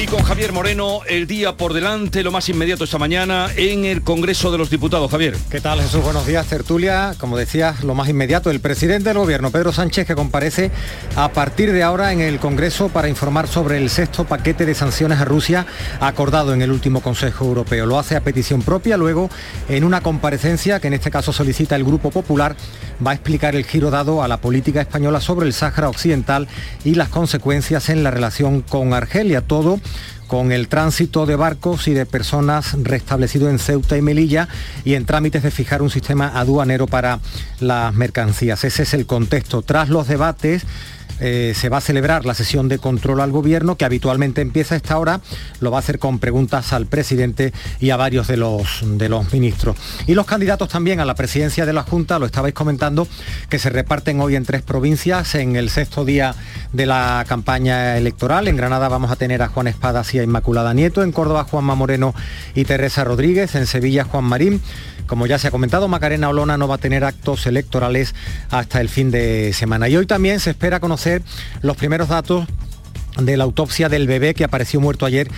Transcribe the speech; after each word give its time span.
Y 0.00 0.06
con 0.06 0.22
Javier 0.22 0.52
Moreno, 0.52 1.00
el 1.08 1.26
día 1.26 1.56
por 1.56 1.72
delante, 1.72 2.22
lo 2.22 2.30
más 2.30 2.48
inmediato 2.48 2.84
esta 2.84 2.98
mañana 2.98 3.48
en 3.56 3.84
el 3.84 4.02
Congreso 4.02 4.52
de 4.52 4.58
los 4.58 4.70
Diputados. 4.70 5.10
Javier. 5.10 5.36
¿Qué 5.50 5.60
tal 5.60 5.80
Jesús? 5.80 6.04
Buenos 6.04 6.24
días, 6.24 6.46
tertulia. 6.46 7.16
Como 7.18 7.36
decías, 7.36 7.82
lo 7.82 7.96
más 7.96 8.08
inmediato, 8.08 8.48
el 8.52 8.60
presidente 8.60 9.08
del 9.08 9.18
Gobierno, 9.18 9.50
Pedro 9.50 9.72
Sánchez, 9.72 10.06
que 10.06 10.14
comparece 10.14 10.70
a 11.16 11.30
partir 11.30 11.72
de 11.72 11.82
ahora 11.82 12.12
en 12.12 12.20
el 12.20 12.38
Congreso 12.38 12.90
para 12.90 13.08
informar 13.08 13.48
sobre 13.48 13.76
el 13.78 13.90
sexto 13.90 14.24
paquete 14.24 14.66
de 14.66 14.76
sanciones 14.76 15.18
a 15.18 15.24
Rusia 15.24 15.66
acordado 15.98 16.54
en 16.54 16.62
el 16.62 16.70
último 16.70 17.00
Consejo 17.00 17.46
Europeo. 17.46 17.84
Lo 17.84 17.98
hace 17.98 18.14
a 18.14 18.20
petición 18.20 18.62
propia, 18.62 18.96
luego 18.96 19.28
en 19.68 19.82
una 19.82 20.00
comparecencia 20.00 20.78
que 20.78 20.86
en 20.86 20.94
este 20.94 21.10
caso 21.10 21.32
solicita 21.32 21.74
el 21.74 21.82
Grupo 21.82 22.12
Popular, 22.12 22.54
va 23.04 23.10
a 23.10 23.14
explicar 23.14 23.56
el 23.56 23.64
giro 23.64 23.90
dado 23.90 24.22
a 24.22 24.28
la 24.28 24.36
política 24.36 24.80
española 24.80 25.20
sobre 25.20 25.46
el 25.46 25.52
Sáhara 25.52 25.88
Occidental 25.88 26.46
y 26.84 26.94
las 26.94 27.08
consecuencias 27.08 27.88
en 27.88 28.04
la 28.04 28.12
relación 28.12 28.62
con 28.62 28.94
Argelia. 28.94 29.40
Todo 29.40 29.80
con 30.28 30.52
el 30.52 30.68
tránsito 30.68 31.26
de 31.26 31.36
barcos 31.36 31.88
y 31.88 31.94
de 31.94 32.06
personas 32.06 32.74
restablecido 32.82 33.48
en 33.48 33.58
Ceuta 33.58 33.96
y 33.96 34.02
Melilla 34.02 34.46
y 34.84 34.94
en 34.94 35.06
trámites 35.06 35.42
de 35.42 35.50
fijar 35.50 35.82
un 35.82 35.90
sistema 35.90 36.38
aduanero 36.38 36.86
para 36.86 37.18
las 37.60 37.94
mercancías. 37.94 38.62
Ese 38.64 38.82
es 38.82 38.94
el 38.94 39.06
contexto. 39.06 39.62
Tras 39.62 39.88
los 39.88 40.06
debates, 40.06 40.64
eh, 41.20 41.52
se 41.54 41.68
va 41.68 41.78
a 41.78 41.80
celebrar 41.80 42.24
la 42.24 42.34
sesión 42.34 42.68
de 42.68 42.78
control 42.78 43.20
al 43.20 43.30
gobierno 43.30 43.76
que 43.76 43.84
habitualmente 43.84 44.40
empieza 44.40 44.74
a 44.74 44.78
esta 44.78 44.98
hora, 44.98 45.20
lo 45.60 45.70
va 45.70 45.78
a 45.78 45.80
hacer 45.80 45.98
con 45.98 46.18
preguntas 46.18 46.72
al 46.72 46.86
presidente 46.86 47.52
y 47.80 47.90
a 47.90 47.96
varios 47.96 48.28
de 48.28 48.36
los, 48.36 48.82
de 48.82 49.08
los 49.08 49.32
ministros. 49.32 49.76
Y 50.06 50.14
los 50.14 50.26
candidatos 50.26 50.68
también 50.68 51.00
a 51.00 51.04
la 51.04 51.14
presidencia 51.14 51.66
de 51.66 51.72
la 51.72 51.82
Junta, 51.82 52.18
lo 52.18 52.26
estabais 52.26 52.54
comentando, 52.54 53.08
que 53.48 53.58
se 53.58 53.70
reparten 53.70 54.20
hoy 54.20 54.36
en 54.36 54.44
tres 54.44 54.62
provincias 54.62 55.34
en 55.34 55.56
el 55.56 55.70
sexto 55.70 56.04
día 56.04 56.34
de 56.72 56.86
la 56.86 57.24
campaña 57.28 57.96
electoral. 57.96 58.48
En 58.48 58.56
Granada 58.56 58.88
vamos 58.88 59.10
a 59.10 59.16
tener 59.16 59.42
a 59.42 59.48
Juan 59.48 59.66
Espadas 59.66 60.14
y 60.14 60.18
a 60.18 60.22
Inmaculada 60.22 60.74
Nieto, 60.74 61.02
en 61.02 61.12
Córdoba 61.12 61.44
Juanma 61.44 61.74
Moreno 61.74 62.14
y 62.54 62.64
Teresa 62.64 63.04
Rodríguez, 63.04 63.54
en 63.54 63.66
Sevilla 63.66 64.04
Juan 64.04 64.24
Marín. 64.24 64.60
Como 65.08 65.26
ya 65.26 65.38
se 65.38 65.48
ha 65.48 65.50
comentado, 65.50 65.88
Macarena 65.88 66.28
Olona 66.28 66.58
no 66.58 66.68
va 66.68 66.76
a 66.76 66.78
tener 66.78 67.02
actos 67.02 67.46
electorales 67.46 68.14
hasta 68.50 68.80
el 68.80 68.88
fin 68.88 69.10
de 69.10 69.52
semana. 69.54 69.88
Y 69.88 69.96
hoy 69.96 70.06
también 70.06 70.38
se 70.38 70.50
espera 70.50 70.78
conocer 70.78 71.22
los 71.62 71.76
primeros 71.76 72.08
datos 72.08 72.46
de 73.18 73.36
la 73.36 73.44
autopsia 73.44 73.88
del 73.88 74.06
bebé 74.06 74.34
que 74.34 74.44
apareció 74.44 74.80
muerto 74.80 75.06
ayer 75.06 75.28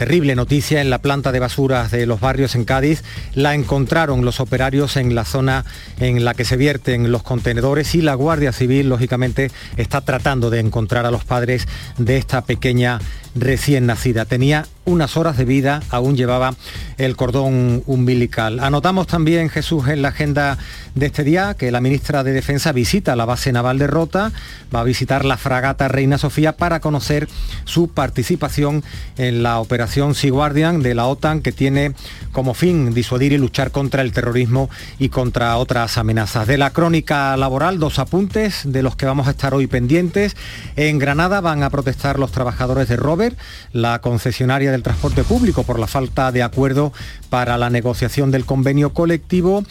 Terrible 0.00 0.34
noticia 0.34 0.80
en 0.80 0.88
la 0.88 1.02
planta 1.02 1.30
de 1.30 1.40
basuras 1.40 1.90
de 1.90 2.06
los 2.06 2.20
barrios 2.20 2.54
en 2.54 2.64
Cádiz. 2.64 3.04
La 3.34 3.54
encontraron 3.54 4.24
los 4.24 4.40
operarios 4.40 4.96
en 4.96 5.14
la 5.14 5.26
zona 5.26 5.66
en 5.98 6.24
la 6.24 6.32
que 6.32 6.46
se 6.46 6.56
vierten 6.56 7.12
los 7.12 7.22
contenedores 7.22 7.94
y 7.94 8.00
la 8.00 8.14
Guardia 8.14 8.54
Civil, 8.54 8.88
lógicamente, 8.88 9.50
está 9.76 10.00
tratando 10.00 10.48
de 10.48 10.60
encontrar 10.60 11.04
a 11.04 11.10
los 11.10 11.24
padres 11.24 11.68
de 11.98 12.16
esta 12.16 12.40
pequeña 12.40 12.98
recién 13.34 13.84
nacida. 13.84 14.24
Tenía 14.24 14.64
unas 14.90 15.16
horas 15.16 15.36
de 15.36 15.44
vida, 15.44 15.82
aún 15.90 16.16
llevaba 16.16 16.54
el 16.98 17.16
cordón 17.16 17.82
umbilical. 17.86 18.60
Anotamos 18.60 19.06
también, 19.06 19.48
Jesús, 19.48 19.88
en 19.88 20.02
la 20.02 20.08
agenda 20.08 20.58
de 20.94 21.06
este 21.06 21.24
día 21.24 21.54
que 21.54 21.70
la 21.70 21.80
ministra 21.80 22.24
de 22.24 22.32
Defensa 22.32 22.72
visita 22.72 23.16
la 23.16 23.24
base 23.24 23.52
naval 23.52 23.78
de 23.78 23.86
Rota, 23.86 24.32
va 24.74 24.80
a 24.80 24.84
visitar 24.84 25.24
la 25.24 25.36
fragata 25.36 25.88
Reina 25.88 26.18
Sofía 26.18 26.56
para 26.56 26.80
conocer 26.80 27.28
su 27.64 27.88
participación 27.88 28.82
en 29.16 29.42
la 29.42 29.60
operación 29.60 30.14
Sea 30.14 30.30
Guardian 30.30 30.82
de 30.82 30.94
la 30.94 31.06
OTAN 31.06 31.42
que 31.42 31.52
tiene 31.52 31.94
como 32.32 32.54
fin 32.54 32.92
disuadir 32.92 33.32
y 33.32 33.38
luchar 33.38 33.70
contra 33.70 34.02
el 34.02 34.12
terrorismo 34.12 34.68
y 34.98 35.08
contra 35.08 35.56
otras 35.56 35.98
amenazas. 35.98 36.46
De 36.46 36.58
la 36.58 36.70
crónica 36.70 37.36
laboral, 37.36 37.78
dos 37.78 37.98
apuntes 37.98 38.62
de 38.64 38.82
los 38.82 38.96
que 38.96 39.06
vamos 39.06 39.28
a 39.28 39.30
estar 39.30 39.54
hoy 39.54 39.66
pendientes. 39.66 40.36
En 40.76 40.98
Granada 40.98 41.40
van 41.40 41.62
a 41.62 41.70
protestar 41.70 42.18
los 42.18 42.32
trabajadores 42.32 42.88
de 42.88 42.96
Robert, 42.96 43.38
la 43.72 44.00
concesionaria 44.00 44.72
del 44.72 44.79
transporte 44.82 45.24
público, 45.24 45.62
por 45.62 45.78
la 45.78 45.86
falta 45.86 46.32
de 46.32 46.42
acuerdo 46.42 46.92
para 47.28 47.58
la 47.58 47.70
negociación 47.70 48.30
del 48.30 48.44
convenio 48.44 48.92
colectivo. 48.92 49.64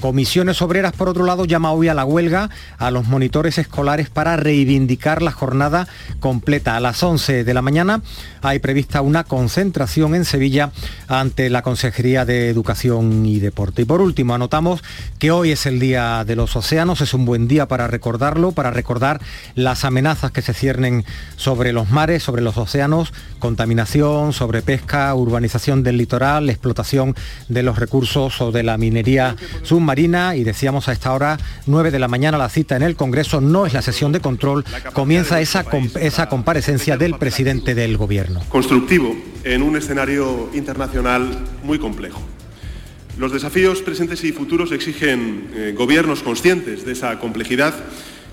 Comisiones 0.00 0.62
Obreras, 0.62 0.92
por 0.92 1.08
otro 1.08 1.24
lado, 1.24 1.44
llama 1.44 1.72
hoy 1.72 1.88
a 1.88 1.94
la 1.94 2.04
huelga 2.04 2.50
a 2.78 2.90
los 2.92 3.06
monitores 3.06 3.58
escolares 3.58 4.08
para 4.10 4.36
reivindicar 4.36 5.22
la 5.22 5.32
jornada 5.32 5.88
completa. 6.20 6.76
A 6.76 6.80
las 6.80 7.02
11 7.02 7.42
de 7.42 7.54
la 7.54 7.62
mañana 7.62 8.00
hay 8.42 8.60
prevista 8.60 9.00
una 9.00 9.24
concentración 9.24 10.14
en 10.14 10.24
Sevilla 10.24 10.70
ante 11.08 11.50
la 11.50 11.62
Consejería 11.62 12.24
de 12.24 12.48
Educación 12.48 13.26
y 13.26 13.40
Deporte. 13.40 13.82
Y 13.82 13.84
por 13.84 14.00
último, 14.00 14.34
anotamos 14.34 14.84
que 15.18 15.32
hoy 15.32 15.50
es 15.50 15.66
el 15.66 15.80
Día 15.80 16.24
de 16.24 16.36
los 16.36 16.54
Océanos, 16.54 17.00
es 17.00 17.12
un 17.12 17.24
buen 17.24 17.48
día 17.48 17.66
para 17.66 17.88
recordarlo, 17.88 18.52
para 18.52 18.70
recordar 18.70 19.20
las 19.56 19.84
amenazas 19.84 20.30
que 20.30 20.42
se 20.42 20.54
ciernen 20.54 21.04
sobre 21.36 21.72
los 21.72 21.90
mares, 21.90 22.22
sobre 22.22 22.42
los 22.42 22.56
océanos, 22.56 23.12
contaminación, 23.40 24.32
sobre 24.32 24.62
pesca, 24.62 25.12
urbanización 25.14 25.82
del 25.82 25.96
litoral, 25.96 26.50
explotación 26.50 27.16
de 27.48 27.64
los 27.64 27.78
recursos 27.78 28.40
o 28.40 28.52
de 28.52 28.62
la 28.62 28.78
minería 28.78 29.36
submarina 29.72 30.36
y 30.36 30.44
decíamos 30.44 30.88
a 30.88 30.92
esta 30.92 31.14
hora 31.14 31.38
9 31.64 31.90
de 31.90 31.98
la 31.98 32.06
mañana 32.06 32.36
la 32.36 32.50
cita 32.50 32.76
en 32.76 32.82
el 32.82 32.94
Congreso 32.94 33.40
no 33.40 33.64
es 33.64 33.72
la 33.72 33.80
sesión 33.80 34.12
de 34.12 34.20
control, 34.20 34.66
comienza 34.92 35.40
esa, 35.40 35.64
esa 35.98 36.28
comparecencia 36.28 36.98
del 36.98 37.14
presidente 37.14 37.74
del 37.74 37.96
Gobierno. 37.96 38.42
Constructivo 38.50 39.16
en 39.44 39.62
un 39.62 39.74
escenario 39.74 40.50
internacional 40.52 41.26
muy 41.62 41.78
complejo. 41.78 42.20
Los 43.16 43.32
desafíos 43.32 43.80
presentes 43.80 44.22
y 44.24 44.32
futuros 44.32 44.72
exigen 44.72 45.48
eh, 45.54 45.74
gobiernos 45.74 46.22
conscientes 46.22 46.84
de 46.84 46.92
esa 46.92 47.18
complejidad 47.18 47.72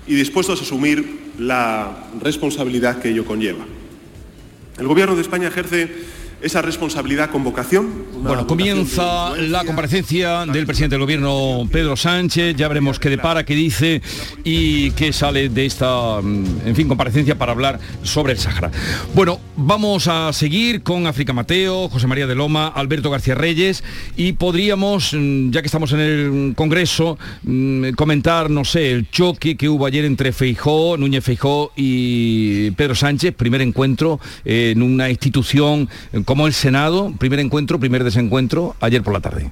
y 0.06 0.16
dispuestos 0.16 0.60
a 0.60 0.64
asumir 0.64 1.30
la 1.38 2.04
responsabilidad 2.20 3.00
que 3.00 3.08
ello 3.08 3.24
conlleva. 3.24 3.64
El 4.78 4.86
Gobierno 4.86 5.16
de 5.16 5.22
España 5.22 5.48
ejerce 5.48 5.88
esa 6.42 6.62
responsabilidad 6.62 7.30
con 7.30 7.44
vocación. 7.44 7.88
Bueno, 8.22 8.46
comienza 8.46 9.36
la 9.36 9.64
comparecencia 9.64 10.46
del 10.46 10.66
presidente 10.66 10.94
del 10.94 11.02
gobierno 11.02 11.68
Pedro 11.70 11.96
Sánchez, 11.96 12.56
ya 12.56 12.68
veremos 12.68 12.98
qué 12.98 13.10
depara, 13.10 13.44
qué 13.44 13.54
dice 13.54 14.02
y 14.44 14.90
qué 14.92 15.12
sale 15.12 15.48
de 15.48 15.66
esta, 15.66 16.20
mm, 16.20 16.66
en 16.66 16.76
fin, 16.76 16.88
comparecencia 16.88 17.36
para 17.36 17.52
hablar 17.52 17.80
sobre 18.02 18.32
el 18.32 18.38
Sáhara. 18.38 18.70
Bueno, 19.14 19.40
vamos 19.56 20.08
a 20.08 20.32
seguir 20.32 20.82
con 20.82 21.06
África 21.06 21.32
Mateo, 21.32 21.88
José 21.88 22.06
María 22.06 22.26
de 22.26 22.34
Loma, 22.34 22.68
Alberto 22.68 23.10
García 23.10 23.34
Reyes 23.34 23.84
y 24.16 24.32
podríamos, 24.32 25.12
mm, 25.12 25.50
ya 25.50 25.60
que 25.60 25.66
estamos 25.66 25.92
en 25.92 26.00
el 26.00 26.54
Congreso, 26.56 27.18
mm, 27.42 27.90
comentar, 27.90 28.50
no 28.50 28.64
sé, 28.64 28.92
el 28.92 29.10
choque 29.10 29.56
que 29.56 29.68
hubo 29.68 29.86
ayer 29.86 30.04
entre 30.04 30.32
Feijó, 30.32 30.96
Núñez 30.96 31.24
Feijó 31.24 31.72
y 31.76 32.70
Pedro 32.72 32.94
Sánchez, 32.94 33.34
primer 33.34 33.60
encuentro 33.60 34.20
en 34.44 34.82
una 34.82 35.10
institución 35.10 35.88
como 36.30 36.46
el 36.46 36.54
Senado, 36.54 37.12
primer 37.18 37.40
encuentro, 37.40 37.80
primer 37.80 38.04
desencuentro, 38.04 38.76
ayer 38.78 39.02
por 39.02 39.12
la 39.12 39.18
tarde. 39.18 39.50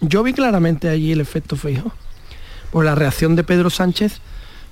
Yo 0.00 0.22
vi 0.22 0.32
claramente 0.32 0.88
allí 0.88 1.10
el 1.10 1.20
efecto 1.20 1.56
fijo. 1.56 1.90
Pues 2.70 2.84
la 2.84 2.94
reacción 2.94 3.34
de 3.34 3.42
Pedro 3.42 3.70
Sánchez 3.70 4.20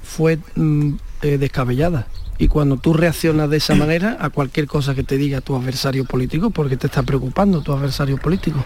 fue 0.00 0.38
mm, 0.54 0.92
eh, 1.22 1.38
descabellada. 1.38 2.06
Y 2.38 2.46
cuando 2.46 2.76
tú 2.76 2.94
reaccionas 2.94 3.50
de 3.50 3.56
esa 3.56 3.74
manera 3.74 4.16
a 4.20 4.30
cualquier 4.30 4.68
cosa 4.68 4.94
que 4.94 5.02
te 5.02 5.16
diga 5.16 5.40
tu 5.40 5.56
adversario 5.56 6.04
político, 6.04 6.50
porque 6.50 6.76
te 6.76 6.86
está 6.86 7.02
preocupando 7.02 7.62
tu 7.62 7.72
adversario 7.72 8.16
político. 8.16 8.64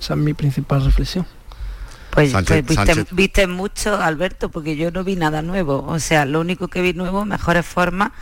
Esa 0.00 0.14
es 0.14 0.20
mi 0.20 0.32
principal 0.32 0.82
reflexión. 0.82 1.26
Pues, 2.10 2.32
pues 2.32 2.64
viste, 2.64 3.06
viste, 3.10 3.46
mucho, 3.46 4.00
Alberto, 4.00 4.48
porque 4.48 4.76
yo 4.76 4.90
no 4.90 5.04
vi 5.04 5.16
nada 5.16 5.42
nuevo. 5.42 5.84
O 5.86 5.98
sea, 5.98 6.24
lo 6.24 6.40
único 6.40 6.68
que 6.68 6.80
vi 6.80 6.94
nuevo, 6.94 7.26
mejores 7.26 7.66
formas, 7.66 8.12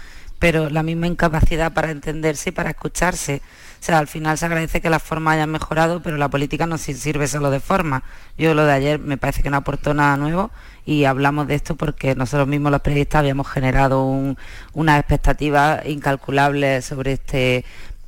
pero 0.40 0.70
la 0.70 0.82
misma 0.82 1.06
incapacidad 1.06 1.72
para 1.72 1.92
entenderse 1.92 2.48
y 2.48 2.52
para 2.52 2.70
escucharse. 2.70 3.42
O 3.82 3.84
sea, 3.84 3.98
al 3.98 4.06
final 4.06 4.38
se 4.38 4.46
agradece 4.46 4.80
que 4.80 4.88
las 4.88 5.02
formas 5.02 5.34
hayan 5.34 5.50
mejorado, 5.50 6.00
pero 6.02 6.16
la 6.16 6.28
política 6.28 6.68
no 6.68 6.78
sirve 6.78 7.26
solo 7.26 7.50
de 7.50 7.58
forma. 7.58 8.04
Yo 8.38 8.54
lo 8.54 8.64
de 8.64 8.72
ayer 8.72 9.00
me 9.00 9.16
parece 9.16 9.42
que 9.42 9.50
no 9.50 9.56
aportó 9.56 9.92
nada 9.92 10.16
nuevo 10.16 10.52
y 10.86 11.02
hablamos 11.04 11.48
de 11.48 11.56
esto 11.56 11.74
porque 11.74 12.14
nosotros 12.14 12.46
mismos 12.46 12.70
los 12.70 12.80
periodistas 12.80 13.18
habíamos 13.18 13.48
generado 13.48 14.06
unas 14.72 15.00
expectativas 15.00 15.84
incalculables 15.84 16.84
sobre 16.84 17.14
este 17.14 17.64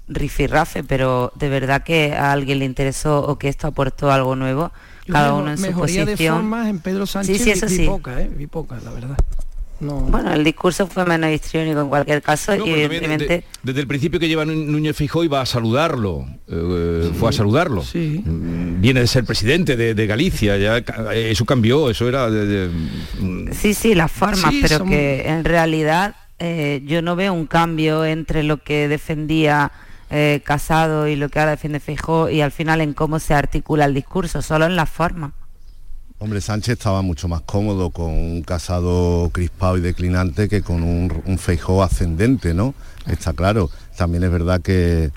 rifirrafe, 0.06 0.84
pero 0.84 1.32
de 1.34 1.48
verdad 1.48 1.82
que 1.82 2.14
a 2.14 2.30
alguien 2.30 2.60
le 2.60 2.66
interesó 2.66 3.26
o 3.26 3.36
que 3.36 3.48
esto 3.48 3.66
aportó 3.66 4.12
algo 4.12 4.36
nuevo, 4.36 4.70
cada 5.10 5.34
uno 5.34 5.50
en 5.50 5.58
su 5.58 5.72
posición. 5.72 6.06
de 6.06 6.16
formas 6.16 6.68
en 6.68 6.78
Pedro 6.78 7.04
Sánchez 7.04 7.42
sí, 7.42 7.52
sí, 7.56 7.78
vi, 7.78 7.86
poca, 7.88 8.20
¿eh? 8.20 8.30
vi 8.32 8.46
poca, 8.46 8.78
la 8.84 8.92
verdad. 8.92 9.16
Bueno, 9.80 10.32
el 10.32 10.44
discurso 10.44 10.86
fue 10.86 11.04
menos 11.04 11.30
histriónico 11.30 11.80
en 11.80 11.88
cualquier 11.88 12.22
caso 12.22 12.54
y 12.54 12.70
evidentemente... 12.70 13.44
desde 13.62 13.80
el 13.80 13.86
principio 13.86 14.20
que 14.20 14.28
lleva 14.28 14.44
Núñez 14.44 14.96
Fijó 14.96 15.24
iba 15.24 15.40
a 15.40 15.46
saludarlo, 15.46 16.26
eh, 16.48 17.10
fue 17.18 17.30
a 17.30 17.32
saludarlo. 17.32 17.82
Sí. 17.82 18.22
Mm, 18.24 18.80
viene 18.80 19.00
de 19.00 19.06
ser 19.06 19.24
presidente 19.24 19.76
de, 19.76 20.06
Galicia, 20.06 20.56
ya 20.56 20.78
eso 21.12 21.44
cambió, 21.44 21.90
eso 21.90 22.08
era... 22.08 22.30
De, 22.30 22.68
mm. 23.20 23.52
Sí, 23.52 23.74
sí, 23.74 23.94
las 23.94 24.12
formas, 24.12 24.52
pero 24.62 24.84
que 24.84 25.28
en 25.28 25.44
realidad 25.44 26.14
eh, 26.38 26.82
yo 26.84 27.02
no 27.02 27.16
veo 27.16 27.32
un 27.32 27.46
cambio 27.46 28.04
entre 28.04 28.42
lo 28.42 28.58
que 28.58 28.88
defendía 28.88 29.72
eh, 30.10 30.42
Casado 30.44 31.08
y 31.08 31.16
lo 31.16 31.28
que 31.28 31.40
ahora 31.40 31.52
defiende 31.52 31.80
Fijó 31.80 32.30
y 32.30 32.40
al 32.40 32.52
final 32.52 32.80
en 32.80 32.92
cómo 32.92 33.18
se 33.18 33.34
articula 33.34 33.86
el 33.86 33.94
discurso, 33.94 34.42
solo 34.42 34.66
en 34.66 34.76
la 34.76 34.86
forma. 34.86 35.32
Hombre, 36.18 36.40
Sánchez 36.40 36.78
estaba 36.78 37.02
mucho 37.02 37.28
más 37.28 37.42
cómodo 37.42 37.90
con 37.90 38.06
un 38.06 38.42
casado 38.42 39.28
crispado 39.32 39.76
y 39.76 39.80
declinante 39.80 40.48
que 40.48 40.62
con 40.62 40.82
un, 40.82 41.22
un 41.26 41.38
feijó 41.38 41.82
ascendente, 41.82 42.54
¿no? 42.54 42.74
Está 43.06 43.32
claro. 43.32 43.68
También 43.96 44.22
es 44.22 44.30
verdad 44.30 44.62
que, 44.62 45.10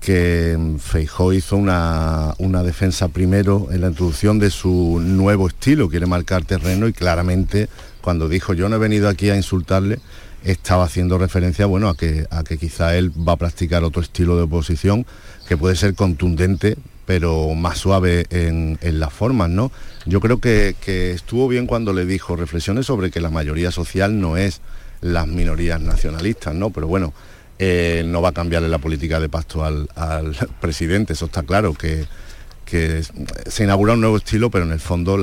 que 0.00 0.56
Feijó 0.78 1.32
hizo 1.32 1.56
una, 1.56 2.34
una, 2.38 2.62
defensa 2.62 3.08
primero 3.08 3.68
en 3.72 3.80
la 3.80 3.88
introducción 3.88 4.38
de 4.38 4.50
su 4.50 5.00
nuevo 5.02 5.48
estilo, 5.48 5.88
quiere 5.88 6.06
marcar 6.06 6.44
terreno 6.44 6.86
y 6.88 6.92
claramente 6.92 7.68
cuando 8.00 8.28
dijo 8.28 8.54
yo 8.54 8.68
no 8.68 8.76
he 8.76 8.78
venido 8.78 9.08
aquí 9.08 9.30
a 9.30 9.36
insultarle, 9.36 9.98
estaba 10.44 10.84
haciendo 10.84 11.18
referencia 11.18 11.66
bueno, 11.66 11.88
a, 11.88 11.96
que, 11.96 12.26
a 12.30 12.44
que 12.44 12.58
quizá 12.58 12.96
él 12.96 13.10
va 13.10 13.32
a 13.32 13.36
practicar 13.36 13.82
otro 13.82 14.02
estilo 14.02 14.36
de 14.36 14.42
oposición 14.42 15.04
que 15.48 15.56
puede 15.56 15.74
ser 15.74 15.94
contundente 15.94 16.76
pero 17.08 17.54
más 17.54 17.78
suave 17.78 18.26
en, 18.28 18.78
las 18.82 19.10
formas, 19.10 19.48
¿no? 19.48 19.72
Yo 20.04 20.20
creo 20.20 20.40
que, 20.40 20.74
estuvo 21.14 21.48
bien 21.48 21.66
cuando 21.66 21.94
le 21.94 22.04
dijo 22.04 22.36
reflexiones 22.36 22.84
sobre 22.84 23.10
que 23.10 23.18
la 23.18 23.30
mayoría 23.30 23.70
social 23.70 24.20
no 24.20 24.36
es 24.36 24.60
las 25.00 25.26
minorías 25.26 25.80
nacionalistas, 25.80 26.54
¿no? 26.54 26.68
Pero 26.68 26.86
bueno, 26.86 27.14
eh, 27.58 28.02
no 28.04 28.20
va 28.20 28.28
a 28.28 28.32
cambiarle 28.32 28.68
la 28.68 28.76
política 28.76 29.20
de 29.20 29.30
pasto 29.30 29.64
al, 29.64 29.88
al 29.94 30.36
presidente, 30.60 31.14
eso 31.14 31.24
está 31.24 31.44
claro, 31.44 31.72
que, 31.72 32.04
que, 32.68 33.02
se 33.46 33.64
inaugura 33.64 33.94
un 33.94 34.00
nuevo 34.00 34.18
estilo, 34.18 34.50
pero 34.50 34.64
en 34.64 34.72
el 34.72 34.80
fondo, 34.80 35.18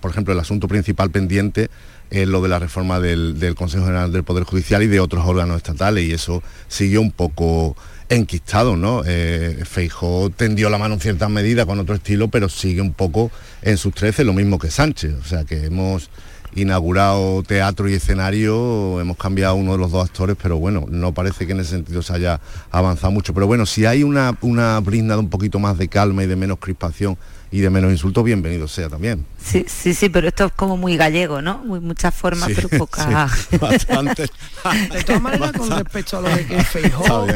por 0.00 0.10
ejemplo, 0.10 0.34
el 0.34 0.40
asunto 0.40 0.68
principal 0.68 1.10
pendiente 1.10 1.70
es 2.10 2.26
lo 2.26 2.42
de 2.42 2.48
la 2.48 2.58
reforma 2.58 2.98
del, 2.98 3.38
del, 3.38 3.54
Consejo 3.54 3.84
General 3.84 4.10
del 4.10 4.24
Poder 4.24 4.44
Judicial 4.44 4.82
y 4.82 4.88
de 4.88 4.98
otros 4.98 5.24
órganos 5.24 5.58
estatales, 5.58 6.04
y 6.04 6.12
eso 6.12 6.42
siguió 6.66 7.00
un 7.00 7.12
poco 7.12 7.76
enquistado, 8.08 8.76
¿no? 8.76 9.02
Eh, 9.06 9.62
Feijó 9.64 10.30
tendió 10.30 10.68
la 10.68 10.78
mano 10.78 10.94
en 10.94 11.00
ciertas 11.00 11.30
medidas 11.30 11.66
con 11.66 11.78
otro 11.78 11.94
estilo, 11.94 12.28
pero 12.28 12.48
sigue 12.48 12.80
un 12.80 12.92
poco 12.92 13.30
en 13.62 13.76
sus 13.76 13.94
trece, 13.94 14.24
lo 14.24 14.32
mismo 14.32 14.58
que 14.58 14.70
Sánchez, 14.70 15.14
o 15.14 15.24
sea 15.24 15.44
que 15.44 15.66
hemos 15.66 16.10
inaugurado 16.54 17.42
teatro 17.42 17.88
y 17.88 17.94
escenario, 17.94 19.00
hemos 19.00 19.16
cambiado 19.16 19.54
uno 19.54 19.72
de 19.72 19.78
los 19.78 19.90
dos 19.90 20.08
actores, 20.08 20.36
pero 20.40 20.58
bueno, 20.58 20.84
no 20.88 21.12
parece 21.12 21.46
que 21.46 21.52
en 21.52 21.60
ese 21.60 21.70
sentido 21.70 22.02
se 22.02 22.12
haya 22.12 22.40
avanzado 22.70 23.12
mucho. 23.12 23.34
Pero 23.34 23.46
bueno, 23.46 23.66
si 23.66 23.86
hay 23.86 24.02
una, 24.02 24.36
una 24.40 24.80
brinda 24.80 25.14
de 25.14 25.20
un 25.20 25.30
poquito 25.30 25.58
más 25.58 25.78
de 25.78 25.88
calma 25.88 26.24
y 26.24 26.26
de 26.26 26.36
menos 26.36 26.58
crispación 26.58 27.16
y 27.50 27.60
de 27.60 27.70
menos 27.70 27.90
insultos, 27.90 28.24
bienvenido 28.24 28.68
sea 28.68 28.88
también. 28.88 29.24
Sí, 29.42 29.64
sí, 29.66 29.94
sí, 29.94 30.08
pero 30.08 30.28
esto 30.28 30.46
es 30.46 30.52
como 30.52 30.76
muy 30.76 30.96
gallego, 30.96 31.40
¿no? 31.42 31.58
Muy, 31.64 31.80
muchas 31.80 32.14
formas, 32.14 32.48
sí, 32.48 32.52
pero 32.54 32.68
pocas. 32.68 33.48
Sí, 33.50 33.56
bastante. 33.60 34.26
de 34.92 35.02
todas 35.04 35.22
maneras, 35.22 35.52
con 35.52 35.70
respecto 35.70 36.18
a 36.18 36.20
lo 36.20 36.28
de 36.28 36.46
que 36.46 36.62
Feijó, 36.62 37.26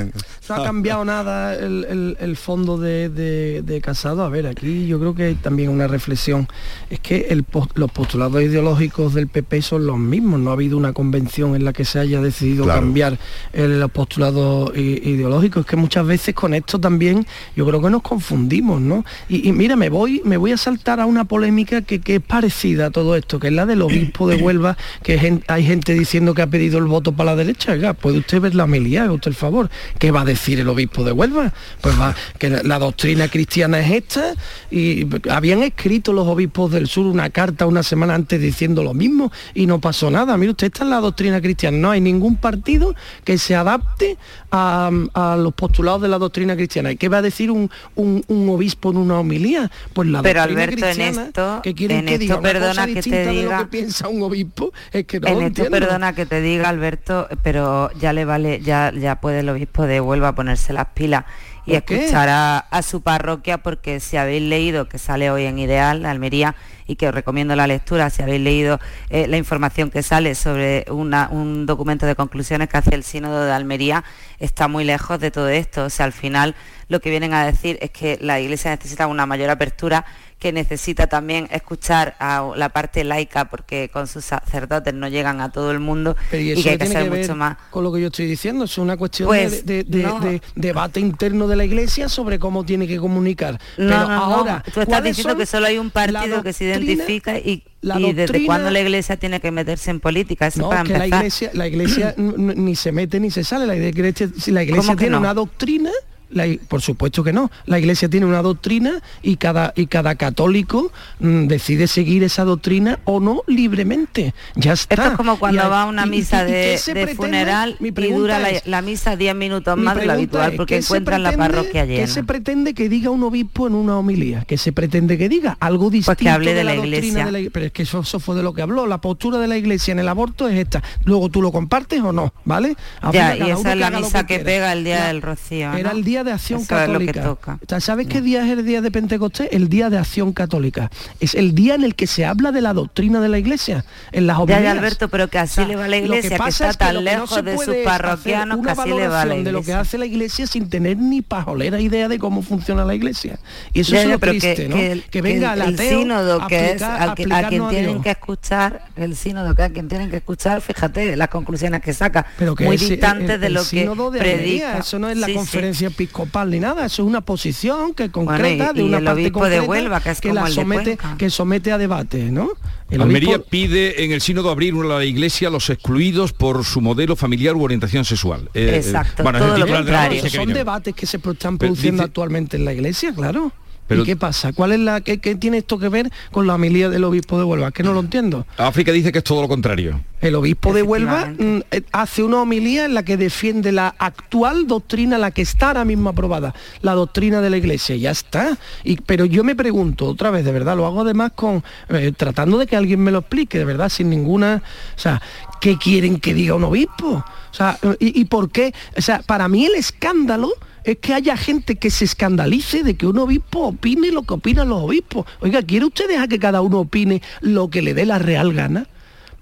no 0.48 0.54
ha 0.54 0.62
cambiado 0.62 1.04
nada 1.04 1.54
el, 1.54 1.86
el, 1.88 2.16
el 2.20 2.36
fondo 2.36 2.76
de, 2.76 3.08
de, 3.08 3.62
de, 3.62 3.80
Casado. 3.80 4.22
A 4.22 4.28
ver, 4.28 4.46
aquí 4.46 4.86
yo 4.86 5.00
creo 5.00 5.14
que 5.14 5.24
hay 5.24 5.34
también 5.34 5.70
una 5.70 5.86
reflexión. 5.86 6.46
Es 6.90 7.00
que 7.00 7.26
el, 7.30 7.44
los 7.74 7.90
postulados 7.90 8.42
ideológicos 8.42 9.14
del 9.14 9.28
PP 9.28 9.62
son 9.62 9.86
los 9.86 9.98
mismos. 9.98 10.40
No 10.40 10.50
ha 10.50 10.52
habido 10.52 10.76
una 10.76 10.92
convención 10.92 11.56
en 11.56 11.64
la 11.64 11.72
que 11.72 11.84
se 11.84 11.98
haya 11.98 12.20
decidido 12.20 12.64
claro. 12.64 12.80
cambiar 12.80 13.18
el, 13.52 13.80
los 13.80 13.90
postulados 13.90 14.76
ideológicos. 14.76 15.62
Es 15.62 15.66
que 15.66 15.76
muchas 15.76 16.06
veces 16.06 16.34
con 16.34 16.54
esto 16.54 16.78
también 16.78 17.26
yo 17.56 17.66
creo 17.66 17.80
que 17.80 17.90
nos 17.90 18.02
confundimos, 18.02 18.80
¿no? 18.80 19.04
Y, 19.28 19.48
y 19.48 19.52
mira, 19.52 19.76
me 19.76 19.88
voy, 19.88 20.20
me 20.24 20.36
voy 20.36 20.52
a 20.52 20.56
saltar 20.56 21.00
a 21.00 21.06
una 21.06 21.24
polémica 21.24 21.82
que, 21.82 21.94
que, 22.00 22.17
es 22.17 22.20
parecida 22.20 22.87
a 22.87 22.91
todo 22.91 23.17
esto, 23.17 23.38
que 23.38 23.49
es 23.49 23.52
la 23.52 23.67
del 23.67 23.82
obispo 23.82 24.29
de 24.29 24.37
Huelva, 24.37 24.76
que 25.02 25.41
hay 25.46 25.64
gente 25.64 25.94
diciendo 25.94 26.35
que 26.35 26.43
ha 26.43 26.46
pedido 26.46 26.79
el 26.79 26.85
voto 26.85 27.12
para 27.12 27.32
la 27.32 27.37
derecha. 27.37 27.73
Oiga, 27.73 27.93
puede 27.94 28.19
usted 28.19 28.41
ver 28.41 28.55
la 28.55 28.67
melía, 28.67 29.11
usted 29.11 29.29
el 29.29 29.35
favor. 29.35 29.70
¿Qué 29.99 30.11
va 30.11 30.23
a 30.23 30.25
decir 30.25 30.61
el 30.61 30.69
obispo 30.69 31.05
de 31.05 31.12
Huelva? 31.12 31.52
Pues 31.81 31.99
va, 31.99 32.14
que 32.38 32.50
la, 32.50 32.62
la, 32.62 32.79
doctrina 32.79 33.29
cristiana 33.29 33.81
es 33.81 33.91
esta, 33.91 34.35
y 34.70 35.06
habían 35.31 35.62
escrito 35.62 36.12
los 36.12 36.26
obispos 36.26 36.70
del 36.70 36.87
sur 36.88 37.06
una 37.06 37.31
carta 37.31 37.67
una 37.67 37.82
semana 37.82 38.14
antes 38.14 38.40
diciendo 38.40 38.82
lo 38.82 38.94
mismo 38.94 39.32
y 39.55 39.67
no 39.67 39.81
pasó 39.81 40.11
nada. 40.11 40.37
Mire 40.37 40.52
usted, 40.52 40.67
esta 40.69 40.85
es 40.85 40.90
la 40.90 41.00
doctrina 41.00 41.40
cristiana. 41.40 41.79
No 41.79 41.90
hay 41.90 42.00
ningún 42.00 42.37
partido 42.37 42.94
que 43.25 43.38
se 43.38 43.55
adapte 43.55 44.17
a, 44.50 44.90
a 45.14 45.37
los 45.37 45.55
postulados 45.55 46.02
de 46.02 46.08
la 46.08 46.19
doctrina 46.19 46.56
cristiana. 46.56 46.93
¿Y 46.93 46.97
qué 46.97 47.08
va 47.08 47.19
a 47.19 47.23
decir 47.23 47.50
un, 47.50 47.70
un, 47.94 48.25
un 48.29 48.49
obispo 48.49 48.90
en 48.90 48.97
una 48.99 49.19
homilía? 49.19 49.70
Pues 49.93 50.08
la 50.08 50.23
Pero 50.23 50.40
doctrina 50.40 50.62
Alberto, 50.62 50.82
cristiana, 50.82 51.20
en 51.20 51.26
esto, 51.26 51.61
que 51.62 51.75
quieren 51.86 52.08
en 52.08 52.19
que 52.19 52.26
una 52.26 52.40
perdona 52.40 52.75
cosa 52.75 52.86
que 52.86 53.02
te 53.02 53.26
diga 53.28 53.58
lo 53.58 53.64
que 53.64 53.70
piensa 53.70 54.08
un 54.08 54.22
obispo, 54.22 54.72
es 54.92 55.04
que 55.06 55.20
no 55.20 55.28
en 55.28 55.34
lo 55.34 55.40
esto 55.40 55.62
entiendo. 55.62 55.86
perdona 55.86 56.12
que 56.14 56.26
te 56.26 56.40
diga 56.40 56.69
Alberto, 56.69 57.28
pero 57.42 57.90
ya 57.98 58.12
le 58.12 58.25
vale, 58.25 58.60
ya, 58.60 58.92
ya 58.92 59.20
puede 59.20 59.40
el 59.40 59.48
obispo 59.48 59.86
de 59.86 60.00
Huelva 60.00 60.34
ponerse 60.34 60.72
las 60.72 60.86
pilas 60.88 61.25
y 61.66 61.75
escuchar 61.75 62.28
a, 62.28 62.58
a, 62.58 62.82
su 62.82 63.00
parroquia 63.00 63.58
porque 63.58 64.00
si 64.00 64.16
habéis 64.16 64.42
leído 64.42 64.88
que 64.88 64.98
sale 64.98 65.31
hoy 65.31 65.44
en 65.44 65.58
Ideal 65.58 66.02
de 66.02 66.08
Almería 66.08 66.54
y 66.86 66.96
que 66.96 67.08
os 67.08 67.14
recomiendo 67.14 67.56
la 67.56 67.66
lectura 67.66 68.10
si 68.10 68.22
habéis 68.22 68.42
leído 68.42 68.80
eh, 69.08 69.26
la 69.28 69.38
información 69.38 69.90
que 69.90 70.02
sale 70.02 70.34
sobre 70.34 70.84
una, 70.90 71.28
un 71.30 71.64
documento 71.64 72.04
de 72.04 72.14
conclusiones 72.14 72.69
que 72.69 72.76
hace 72.76 72.94
el 72.94 73.02
sínodo 73.02 73.44
de 73.44 73.52
Almería 73.52 74.04
está 74.38 74.69
muy 74.69 74.84
lejos 74.84 75.19
de 75.20 75.30
todo 75.30 75.48
esto 75.48 75.84
o 75.84 75.90
sea 75.90 76.04
al 76.04 76.12
final 76.12 76.54
lo 76.88 77.00
que 77.00 77.08
vienen 77.10 77.32
a 77.32 77.46
decir 77.46 77.78
es 77.80 77.90
que 77.90 78.19
la 78.20 78.40
iglesia 78.40 78.70
necesita 78.70 79.06
una 79.06 79.25
mayor 79.25 79.48
apertura 79.48 80.04
que 80.38 80.52
necesita 80.52 81.06
también 81.06 81.48
escuchar 81.50 82.16
a 82.19 82.50
la 82.56 82.69
parte 82.69 83.04
laica 83.04 83.46
porque 83.46 83.90
con 83.92 84.06
sus 84.06 84.25
sacerdotes 84.25 84.92
no 84.94 85.08
llegan 85.08 85.40
a 85.40 85.50
todo 85.50 85.70
el 85.70 85.81
mundo 85.81 86.16
y, 86.32 86.52
y, 86.52 86.62
que 86.62 86.70
hay 86.70 86.78
que 86.78 86.88
que 86.88 87.10
mucho 87.10 87.34
más 87.34 87.56
con 87.70 87.84
lo 87.84 87.92
que 87.92 88.00
yo 88.00 88.08
estoy 88.08 88.26
diciendo 88.26 88.64
es 88.64 88.78
una 88.78 88.96
cuestión 88.96 89.28
pues, 89.28 89.64
de, 89.64 89.84
de, 89.84 90.02
no. 90.02 90.20
de, 90.20 90.42
debate 90.54 91.00
interno 91.00 91.48
de 91.48 91.56
la 91.56 91.64
iglesia 91.64 92.08
sobre 92.08 92.38
cómo 92.38 92.64
tiene 92.64 92.86
que 92.86 92.98
comunicar. 92.98 93.54
No, 93.76 93.88
pero 93.88 94.08
no, 94.08 94.12
ahora 94.12 94.64
tú 94.72 94.81
estás 94.81 95.02
diciendo 95.02 95.36
que 95.36 95.46
solo 95.46 95.66
hay 95.66 95.78
un 95.78 95.90
partido 95.90 96.42
que 96.42 96.52
se 96.52 96.64
identifica 96.64 97.38
y 97.38 97.64
la 97.80 97.98
y 97.98 98.02
doctrina, 98.02 98.26
desde 98.26 98.46
cuándo 98.46 98.70
la 98.70 98.80
iglesia 98.80 99.16
tiene 99.16 99.40
que 99.40 99.50
meterse 99.50 99.90
en 99.90 100.00
política 100.00 100.46
eso 100.46 100.62
no, 100.62 100.69
para 100.70 100.84
que 100.84 100.98
la 100.98 101.06
iglesia 101.06 101.50
la 101.52 101.66
iglesia 101.66 102.14
ni 102.16 102.76
se 102.76 102.92
mete 102.92 103.20
ni 103.20 103.30
se 103.30 103.44
sale. 103.44 103.66
La 103.66 103.76
iglesia 103.76 104.28
la 104.46 104.62
iglesia 104.62 104.96
tiene 104.96 105.12
no? 105.12 105.19
una 105.20 105.34
doctrina 105.34 105.90
la, 106.34 106.46
por 106.69 106.82
supuesto 106.82 107.25
que 107.25 107.32
no. 107.32 107.50
La 107.64 107.78
Iglesia 107.78 108.08
tiene 108.08 108.26
una 108.26 108.42
doctrina 108.42 109.00
y 109.22 109.36
cada, 109.36 109.72
y 109.76 109.86
cada 109.86 110.16
católico 110.16 110.92
mmm, 111.20 111.46
decide 111.46 111.86
seguir 111.86 112.22
esa 112.25 112.44
doctrina 112.44 112.98
o 113.04 113.20
no 113.20 113.42
libremente. 113.46 114.34
Ya 114.56 114.72
está. 114.72 114.94
Esto 114.94 115.10
es 115.12 115.16
como 115.16 115.38
cuando 115.38 115.62
hay, 115.62 115.69
va 115.70 115.82
a 115.82 115.86
una 115.86 116.06
misa 116.06 116.42
y, 116.42 116.50
y, 116.50 116.52
de, 116.52 116.94
de 116.94 117.14
funeral 117.14 117.76
y 117.81 117.90
dura 117.90 118.38
la, 118.38 118.50
la, 118.64 118.82
misa 118.82 119.16
10 119.16 119.34
minutos 119.34 119.76
más 119.76 119.96
de 119.96 120.06
lo 120.06 120.12
habitual 120.12 120.50
es, 120.50 120.56
porque 120.56 120.76
encuentran 120.78 121.22
pretende, 121.22 121.44
la 121.44 121.48
parroquia 121.48 121.84
llena. 121.84 122.00
¿Qué 122.00 122.06
se 122.08 122.25
pretende 122.25 122.75
que 122.75 122.88
diga 122.88 123.10
un 123.10 123.22
obispo 123.22 123.66
en 123.66 123.75
una 123.75 123.96
homilía? 123.96 124.44
¿Qué 124.46 124.58
se 124.58 124.72
pretende 124.72 125.16
que 125.16 125.28
diga? 125.28 125.56
Algo 125.60 125.90
distinto 125.90 126.16
pues 126.16 126.19
que 126.19 126.30
hable 126.30 126.50
de, 126.50 126.58
de 126.58 126.64
la, 126.64 126.75
la 126.75 126.84
iglesia. 126.84 127.26
De 127.26 127.50
pero 127.50 127.66
es 127.66 127.72
que 127.72 127.82
eso, 127.82 128.00
eso, 128.00 128.19
fue 128.19 128.34
de 128.34 128.42
lo 128.42 128.52
que 128.52 128.62
habló. 128.62 128.87
La 128.87 128.98
postura 128.98 129.38
de 129.38 129.46
la 129.46 129.56
iglesia 129.56 129.92
en 129.92 130.00
el 130.00 130.08
aborto 130.08 130.49
es 130.49 130.59
esta. 130.59 130.82
Luego 131.04 131.28
tú 131.28 131.40
lo 131.40 131.52
compartes 131.52 132.02
o 132.02 132.12
no, 132.12 132.32
¿vale? 132.44 132.76
A 133.00 133.12
ya, 133.12 133.37
y 133.37 133.50
esa 133.50 133.73
es 133.73 133.78
la 133.78 133.90
misa 133.90 134.26
que, 134.26 134.38
que 134.38 134.44
pega 134.44 134.73
el 134.73 134.85
día 134.85 135.06
del 135.06 135.23
rocío. 135.23 135.70
¿no? 135.70 135.76
Era 135.76 135.92
el 135.92 136.02
día 136.02 136.24
de 136.25 136.33
acción 136.33 136.61
eso 136.61 136.69
católica. 136.69 137.11
Es 137.11 137.26
lo 137.26 137.37
que 137.38 137.57
toca. 137.66 137.81
¿Sabes 137.81 138.07
qué 138.07 138.21
día 138.21 138.45
es 138.45 138.50
el 138.50 138.64
día 138.64 138.81
de 138.81 138.90
Pentecostés? 138.90 139.49
El 139.52 139.69
día 139.69 139.90
de 139.90 139.99
acción 139.99 140.33
católica. 140.33 140.90
Es 141.21 141.35
el 141.35 141.54
día 141.54 141.75
en 141.75 141.85
el 141.85 141.95
que 141.95 142.07
se 142.07 142.25
habla 142.25 142.52
de 142.52 142.61
la 142.61 142.73
doctrina 142.73 143.21
de 143.21 143.28
la 143.28 143.38
iglesia, 143.38 143.85
en 144.12 144.26
las 144.26 144.38
homilías. 144.38 144.61
Ya, 144.61 144.64
ya 144.64 144.71
Alberto, 144.73 145.09
pero 145.09 145.28
que 145.28 145.38
así 145.38 145.61
o 145.61 145.64
sea, 145.64 145.69
le 145.69 145.76
va 145.76 145.85
a 145.85 145.88
la 145.88 145.97
iglesia, 145.97 146.23
que, 146.31 146.43
que, 146.43 146.49
está 146.49 146.71
es 146.71 146.78
tan 146.78 146.97
que 146.97 147.02
lejos 147.02 147.31
no 147.31 147.43
de 147.43 147.59
sus 147.59 147.76
parroquianos 147.85 148.61
que 148.64 148.71
así 148.71 148.90
le 148.90 149.09
va 149.09 149.23
a 149.23 149.25
la 149.25 149.35
iglesia. 149.35 149.45
de 149.45 149.52
lo 149.52 149.62
que 149.62 149.75
hace 149.75 149.99
la 149.99 150.07
iglesia 150.07 150.47
sin 150.47 150.69
tener 150.69 150.97
ni 150.97 151.23
pajolera 151.23 151.81
idea 151.81 152.09
de 152.09 152.19
cómo 152.19 152.43
funciona 152.43 152.85
la 152.85 152.95
iglesia. 152.95 153.38
Y 153.73 153.81
eso 153.81 153.93
ya, 153.93 154.02
es 154.02 154.09
lo 154.09 154.19
triste, 154.19 154.54
que, 154.54 154.69
¿no? 154.69 154.76
Que, 154.76 155.02
que 155.11 155.23
venga 155.23 155.54
el, 155.54 155.62
el 155.62 155.78
sínodo 155.78 156.43
a 156.43 156.47
que 156.49 156.57
aplicar, 156.57 156.97
es 156.97 157.02
al 157.02 157.11
a 157.11 157.14
quien 157.49 157.62
a 157.62 157.69
tienen 157.69 158.02
que 158.02 158.11
escuchar, 158.11 158.85
el 158.97 159.16
sínodo 159.16 159.54
que 159.54 159.62
a 159.62 159.71
quien 159.71 159.88
tienen 159.88 160.11
que 160.11 160.16
escuchar, 160.16 160.61
fíjate 160.61 161.16
las 161.16 161.28
conclusiones 161.28 161.83
que 161.83 161.93
saca, 161.93 162.26
pero 162.38 162.54
que 162.54 162.64
muy 162.64 162.76
es, 162.76 162.88
distantes 162.88 163.31
el, 163.31 163.40
de 163.40 163.50
lo 163.50 163.64
que 163.64 163.88
de 163.88 164.19
predica. 164.19 164.78
Eso 164.78 164.99
no 164.99 165.09
es 165.09 165.19
la 165.19 165.26
sí, 165.26 165.35
conferencia 165.35 165.88
sí. 165.88 165.95
Episcopal 166.14 166.50
ni 166.50 166.61
nada, 166.61 166.87
eso 166.87 167.02
es 167.02 167.09
una 167.09 167.21
posición 167.21 167.92
que 167.94 168.11
concreta 168.11 168.66
bueno, 168.66 168.73
y, 168.73 168.76
de 168.76 168.85
una 168.85 168.99
el 168.99 169.04
parte 169.04 169.21
obispo 169.21 169.40
concreta 169.40 169.62
de 169.62 169.68
Huelva, 169.68 170.00
que 170.00 170.11
es 170.11 170.21
que 170.21 170.28
como 170.28 170.40
la 170.40 170.47
el 170.47 170.52
somete, 170.52 170.99
que 171.18 171.30
somete 171.30 171.73
a 171.73 171.78
debate, 171.78 172.30
¿no? 172.30 172.52
El 172.90 173.02
Almería 173.02 173.37
obispo... 173.37 173.50
pide 173.50 174.04
en 174.04 174.12
el 174.12 174.21
sínodo 174.21 174.50
abrir 174.50 174.75
la 174.75 175.04
iglesia 175.04 175.49
a 175.49 175.50
los 175.50 175.68
excluidos 175.71 176.33
por 176.33 176.64
su 176.64 176.80
modelo 176.80 177.16
familiar 177.16 177.56
u 177.56 177.64
orientación 177.64 178.04
sexual. 178.04 178.49
Eh, 178.54 178.76
Exacto, 178.76 179.23
bueno, 179.23 179.40
todo 179.40 179.54
es 179.54 179.61
lo 179.61 179.66
contrario. 179.66 180.23
De 180.23 180.30
son 180.30 180.52
debates 180.52 180.94
que 180.94 181.06
se 181.06 181.16
están 181.16 181.59
produciendo 181.59 182.02
dice... 182.02 182.06
actualmente 182.06 182.56
en 182.56 182.64
la 182.64 182.73
iglesia, 182.73 183.12
claro. 183.12 183.52
Pero, 183.87 184.03
¿Y 184.03 184.05
qué 184.05 184.17
pasa? 184.17 184.53
¿Cuál 184.53 184.73
es 184.73 184.81
la 184.81 185.00
qué, 185.03 185.19
qué, 185.19 185.35
tiene 185.35 185.59
esto 185.59 185.79
que 185.79 185.88
ver 185.88 186.11
con 186.31 186.47
la 186.47 186.55
homilía 186.55 186.88
del 186.88 187.05
obispo 187.05 187.38
de 187.38 187.45
Huelva? 187.45 187.71
Que 187.71 187.83
no 187.83 187.93
lo 187.93 188.00
entiendo. 188.00 188.47
África 188.57 188.93
dice 188.93 189.12
que 189.12 189.19
es 189.19 189.25
todo 189.25 189.43
lo 189.43 189.49
contrario. 189.49 190.00
El 190.23 190.37
obispo 190.37 190.73
de 190.73 190.83
Huelva 190.83 191.26
mm, 191.26 191.61
hace 191.93 192.23
una 192.23 192.41
homilía 192.41 192.87
en 192.87 192.95
la 192.95 193.03
que 193.03 193.19
defiende 193.19 193.73
la 193.73 193.95
actual 193.99 194.67
doctrina, 194.67 195.19
la 195.19 195.33
que 195.33 195.43
está 195.43 195.69
ahora 195.69 195.85
mismo 195.85 196.09
aprobada, 196.09 196.55
la 196.81 196.95
doctrina 196.95 197.43
de 197.43 197.50
la 197.50 197.59
Iglesia. 197.59 197.95
Ya 197.97 198.11
está. 198.11 198.57
Y, 198.85 198.97
pero 198.97 199.26
yo 199.26 199.45
me 199.45 199.55
pregunto 199.55 200.07
otra 200.07 200.31
vez, 200.31 200.47
de 200.47 200.53
verdad, 200.53 200.79
lo 200.79 200.87
hago 200.87 201.03
además 201.03 201.33
con 201.35 201.62
eh, 201.91 202.12
tratando 202.17 202.57
de 202.57 202.67
que 202.67 202.75
alguien 202.75 203.00
me 203.00 203.11
lo 203.11 203.19
explique, 203.19 203.59
de 203.59 203.67
verdad, 203.67 203.91
sin 203.91 204.09
ninguna, 204.09 204.62
o 204.97 204.99
sea, 204.99 205.21
¿qué 205.61 205.76
quieren 205.76 206.19
que 206.19 206.33
diga 206.33 206.55
un 206.55 206.64
obispo? 206.64 207.23
O 207.50 207.55
sea, 207.55 207.79
¿y, 208.00 208.19
y 208.19 208.25
por 208.25 208.50
qué? 208.50 208.73
O 208.97 209.03
sea, 209.03 209.21
para 209.21 209.47
mí 209.49 209.67
el 209.67 209.75
escándalo 209.75 210.55
es 210.85 210.99
que 210.99 211.14
haya 211.14 211.37
gente 211.37 211.76
que 211.76 211.91
se 211.91 212.05
escandalice 212.05 212.83
de 212.83 212.97
que 212.97 213.07
un 213.07 213.19
obispo 213.19 213.61
opine 213.69 214.11
lo 214.11 214.23
que 214.23 214.35
opinan 214.35 214.69
los 214.69 214.83
obispos. 214.83 215.26
Oiga, 215.41 215.62
¿quiere 215.62 215.87
usted 215.87 216.09
dejar 216.09 216.29
que 216.29 216.38
cada 216.38 216.61
uno 216.61 216.81
opine 216.81 217.23
lo 217.41 217.69
que 217.71 217.83
le 217.83 217.95
dé 217.95 218.05
la 218.07 218.19
real 218.19 218.53
gana? 218.53 218.87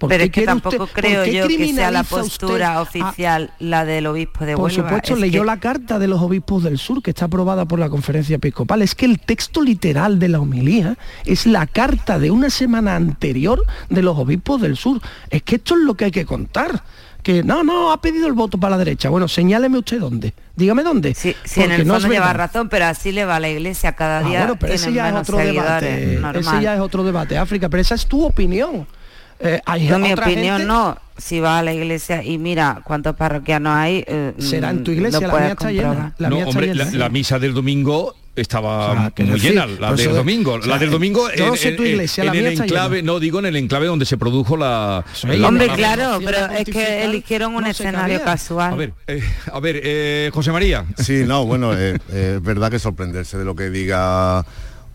Pero 0.07 0.23
es 0.23 0.31
que 0.31 0.43
tampoco 0.43 0.87
creo 0.87 1.25
yo 1.25 1.47
que 1.47 1.73
sea 1.73 1.91
la 1.91 2.03
postura 2.03 2.81
oficial 2.81 3.51
la 3.59 3.85
del 3.85 4.07
obispo 4.07 4.45
de 4.45 4.55
Huelva. 4.55 4.61
Por 4.61 4.71
supuesto, 4.71 5.15
leyó 5.15 5.43
la 5.43 5.59
carta 5.59 5.99
de 5.99 6.07
los 6.07 6.21
obispos 6.21 6.63
del 6.63 6.77
sur 6.77 7.01
que 7.01 7.11
está 7.11 7.25
aprobada 7.25 7.65
por 7.65 7.79
la 7.79 7.89
conferencia 7.89 8.35
episcopal. 8.35 8.81
Es 8.81 8.95
que 8.95 9.05
el 9.05 9.19
texto 9.19 9.61
literal 9.61 10.19
de 10.19 10.29
la 10.29 10.39
homilía 10.39 10.97
es 11.25 11.45
la 11.45 11.67
carta 11.67 12.19
de 12.19 12.31
una 12.31 12.49
semana 12.49 12.95
anterior 12.95 13.63
de 13.89 14.01
los 14.01 14.17
obispos 14.17 14.61
del 14.61 14.75
sur. 14.75 14.99
Es 15.29 15.43
que 15.43 15.55
esto 15.55 15.75
es 15.75 15.81
lo 15.81 15.95
que 15.95 16.05
hay 16.05 16.11
que 16.11 16.25
contar 16.25 16.83
que 17.23 17.41
no, 17.41 17.63
no, 17.63 17.91
ha 17.91 18.01
pedido 18.01 18.27
el 18.27 18.33
voto 18.33 18.57
para 18.57 18.71
la 18.71 18.77
derecha. 18.77 19.09
Bueno, 19.09 19.27
señáleme 19.27 19.77
usted 19.77 19.99
dónde. 19.99 20.33
Dígame 20.55 20.83
dónde. 20.83 21.15
Sí, 21.15 21.35
en 21.55 21.71
el 21.71 21.87
fondo 21.87 22.07
lleva 22.09 22.33
razón, 22.33 22.69
pero 22.69 22.85
así 22.85 23.11
le 23.11 23.25
va 23.25 23.37
a 23.37 23.39
la 23.39 23.49
iglesia 23.49 23.93
cada 23.93 24.19
ah, 24.19 24.23
día. 24.23 24.39
bueno, 24.39 24.57
pero 24.59 24.73
ese 24.73 24.93
ya 24.93 25.09
es 25.09 25.15
otro 25.15 25.37
debate. 25.37 26.19
Ese 26.35 26.61
ya 26.61 26.75
es 26.75 26.81
otro 26.81 27.03
debate, 27.03 27.37
África, 27.37 27.69
pero 27.69 27.81
esa 27.81 27.95
es 27.95 28.05
tu 28.05 28.23
opinión. 28.25 28.85
Eh, 29.39 29.61
no, 29.89 29.99
mi 29.99 30.13
opinión 30.13 30.67
no. 30.67 30.97
Si 31.17 31.39
va 31.39 31.59
a 31.59 31.63
la 31.63 31.73
iglesia 31.73 32.23
y 32.23 32.37
mira 32.37 32.81
cuántos 32.83 33.15
parroquianos 33.15 33.75
hay, 33.75 34.03
eh, 34.07 34.33
será 34.39 34.71
en 34.71 34.83
tu 34.83 34.91
iglesia 34.91 35.27
la 35.27 35.33
mía 35.33 35.47
está 35.51 35.71
llena. 35.71 36.13
La, 36.17 36.29
la, 36.29 37.09
misa 37.09 37.39
del 37.39 37.53
domingo 37.53 38.15
estaba 38.35 39.11
muy 39.17 39.39
llena, 39.39 39.67
la 39.67 39.93
del 39.93 40.13
domingo. 40.13 40.57
la 40.57 40.79
del 40.79 40.89
domingo 40.89 41.29
en, 41.29 41.75
tu 41.75 41.83
iglesia, 41.83 42.23
en, 42.23 42.35
el 42.35 42.47
enclave, 42.59 43.03
no 43.03 43.19
digo 43.19 43.39
en 43.39 43.45
el 43.45 43.55
enclave 43.55 43.87
donde 43.87 44.05
se 44.05 44.17
produjo 44.17 44.57
la... 44.57 45.03
Hombre, 45.45 45.67
claro, 45.75 46.19
pero 46.23 46.45
es 46.47 46.65
que 46.65 47.03
eligieron 47.03 47.55
un 47.55 47.65
escenario 47.65 48.23
casual. 48.23 48.73
A 48.73 48.75
ver, 48.75 48.93
eh, 49.07 49.21
a 49.51 49.59
ver 49.59 50.31
José 50.31 50.51
María. 50.51 50.85
Sí, 50.97 51.23
no, 51.25 51.45
bueno, 51.45 51.73
es 51.73 51.99
verdad 52.41 52.71
que 52.71 52.79
sorprenderse 52.79 53.37
de 53.37 53.45
lo 53.45 53.55
que 53.55 53.69
diga 53.69 54.45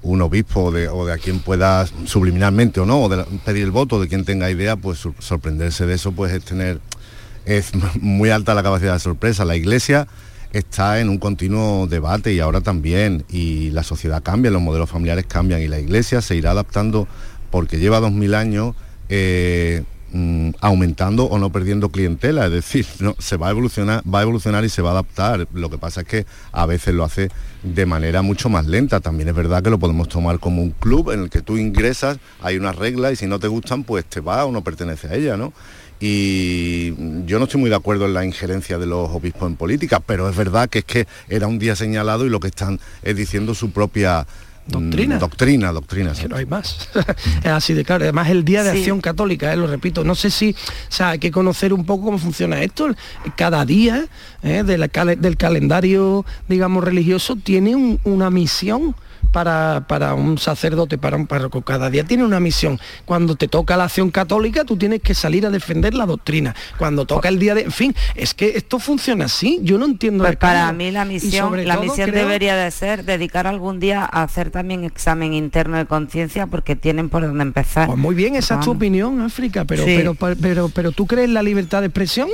un 0.02 0.22
obispo 0.22 0.64
o 0.64 0.72
de, 0.72 1.12
a 1.12 1.18
quien 1.18 1.40
pueda 1.40 1.86
subliminalmente 2.04 2.80
o 2.80 2.86
no, 2.86 3.02
o 3.02 3.08
de 3.08 3.24
pedir 3.44 3.64
el 3.64 3.70
voto 3.70 4.00
de 4.00 4.08
quien 4.08 4.24
tenga 4.24 4.50
idea, 4.50 4.76
pues 4.76 5.06
sorprenderse 5.18 5.86
de 5.86 5.94
eso 5.94 6.12
pues 6.12 6.32
es 6.32 6.44
tener, 6.44 6.80
es 7.44 7.72
muy 8.00 8.30
alta 8.30 8.54
la 8.54 8.62
capacidad 8.62 8.94
de 8.94 9.00
sorpresa. 9.00 9.44
La 9.44 9.56
iglesia 9.56 10.06
está 10.52 11.00
en 11.00 11.08
un 11.08 11.18
continuo 11.18 11.86
debate 11.86 12.32
y 12.32 12.40
ahora 12.40 12.60
también, 12.60 13.24
y 13.28 13.70
la 13.70 13.82
sociedad 13.82 14.22
cambia, 14.22 14.50
los 14.50 14.62
modelos 14.62 14.90
familiares 14.90 15.26
cambian 15.26 15.60
y 15.60 15.68
la 15.68 15.78
iglesia 15.78 16.20
se 16.22 16.36
irá 16.36 16.52
adaptando 16.52 17.06
porque 17.50 17.78
lleva 17.78 18.00
dos 18.00 18.12
mil 18.12 18.34
años 18.34 18.74
eh, 19.08 19.84
Mm, 20.10 20.52
aumentando 20.62 21.24
o 21.24 21.38
no 21.38 21.52
perdiendo 21.52 21.90
clientela, 21.90 22.46
es 22.46 22.52
decir, 22.52 22.86
no, 23.00 23.14
se 23.18 23.36
va 23.36 23.48
a 23.48 23.50
evolucionar, 23.50 24.02
va 24.02 24.20
a 24.20 24.22
evolucionar 24.22 24.64
y 24.64 24.70
se 24.70 24.80
va 24.80 24.90
a 24.90 24.92
adaptar. 24.92 25.46
Lo 25.52 25.68
que 25.68 25.76
pasa 25.76 26.00
es 26.00 26.06
que 26.06 26.26
a 26.50 26.64
veces 26.64 26.94
lo 26.94 27.04
hace 27.04 27.28
de 27.62 27.84
manera 27.84 28.22
mucho 28.22 28.48
más 28.48 28.66
lenta. 28.66 29.00
También 29.00 29.28
es 29.28 29.34
verdad 29.34 29.62
que 29.62 29.68
lo 29.68 29.78
podemos 29.78 30.08
tomar 30.08 30.38
como 30.38 30.62
un 30.62 30.70
club 30.70 31.10
en 31.10 31.24
el 31.24 31.30
que 31.30 31.42
tú 31.42 31.58
ingresas, 31.58 32.18
hay 32.40 32.56
unas 32.56 32.76
reglas 32.76 33.12
y 33.12 33.16
si 33.16 33.26
no 33.26 33.38
te 33.38 33.48
gustan, 33.48 33.84
pues 33.84 34.06
te 34.06 34.20
va 34.20 34.46
o 34.46 34.52
no 34.52 34.64
pertenece 34.64 35.08
a 35.08 35.14
ella, 35.14 35.36
¿no? 35.36 35.52
Y 36.00 36.94
yo 37.26 37.38
no 37.38 37.44
estoy 37.44 37.60
muy 37.60 37.70
de 37.70 37.76
acuerdo 37.76 38.06
en 38.06 38.14
la 38.14 38.24
injerencia 38.24 38.78
de 38.78 38.86
los 38.86 39.10
obispos 39.10 39.48
en 39.48 39.56
política, 39.56 40.00
pero 40.00 40.28
es 40.28 40.36
verdad 40.36 40.68
que 40.68 40.80
es 40.80 40.84
que 40.84 41.06
era 41.28 41.46
un 41.46 41.58
día 41.58 41.74
señalado 41.76 42.26
y 42.26 42.28
lo 42.28 42.40
que 42.40 42.48
están 42.48 42.78
es 43.02 43.16
diciendo 43.16 43.54
su 43.54 43.70
propia 43.70 44.26
Doctrina. 44.68 45.16
Mm, 45.16 45.18
doctrina, 45.18 45.72
doctrina. 45.72 46.12
Que 46.12 46.28
no 46.28 46.36
hay 46.36 46.44
más. 46.44 46.90
es 47.42 47.46
así 47.46 47.72
de 47.72 47.84
claro. 47.84 48.04
Además, 48.04 48.28
el 48.28 48.44
Día 48.44 48.62
de 48.62 48.70
Acción 48.70 49.00
Católica, 49.00 49.52
eh, 49.52 49.56
lo 49.56 49.66
repito. 49.66 50.04
No 50.04 50.14
sé 50.14 50.30
si, 50.30 50.50
o 50.50 50.92
sea, 50.92 51.10
hay 51.10 51.18
que 51.18 51.30
conocer 51.30 51.72
un 51.72 51.86
poco 51.86 52.04
cómo 52.04 52.18
funciona 52.18 52.62
esto. 52.62 52.94
Cada 53.34 53.64
día 53.64 54.04
eh, 54.42 54.62
del 54.64 55.36
calendario, 55.38 56.26
digamos, 56.48 56.84
religioso 56.84 57.36
tiene 57.36 57.98
una 58.04 58.28
misión 58.28 58.94
para, 59.38 59.84
para, 59.86 60.14
un 60.14 60.36
sacerdote, 60.36 60.98
para 60.98 61.16
un 61.16 61.28
párroco. 61.28 61.62
Cada 61.62 61.90
día 61.90 62.02
tiene 62.02 62.24
una 62.24 62.40
misión. 62.40 62.80
Cuando 63.04 63.36
te 63.36 63.46
toca 63.46 63.76
la 63.76 63.84
acción 63.84 64.10
católica, 64.10 64.64
tú 64.64 64.76
tienes 64.76 65.00
que 65.00 65.14
salir 65.14 65.46
a 65.46 65.50
defender 65.50 65.94
la 65.94 66.06
doctrina. 66.06 66.56
Cuando 66.76 67.06
toca 67.06 67.28
el 67.28 67.38
día 67.38 67.54
de... 67.54 67.62
En 67.62 67.70
fin, 67.70 67.94
es 68.16 68.34
que 68.34 68.54
esto 68.56 68.80
funciona 68.80 69.26
así. 69.26 69.60
Yo 69.62 69.78
no 69.78 69.84
entiendo... 69.84 70.24
Pues 70.24 70.36
para 70.36 70.72
mí 70.72 70.90
la 70.90 71.04
misión, 71.04 71.64
la 71.68 71.76
misión 71.76 72.10
debería 72.10 72.56
de 72.56 72.68
ser 72.72 73.04
dedicar 73.04 73.46
algún 73.46 73.78
día 73.78 74.00
a 74.10 74.24
hacer 74.24 74.50
también 74.50 74.82
examen 74.82 75.34
interno 75.34 75.76
de 75.76 75.86
conciencia 75.86 76.48
porque 76.48 76.74
tienen 76.74 77.08
por 77.08 77.22
dónde 77.22 77.42
empezar. 77.42 77.86
Pues 77.86 77.98
muy 77.98 78.16
bien, 78.16 78.34
esa 78.34 78.58
es 78.58 78.64
tu 78.64 78.72
opinión, 78.72 79.20
África, 79.20 79.64
pero, 79.66 79.84
pero, 80.16 80.34
pero, 80.34 80.68
pero 80.68 80.90
¿tú 80.90 81.06
crees 81.06 81.28
en 81.28 81.34
la 81.34 81.44
libertad 81.44 81.78
de 81.78 81.86
expresión? 81.86 82.28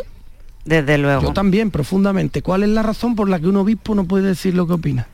Desde 0.64 0.96
luego. 0.96 1.20
Yo 1.20 1.32
también, 1.34 1.70
profundamente. 1.70 2.40
¿Cuál 2.40 2.62
es 2.62 2.70
la 2.70 2.82
razón 2.82 3.14
por 3.14 3.28
la 3.28 3.38
que 3.38 3.49
un 3.49 3.56
obispo 3.56 3.94
no 3.94 4.04
puede 4.04 4.28
decir 4.28 4.54
lo 4.54 4.66
que 4.66 4.73
opina? 4.73 5.06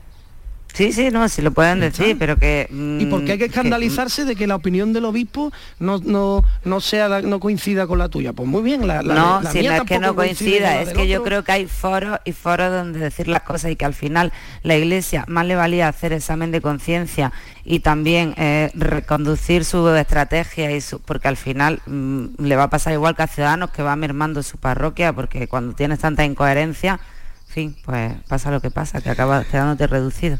Sí, 0.73 0.93
sí, 0.93 1.09
no, 1.11 1.27
sí 1.27 1.41
lo 1.41 1.51
pueden 1.51 1.79
decir, 1.79 2.15
pero 2.17 2.37
que... 2.37 2.67
¿Y 2.99 3.05
por 3.05 3.25
qué 3.25 3.33
hay 3.33 3.37
que 3.37 3.45
mm, 3.45 3.49
escandalizarse 3.49 4.25
de 4.25 4.35
que 4.35 4.47
la 4.47 4.55
opinión 4.55 4.93
del 4.93 5.05
obispo 5.05 5.51
no, 5.79 5.99
no, 5.99 6.43
no, 6.63 6.79
sea, 6.79 7.21
no 7.21 7.39
coincida 7.39 7.87
con 7.87 7.99
la 7.99 8.09
tuya? 8.09 8.33
Pues 8.33 8.47
muy 8.47 8.61
bien, 8.61 8.87
la, 8.87 9.01
No, 9.01 9.41
si 9.51 9.63
no 9.63 9.73
es 9.73 9.81
que 9.81 9.99
no 9.99 10.15
coincida, 10.15 10.81
es 10.81 10.89
que 10.93 11.07
yo 11.07 11.23
creo 11.23 11.43
que 11.43 11.51
hay 11.51 11.65
foros 11.65 12.19
y 12.23 12.31
foros 12.31 12.71
donde 12.71 12.99
decir 12.99 13.27
las 13.27 13.43
cosas 13.43 13.71
y 13.71 13.75
que 13.75 13.85
al 13.85 13.93
final 13.93 14.31
la 14.63 14.77
iglesia 14.77 15.25
más 15.27 15.45
le 15.45 15.55
valía 15.55 15.87
hacer 15.87 16.13
examen 16.13 16.51
de 16.51 16.61
conciencia 16.61 17.33
y 17.65 17.79
también 17.79 18.33
eh, 18.37 18.71
reconducir 18.73 19.65
su 19.65 19.87
estrategia 19.89 20.71
y 20.71 20.81
su, 20.81 21.01
porque 21.01 21.27
al 21.27 21.37
final 21.37 21.81
mm, 21.85 22.25
le 22.39 22.55
va 22.55 22.63
a 22.63 22.69
pasar 22.69 22.93
igual 22.93 23.15
que 23.15 23.23
a 23.23 23.27
Ciudadanos 23.27 23.71
que 23.71 23.83
va 23.83 23.95
mermando 23.95 24.41
su 24.41 24.57
parroquia 24.57 25.11
porque 25.13 25.47
cuando 25.47 25.73
tienes 25.73 25.99
tanta 25.99 26.23
incoherencia, 26.23 26.99
en 27.47 27.53
fin, 27.53 27.75
pues 27.83 28.13
pasa 28.29 28.51
lo 28.51 28.61
que 28.61 28.71
pasa, 28.71 29.01
que 29.01 29.09
acaba 29.09 29.43
quedándote 29.43 29.85
reducido. 29.85 30.39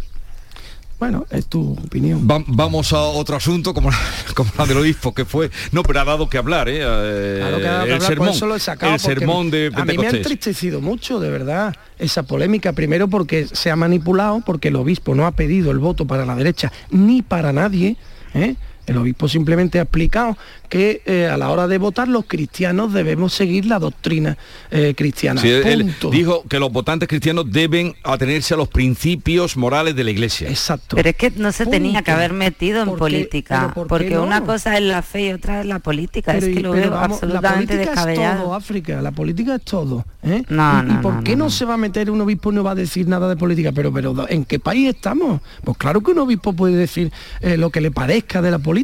Bueno, 1.01 1.25
es 1.31 1.47
tu 1.47 1.71
opinión. 1.71 2.27
vamos 2.27 2.93
a 2.93 2.99
otro 3.01 3.35
asunto, 3.35 3.73
como, 3.73 3.89
como 4.35 4.51
la 4.55 4.67
del 4.67 4.77
obispo, 4.77 5.15
que 5.15 5.25
fue... 5.25 5.49
No, 5.71 5.81
pero 5.81 6.01
ha 6.01 6.05
dado 6.05 6.29
que 6.29 6.37
hablar, 6.37 6.69
¿eh? 6.69 6.81
eh 6.83 7.87
el 7.87 8.01
sermón, 8.01 8.29
el 8.29 8.99
sermón 8.99 9.49
de 9.49 9.71
A 9.73 9.83
mí 9.83 9.97
me 9.97 10.05
ha 10.05 10.11
entristecido 10.11 10.79
mucho, 10.79 11.19
de 11.19 11.31
verdad, 11.31 11.75
esa 11.97 12.21
polémica. 12.21 12.73
Primero 12.73 13.07
porque 13.07 13.47
se 13.51 13.71
ha 13.71 13.75
manipulado, 13.75 14.43
porque 14.45 14.67
el 14.67 14.75
obispo 14.75 15.15
no 15.15 15.25
ha 15.25 15.31
pedido 15.31 15.71
el 15.71 15.79
voto 15.79 16.05
para 16.05 16.23
la 16.23 16.35
derecha, 16.35 16.71
ni 16.91 17.23
para 17.23 17.51
nadie, 17.51 17.95
¿eh? 18.35 18.55
El 18.91 18.97
obispo 18.97 19.29
simplemente 19.29 19.79
ha 19.79 19.83
explicado 19.83 20.37
que 20.67 21.01
eh, 21.05 21.27
a 21.27 21.37
la 21.37 21.49
hora 21.49 21.67
de 21.67 21.77
votar 21.77 22.09
los 22.09 22.25
cristianos 22.25 22.93
debemos 22.93 23.33
seguir 23.33 23.65
la 23.65 23.79
doctrina 23.79 24.37
eh, 24.69 24.93
cristiana. 24.95 25.41
dijo 25.41 26.43
que 26.47 26.59
los 26.59 26.71
votantes 26.71 27.07
cristianos 27.07 27.51
deben 27.51 27.93
atenerse 28.03 28.53
a 28.53 28.57
los 28.57 28.67
principios 28.67 29.55
morales 29.55 29.95
de 29.95 30.03
la 30.03 30.11
Iglesia. 30.11 30.49
Exacto. 30.49 30.97
Pero 30.97 31.09
es 31.09 31.15
que 31.15 31.31
no 31.31 31.53
se 31.53 31.65
tenía 31.65 32.01
que 32.01 32.11
haber 32.11 32.33
metido 32.33 32.83
en 32.83 32.97
política, 32.97 33.73
porque 33.87 34.19
una 34.19 34.43
cosa 34.43 34.77
es 34.77 34.83
la 34.83 35.01
fe 35.01 35.27
y 35.27 35.31
otra 35.31 35.61
es 35.61 35.65
la 35.65 35.79
política. 35.79 36.35
es 36.35 36.43
que 36.43 36.59
lo 36.59 36.71
veo 36.71 36.97
absolutamente 36.97 37.75
la 37.75 37.93
política 37.93 38.11
Es 38.11 38.39
todo, 38.39 38.53
África, 38.53 39.01
la 39.01 39.11
política 39.11 39.55
es 39.55 39.61
todo. 39.61 40.05
¿eh? 40.21 40.43
No, 40.49 40.83
¿Y, 40.85 40.93
por 41.01 41.23
qué 41.23 41.37
no, 41.37 41.49
se 41.49 41.63
va 41.63 41.75
a 41.75 41.77
meter 41.77 42.11
un 42.11 42.19
obispo 42.19 42.51
y 42.51 42.55
no 42.55 42.63
va 42.63 42.71
a 42.71 42.75
decir 42.75 43.07
nada 43.07 43.29
de 43.29 43.37
política? 43.37 43.71
Pero, 43.71 43.93
pero 43.93 44.27
¿en 44.27 44.43
qué 44.43 44.59
país 44.59 44.89
estamos? 44.89 45.41
Pues 45.63 45.77
claro 45.77 46.01
que 46.01 46.11
un 46.11 46.19
obispo 46.19 46.53
puede 46.53 46.75
decir 46.75 47.11
lo 47.41 47.69
que 47.69 47.79
le 47.79 47.91
parezca 47.91 48.41
de 48.41 48.51
la 48.51 48.59
política. 48.59 48.80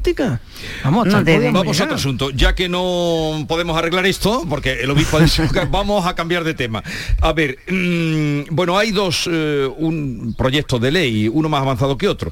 Vamos, 0.83 1.13
a 1.13 1.23
vamos 1.51 1.81
otro 1.81 1.95
asunto. 1.95 2.29
Ya 2.31 2.55
que 2.55 2.69
no 2.69 3.45
podemos 3.47 3.77
arreglar 3.77 4.05
esto, 4.05 4.45
porque 4.49 4.81
el 4.81 4.91
obispo 4.91 5.19
vamos 5.69 6.05
a 6.05 6.15
cambiar 6.15 6.43
de 6.43 6.53
tema. 6.53 6.83
A 7.21 7.33
ver, 7.33 7.59
mm, 7.67 8.55
bueno, 8.55 8.77
hay 8.77 8.91
dos, 8.91 9.29
eh, 9.31 9.69
un 9.77 10.35
proyecto 10.37 10.79
de 10.79 10.91
ley, 10.91 11.27
uno 11.27 11.49
más 11.49 11.61
avanzado 11.61 11.97
que 11.97 12.07
otro, 12.07 12.31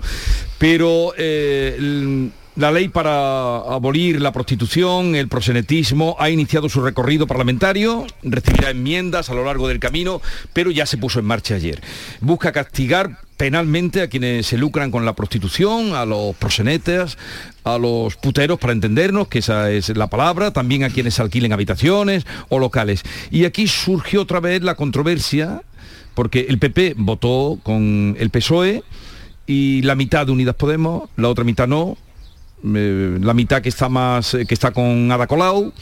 pero... 0.58 1.14
Eh, 1.18 2.30
la 2.56 2.72
ley 2.72 2.88
para 2.88 3.58
abolir 3.58 4.22
la 4.22 4.32
prostitución, 4.32 5.16
el 5.16 5.28
prosenetismo, 5.28 6.16
ha 6.20 6.30
iniciado 6.30 6.70
su 6.70 6.82
recorrido 6.82 7.28
parlamentario, 7.28 8.08
recibirá 8.24 8.70
enmiendas 8.70 9.30
a 9.30 9.34
lo 9.34 9.44
largo 9.44 9.68
del 9.68 9.80
camino, 9.80 10.22
pero 10.54 10.72
ya 10.72 10.86
se 10.86 10.98
puso 10.98 11.20
en 11.20 11.26
marcha 11.26 11.56
ayer. 11.56 11.82
Busca 12.22 12.52
castigar 12.52 13.20
penalmente 13.36 14.02
a 14.02 14.08
quienes 14.08 14.48
se 14.48 14.58
lucran 14.58 14.92
con 14.92 15.04
la 15.04 15.14
prostitución, 15.14 15.94
a 15.94 16.06
los 16.06 16.36
prosenetas, 16.38 17.18
a 17.66 17.78
los 17.78 18.16
puteros, 18.16 18.58
para 18.58 18.72
entendernos, 18.72 19.28
que 19.28 19.40
esa 19.40 19.70
es 19.72 19.90
la 19.90 20.08
palabra, 20.08 20.52
también 20.52 20.86
a 20.86 20.90
quienes 20.90 21.20
alquilen 21.20 21.52
habitaciones 21.52 22.26
o 22.48 22.60
locales. 22.60 23.04
Y 23.32 23.44
aquí 23.44 23.68
surgió 23.68 24.22
otra 24.22 24.40
vez 24.40 24.62
la 24.62 24.76
controversia, 24.76 25.62
porque 26.14 26.46
el 26.48 26.60
PP 26.60 26.94
votó 26.98 27.60
con 27.64 28.16
el 28.18 28.30
PSOE 28.30 28.84
y 29.46 29.82
la 29.82 29.96
mitad 29.96 30.26
de 30.26 30.32
Unidas 30.32 30.56
Podemos, 30.56 31.10
la 31.18 31.28
otra 31.28 31.44
mitad 31.44 31.68
no, 31.68 31.98
la 32.64 33.34
mitad 33.34 33.62
que 33.62 33.70
está 33.70 33.90
más 33.90 34.34
eh, 34.34 34.46
que 34.46 34.54
está 34.54 34.72
con 34.72 35.12
Ada 35.12 35.28
Colau. 35.28 35.74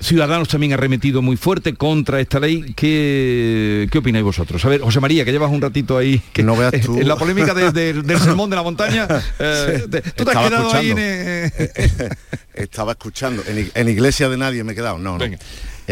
Ciudadanos 0.00 0.48
también 0.48 0.72
ha 0.72 0.78
remetido 0.78 1.20
muy 1.20 1.36
fuerte 1.36 1.74
contra 1.74 2.20
esta 2.20 2.40
ley. 2.40 2.72
¿Qué, 2.74 3.86
¿Qué 3.92 3.98
opináis 3.98 4.24
vosotros? 4.24 4.64
A 4.64 4.68
ver, 4.70 4.80
José 4.80 4.98
María, 4.98 5.26
que 5.26 5.32
llevas 5.32 5.50
un 5.50 5.60
ratito 5.60 5.98
ahí. 5.98 6.22
Que 6.32 6.42
no 6.44 6.56
veas 6.56 6.72
tú. 6.80 6.98
En 6.98 7.06
la 7.06 7.16
polémica 7.16 7.52
del 7.52 8.04
sermón 8.18 8.48
de 8.48 8.56
la 8.56 8.62
montaña. 8.62 9.06
Eh, 9.42 9.86
¿Tú 10.14 10.24
te 10.24 10.30
has 10.30 10.48
quedado 10.48 10.74
ahí 10.74 10.90
en, 10.90 10.98
Estaba 12.54 12.92
escuchando. 12.92 13.42
En, 13.46 13.88
iglesia 13.88 14.28
de 14.28 14.36
nadie 14.36 14.64
me 14.64 14.72
he 14.72 14.74
quedado. 14.74 14.98
No, 14.98 15.18
no. 15.18 15.24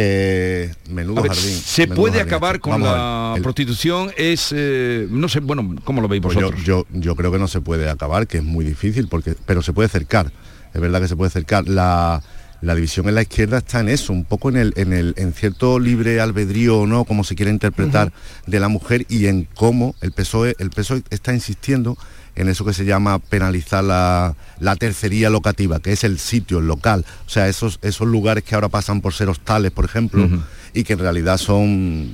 Eh, 0.01 0.73
menudo 0.91 1.25
jardín. 1.25 1.57
¿Se 1.57 1.89
puede 1.89 2.21
acabar 2.21 2.61
con 2.61 2.81
la 2.81 3.37
prostitución? 3.43 4.13
Es, 4.17 4.55
eh, 4.57 5.09
no 5.11 5.29
sé, 5.29 5.41
bueno, 5.41 5.75
¿cómo 5.83 6.01
lo 6.01 6.07
veis 6.07 6.23
pues 6.23 6.37
vosotros? 6.37 6.63
yo, 6.63 6.87
yo, 6.93 7.17
creo 7.17 7.33
que 7.33 7.39
no 7.41 7.49
se 7.49 7.61
puede 7.61 7.91
acabar, 7.91 8.29
que 8.29 8.39
es 8.39 8.45
muy 8.45 8.65
difícil, 8.65 9.09
porque, 9.09 9.35
pero 9.45 9.61
se 9.61 9.73
puede 9.73 9.87
acercar. 9.87 10.31
Es 10.73 10.81
verdad 10.81 11.01
que 11.01 11.09
se 11.09 11.17
puede 11.17 11.31
acercar. 11.31 11.67
La, 11.67 12.23
división 12.61 13.09
en 13.09 13.17
la 13.17 13.23
izquierda 13.23 13.59
está 13.59 13.81
en 13.81 13.89
eso, 13.89 14.13
un 14.13 14.25
poco 14.25 14.51
en 14.51 14.57
el, 14.59 14.73
en 14.77 14.93
el, 14.93 15.15
en 15.17 15.33
cierto 15.33 15.81
libre 15.81 16.21
albedrío 16.21 16.79
o 16.79 16.87
no, 16.87 17.05
como 17.05 17.25
se 17.25 17.35
quiere 17.35 17.51
interpretar, 17.51 18.13
de 18.47 18.61
la 18.61 18.69
mujer 18.69 19.05
y 19.09 19.27
en 19.27 19.49
cómo 19.53 19.97
el 20.01 20.13
PSOE, 20.13 20.55
el 20.61 20.71
PSOE 20.71 21.03
está 21.11 21.35
insistiendo 21.35 21.99
en 22.39 22.49
eso 22.49 22.65
que 22.65 22.73
se 22.73 22.85
llama 22.85 23.19
penalizar 23.19 23.83
la, 23.83 24.35
tercería 24.79 25.29
locativa, 25.29 25.81
que 25.81 25.93
es 25.93 26.05
el 26.05 26.19
sitio, 26.19 26.61
el 26.61 26.69
local, 26.69 27.05
o 27.27 27.29
sea, 27.29 27.49
esos, 27.49 27.81
esos 27.83 28.07
lugares 28.07 28.45
que 28.45 28.55
ahora 28.55 28.69
pasan 28.69 29.01
por 29.01 29.13
ser 29.13 29.29
hostales, 29.29 29.73
por 29.73 29.85
ejemplo, 29.85 30.29
y 30.73 30.85
que 30.85 30.93
en 30.93 31.01
realidad 31.01 31.37
son 31.37 32.09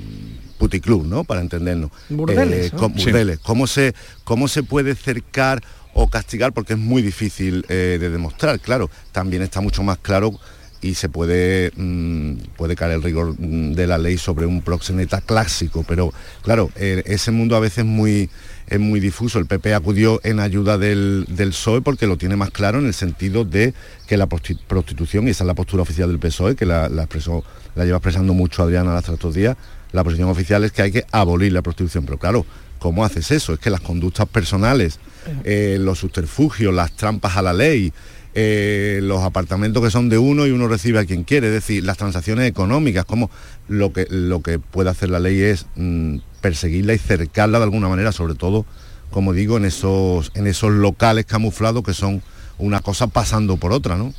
puticlub, 0.58 1.06
¿no? 1.06 1.24
Para 1.24 1.42
entendernos. 1.42 1.90
Burdeles. 2.08 2.72
Eh, 2.72 3.38
¿Cómo, 3.42 3.66
se, 3.66 3.94
¿Cómo 4.24 4.48
se 4.48 4.62
puede 4.62 4.94
cercar 4.94 5.62
o 5.92 6.08
castigar? 6.08 6.54
Porque 6.54 6.72
es 6.72 6.78
muy 6.78 7.02
difícil 7.02 7.66
eh, 7.68 7.98
de 8.00 8.08
demostrar, 8.08 8.58
claro. 8.60 8.90
También 9.12 9.42
está 9.42 9.60
mucho 9.60 9.82
más 9.82 9.98
claro 9.98 10.40
y 10.84 10.94
se 10.94 11.08
puede, 11.08 11.72
mm, 11.76 12.34
puede 12.56 12.76
caer 12.76 12.92
el 12.92 13.02
rigor 13.02 13.34
mm, 13.38 13.72
de 13.72 13.86
la 13.86 13.96
ley 13.96 14.18
sobre 14.18 14.44
un 14.44 14.60
proxeneta 14.60 15.22
clásico, 15.22 15.82
pero 15.88 16.12
claro, 16.42 16.70
eh, 16.76 17.02
ese 17.06 17.30
mundo 17.30 17.56
a 17.56 17.60
veces 17.60 17.86
muy 17.86 18.28
es 18.66 18.80
muy 18.80 19.00
difuso. 19.00 19.38
El 19.38 19.46
PP 19.46 19.74
acudió 19.74 20.20
en 20.24 20.40
ayuda 20.40 20.78
del, 20.78 21.26
del, 21.28 21.50
PSOE 21.50 21.82
porque 21.82 22.06
lo 22.06 22.16
tiene 22.16 22.36
más 22.36 22.50
claro 22.50 22.78
en 22.78 22.86
el 22.86 22.94
sentido 22.94 23.44
de 23.44 23.74
que 24.06 24.16
la 24.16 24.26
prostitución, 24.26 25.26
y 25.26 25.30
esa 25.30 25.44
es 25.44 25.46
la 25.48 25.54
postura 25.54 25.82
oficial 25.82 26.08
del 26.08 26.18
PSOE, 26.18 26.54
que 26.56 26.66
la, 26.66 26.86
expresó, 26.86 27.44
la 27.74 27.84
lleva 27.84 27.98
expresando 27.98 28.34
mucho 28.34 28.62
Adriana 28.62 28.96
hasta 28.96 29.14
estos 29.14 29.34
días, 29.34 29.56
la 29.92 30.04
posición 30.04 30.28
oficial 30.28 30.64
es 30.64 30.72
que 30.72 30.82
hay 30.82 30.92
que 30.92 31.06
abolir 31.12 31.52
la 31.52 31.62
prostitución. 31.62 32.04
Pero 32.04 32.18
claro, 32.18 32.46
¿cómo 32.78 33.04
haces 33.04 33.30
eso? 33.30 33.54
Es 33.54 33.58
que 33.58 33.70
las 33.70 33.80
conductas 33.80 34.28
personales, 34.28 34.98
eh, 35.44 35.78
los 35.80 35.98
subterfugios, 35.98 36.74
las 36.74 36.92
trampas 36.92 37.36
a 37.36 37.42
la 37.42 37.52
ley, 37.52 37.92
eh, 38.34 39.00
los 39.02 39.22
apartamentos 39.22 39.82
que 39.82 39.90
son 39.90 40.08
de 40.08 40.18
uno 40.18 40.46
y 40.46 40.50
uno 40.50 40.68
recibe 40.68 40.98
a 40.98 41.04
quien 41.04 41.24
quiere, 41.24 41.48
es 41.48 41.52
decir, 41.52 41.84
las 41.84 41.96
transacciones 41.96 42.48
económicas, 42.48 43.04
como 43.04 43.30
lo 43.68 43.92
que, 43.92 44.06
lo 44.10 44.42
que 44.42 44.58
puede 44.58 44.90
hacer 44.90 45.10
la 45.10 45.20
ley 45.20 45.40
es 45.40 45.66
mm, 45.76 46.18
perseguirla 46.40 46.94
y 46.94 46.98
cercarla 46.98 47.58
de 47.58 47.64
alguna 47.64 47.88
manera, 47.88 48.12
sobre 48.12 48.34
todo, 48.34 48.66
como 49.10 49.32
digo, 49.32 49.56
en 49.56 49.64
esos, 49.64 50.32
en 50.34 50.46
esos 50.46 50.72
locales 50.72 51.26
camuflados 51.26 51.82
que 51.84 51.94
son 51.94 52.22
una 52.58 52.80
cosa 52.80 53.06
pasando 53.06 53.56
por 53.56 53.72
otra, 53.72 53.96
¿no? 53.96 54.12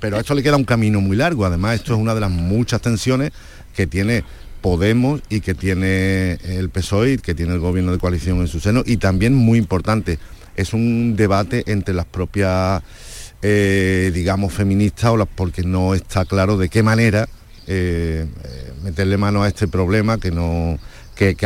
Pero 0.00 0.18
a 0.18 0.20
esto 0.20 0.34
le 0.34 0.42
queda 0.42 0.56
un 0.56 0.64
camino 0.64 1.00
muy 1.00 1.16
largo, 1.16 1.46
además 1.46 1.76
esto 1.76 1.94
es 1.94 1.98
una 1.98 2.14
de 2.14 2.20
las 2.20 2.30
muchas 2.30 2.82
tensiones 2.82 3.32
que 3.74 3.86
tiene 3.86 4.24
Podemos 4.66 5.20
y 5.28 5.42
que 5.42 5.54
tiene 5.54 6.38
el 6.42 6.70
PSOE 6.70 7.12
y 7.12 7.18
que 7.18 7.36
tiene 7.36 7.52
el 7.52 7.60
gobierno 7.60 7.92
de 7.92 7.98
coalición 7.98 8.40
en 8.40 8.48
su 8.48 8.58
seno. 8.58 8.82
Y 8.84 8.96
también 8.96 9.32
muy 9.32 9.58
importante, 9.58 10.18
es 10.56 10.72
un 10.72 11.14
debate 11.14 11.62
entre 11.68 11.94
las 11.94 12.06
propias, 12.06 12.82
eh, 13.48 14.10
digamos, 14.12 14.52
feministas 14.52 15.12
o 15.12 15.16
las, 15.16 15.28
porque 15.28 15.62
no 15.62 15.94
está 15.94 16.24
claro 16.24 16.56
de 16.58 16.68
qué 16.68 16.82
manera 16.82 17.28
eh, 17.68 18.26
eh, 18.26 18.72
meterle 18.82 19.16
mano 19.18 19.44
a 19.44 19.48
este 19.48 19.68
problema 19.68 20.18
que 20.18 20.32
no 20.32 20.80
que, 21.14 21.36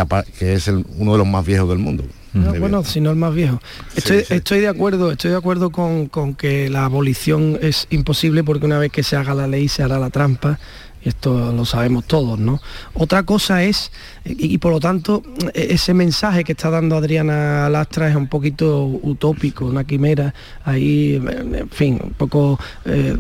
es 0.41 0.69
uno 0.69 1.13
de 1.13 1.19
los 1.19 1.27
más 1.27 1.45
viejos 1.45 1.69
del 1.69 1.79
mundo. 1.79 2.05
bueno, 2.33 2.85
si 2.85 3.03
no 3.03 3.11
el 3.11 3.17
más 3.17 3.35
viejo. 3.35 3.61
Estoy, 3.95 4.25
estoy 4.31 4.61
de 4.61 4.69
acuerdo, 4.69 5.13
estoy 5.13 5.33
de 5.33 5.37
acuerdo 5.37 5.69
con, 5.69 6.07
con, 6.07 6.35
que 6.35 6.71
la 6.71 6.87
abolición 6.87 7.59
es 7.61 7.87
imposible 7.91 8.45
porque 8.45 8.65
una 8.65 8.79
vez 8.79 8.91
que 8.91 9.03
se 9.03 9.17
haga 9.17 9.35
la 9.35 9.47
ley 9.47 9.69
se 9.69 9.83
hará 9.83 9.99
la 9.99 10.09
trampa 10.09 10.59
esto 11.03 11.53
lo 11.53 11.65
sabemos 11.65 12.05
todos, 12.05 12.39
¿no? 12.39 12.61
Otra 12.95 13.23
cosa 13.23 13.63
es, 13.63 13.91
y, 14.25 14.59
por 14.59 14.73
lo 14.73 14.81
tanto, 14.81 15.23
e, 15.55 15.69
ese 15.71 15.95
mensaje 15.95 16.45
que 16.45 16.53
está 16.53 16.71
dando 16.71 16.97
Adriana 16.97 17.69
Lastra 17.71 18.09
es 18.09 18.17
un 18.17 18.27
poquito 18.27 18.85
utópico, 18.85 19.67
una 19.67 19.85
quimera, 19.85 20.35
ahí, 20.65 21.15
en 21.17 21.71
fin, 21.71 22.01
un 22.03 22.13
poco 22.13 22.59
eh, 22.85 23.17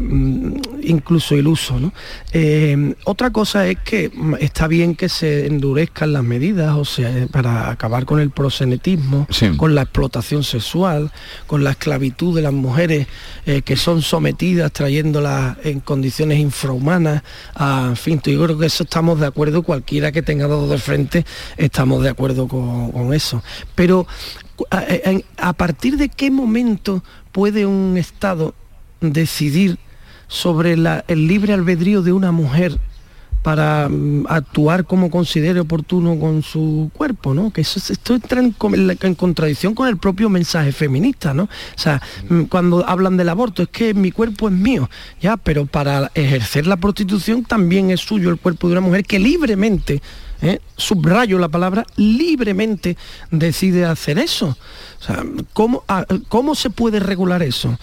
incluso 0.83 1.35
iluso, 1.35 1.81
¿no? 1.81 1.93
Eh, 2.33 2.95
otra 3.05 3.31
cosa 3.31 3.67
es 3.67 3.79
que 3.85 4.11
está 4.41 4.67
bien 4.67 4.95
que 4.95 5.09
se 5.09 5.47
endurezcan 5.47 6.13
las 6.13 6.25
medidas, 6.25 6.77
o 6.77 6.85
sea, 6.85 7.11
para 7.31 7.71
acabar 7.71 8.05
con 8.05 8.21
el 8.21 8.31
prosenetismo, 8.31 9.27
con 9.57 9.75
la 9.75 9.83
explotación 9.83 10.45
sexual, 10.45 11.11
con 11.47 11.65
la 11.65 11.71
esclavitud 11.71 12.35
de 12.35 12.43
las 12.43 12.53
mujeres 12.53 13.07
eh, 13.47 13.63
que 13.63 13.77
son 13.77 14.03
sometidas, 14.03 14.73
trayéndolas 14.73 15.57
en 15.65 15.81
condiciones 15.81 16.39
infrahumanas 16.39 17.23
a 17.55 17.70
en 17.79 17.97
fin, 17.97 18.21
yo 18.25 18.45
creo 18.45 18.59
que 18.59 18.67
eso 18.67 18.85
estamos 18.85 19.21
de 19.21 19.27
acuerdo, 19.27 19.63
cualquiera 19.63 20.13
que 20.13 20.23
tenga 20.23 20.47
dos 20.47 20.71
de 20.71 20.79
frente, 20.79 21.25
estamos 21.57 22.03
de 22.03 22.11
acuerdo 22.11 22.49
con, 22.49 23.15
eso. 23.15 23.43
Pero 23.75 24.07
a, 24.71 25.53
partir 25.55 25.97
de 25.97 26.09
qué 26.09 26.31
momento 26.31 27.03
puede 27.33 27.67
un 27.67 27.97
Estado 27.97 28.55
decidir 29.01 29.79
sobre 30.29 30.75
el 30.75 31.27
libre 31.27 31.53
albedrío 31.53 32.03
de 32.03 32.13
una 32.13 32.31
mujer 32.31 32.79
para 33.43 33.89
mm, 33.89 34.27
actuar 34.29 34.85
como 34.85 35.11
considere 35.11 35.61
oportuno 35.61 36.19
con 36.19 36.43
su 36.43 36.91
cuerpo, 36.95 37.35
¿no? 37.35 37.53
Que 37.53 37.63
eso, 37.63 37.81
esto 37.93 38.15
entra 38.15 38.41
en, 38.41 38.53
contradicción 39.15 39.75
con 39.75 39.89
el 39.89 39.97
propio 39.97 40.29
mensaje 40.29 40.73
feminista, 40.73 41.33
¿no? 41.33 41.45
O 41.45 41.49
sea, 41.79 42.03
mm, 42.29 42.43
cuando 42.45 42.87
hablan 42.87 43.17
del 43.17 43.29
aborto, 43.29 43.63
es 43.63 43.69
que 43.69 43.95
mi 43.95 44.13
cuerpo 44.13 44.49
es 44.49 44.55
mío, 44.55 44.91
ya, 45.21 45.37
pero 45.37 45.67
para 45.67 46.11
ejercer 46.15 46.67
la 46.67 46.77
prostitución 46.77 47.45
también 47.45 47.91
es 47.91 48.01
suyo 48.01 48.31
el 48.31 48.39
cuerpo 48.39 48.69
de 48.69 48.73
una 48.73 48.83
mujer 48.83 49.05
que 49.05 49.19
libremente, 49.19 50.03
¿eh? 50.43 50.61
subrayo 50.77 51.39
la 51.39 51.49
palabra, 51.49 51.87
libremente 51.97 52.97
decide 53.31 53.85
hacer 53.85 54.19
eso. 54.19 54.57
O 55.01 55.03
sea, 55.03 55.25
¿cómo, 55.55 55.83
ah, 55.89 56.05
¿cómo 56.29 56.55
se 56.55 56.69
puede 56.69 57.01
regular 57.01 57.43
eso? 57.43 57.79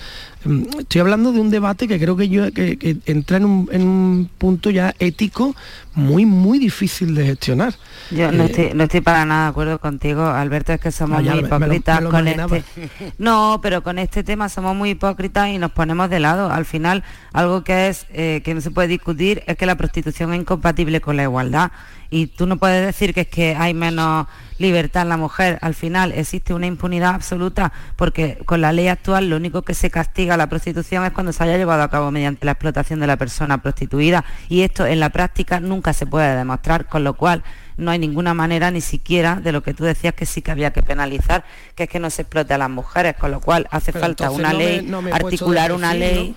Mm, 0.47 0.79
estoy 0.79 1.01
hablando 1.01 1.33
de 1.33 1.39
un 1.39 1.49
debate 1.49 1.87
que 1.87 1.99
creo 1.99 2.15
que, 2.15 2.29
yo, 2.29 2.51
que, 2.53 2.97
entra 3.05 3.37
en 3.37 3.45
un, 3.45 4.29
punto 4.37 4.69
ya 4.69 4.95
ético 4.99 5.55
muy, 5.93 6.25
muy 6.25 6.59
difícil 6.59 7.15
de 7.15 7.25
gestionar. 7.25 7.73
Yo 8.11 8.31
no, 8.31 8.43
eh, 8.45 8.73
estoy, 8.77 9.01
para 9.01 9.25
nada 9.25 9.43
de 9.45 9.49
acuerdo 9.49 9.79
contigo, 9.79 10.25
Alberto, 10.25 10.73
es 10.73 10.79
que 10.79 10.91
somos 10.91 11.21
muy 11.23 11.39
hipócritas 11.39 12.01
con 12.01 12.27
este... 12.27 12.63
No, 13.17 13.59
pero 13.61 13.83
con 13.83 13.99
este 13.99 14.23
tema 14.23 14.47
somos 14.47 14.75
muy 14.75 14.91
hipócritas 14.91 15.49
y 15.49 15.57
nos 15.57 15.71
ponemos 15.71 16.09
de 16.09 16.19
lado. 16.19 16.51
Al 16.51 16.65
final, 16.65 17.03
algo 17.33 17.63
que 17.63 17.89
es 17.89 18.05
eh, 18.13 18.41
que 18.45 18.53
no 18.53 18.61
se 18.61 18.71
puede 18.71 18.87
discutir 18.87 19.43
es 19.47 19.57
que 19.57 19.65
la 19.65 19.75
prostitución 19.75 20.33
es 20.33 20.39
incompatible 20.39 21.01
con 21.01 21.17
la 21.17 21.23
igualdad. 21.23 21.71
Y 22.09 22.27
tú 22.27 22.45
no 22.47 22.57
puedes 22.57 22.85
decir 22.85 23.13
que 23.13 23.21
es 23.21 23.27
que 23.27 23.55
hay 23.55 23.73
menos 23.73 24.27
libertad 24.57 25.03
en 25.03 25.09
la 25.09 25.17
mujer. 25.17 25.59
Al 25.61 25.73
final 25.73 26.11
existe 26.11 26.53
una 26.53 26.67
impunidad 26.67 27.15
absoluta 27.15 27.71
porque 27.95 28.39
con 28.45 28.61
la 28.61 28.71
ley 28.71 28.87
actual 28.87 29.29
lo 29.29 29.35
único 29.35 29.61
que 29.61 29.73
se 29.73 29.89
castiga 29.89 30.37
la 30.37 30.47
prostitución 30.47 31.05
es 31.05 31.11
cuando 31.11 31.31
se 31.31 31.43
haya 31.43 31.57
llevado 31.57 31.83
a 31.83 31.89
cabo 31.89 32.11
mediante 32.11 32.45
la 32.45 32.53
explotación 32.53 32.99
de 32.99 33.07
la 33.07 33.17
persona 33.17 33.61
prostituida 33.61 34.25
y 34.49 34.61
esto 34.61 34.85
en 34.85 34.99
la 34.99 35.09
práctica 35.09 35.59
nunca 35.59 35.93
se 35.93 36.05
puede 36.05 36.35
demostrar, 36.35 36.87
con 36.87 37.03
lo 37.03 37.13
cual 37.13 37.43
no 37.77 37.91
hay 37.91 37.99
ninguna 37.99 38.33
manera 38.33 38.71
ni 38.71 38.81
siquiera 38.81 39.35
de 39.35 39.51
lo 39.51 39.61
que 39.61 39.73
tú 39.73 39.83
decías 39.83 40.13
que 40.13 40.25
sí 40.25 40.41
que 40.41 40.51
había 40.51 40.71
que 40.73 40.81
penalizar, 40.81 41.45
que 41.75 41.83
es 41.83 41.89
que 41.89 41.99
no 41.99 42.09
se 42.09 42.23
explote 42.23 42.53
a 42.53 42.57
las 42.57 42.69
mujeres, 42.69 43.15
con 43.15 43.31
lo 43.31 43.39
cual 43.39 43.67
hace 43.71 43.91
falta 43.91 44.31
una 44.31 44.53
ley, 44.53 44.91
articular 45.13 45.71
una 45.71 45.93
ley. 45.93 46.35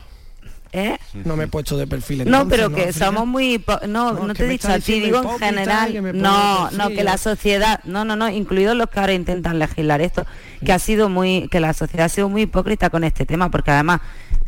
¿Eh? 0.73 0.97
No 1.25 1.37
me 1.37 1.45
he 1.45 1.49
puesto 1.49 1.77
de 1.77 1.87
perfil. 1.87 2.31
no, 2.31 2.49
pero 2.49 2.71
que 2.71 2.93
somos 2.93 3.27
muy... 3.27 3.65
No, 3.89 4.13
no, 4.13 4.35
te 4.35 4.45
he 4.45 4.49
dicho 4.49 4.69
a 4.69 4.79
ti, 4.79 5.01
digo 5.01 5.21
en 5.23 5.39
general. 5.39 6.17
No, 6.17 6.71
no, 6.71 6.89
que 6.91 7.03
la 7.03 7.19
sociedad... 7.19 7.81
No, 7.85 8.05
no, 8.05 8.15
no, 8.15 8.29
incluidos 8.29 8.77
los 8.77 8.89
que 8.89 9.01
ahora 9.01 9.13
intentan 9.13 9.59
legislar 9.59 10.01
esto, 10.01 10.25
que 10.65 10.73
ha 10.73 10.79
sido 10.79 11.09
muy... 11.09 11.49
Que 11.49 11.59
la 11.59 11.73
sociedad 11.73 12.07
ha 12.07 12.09
sido 12.09 12.29
muy 12.29 12.43
hipócrita 12.43 12.89
con 12.91 13.03
este 13.03 13.27
tema, 13.27 13.51
porque 13.51 13.73
además, 13.73 14.01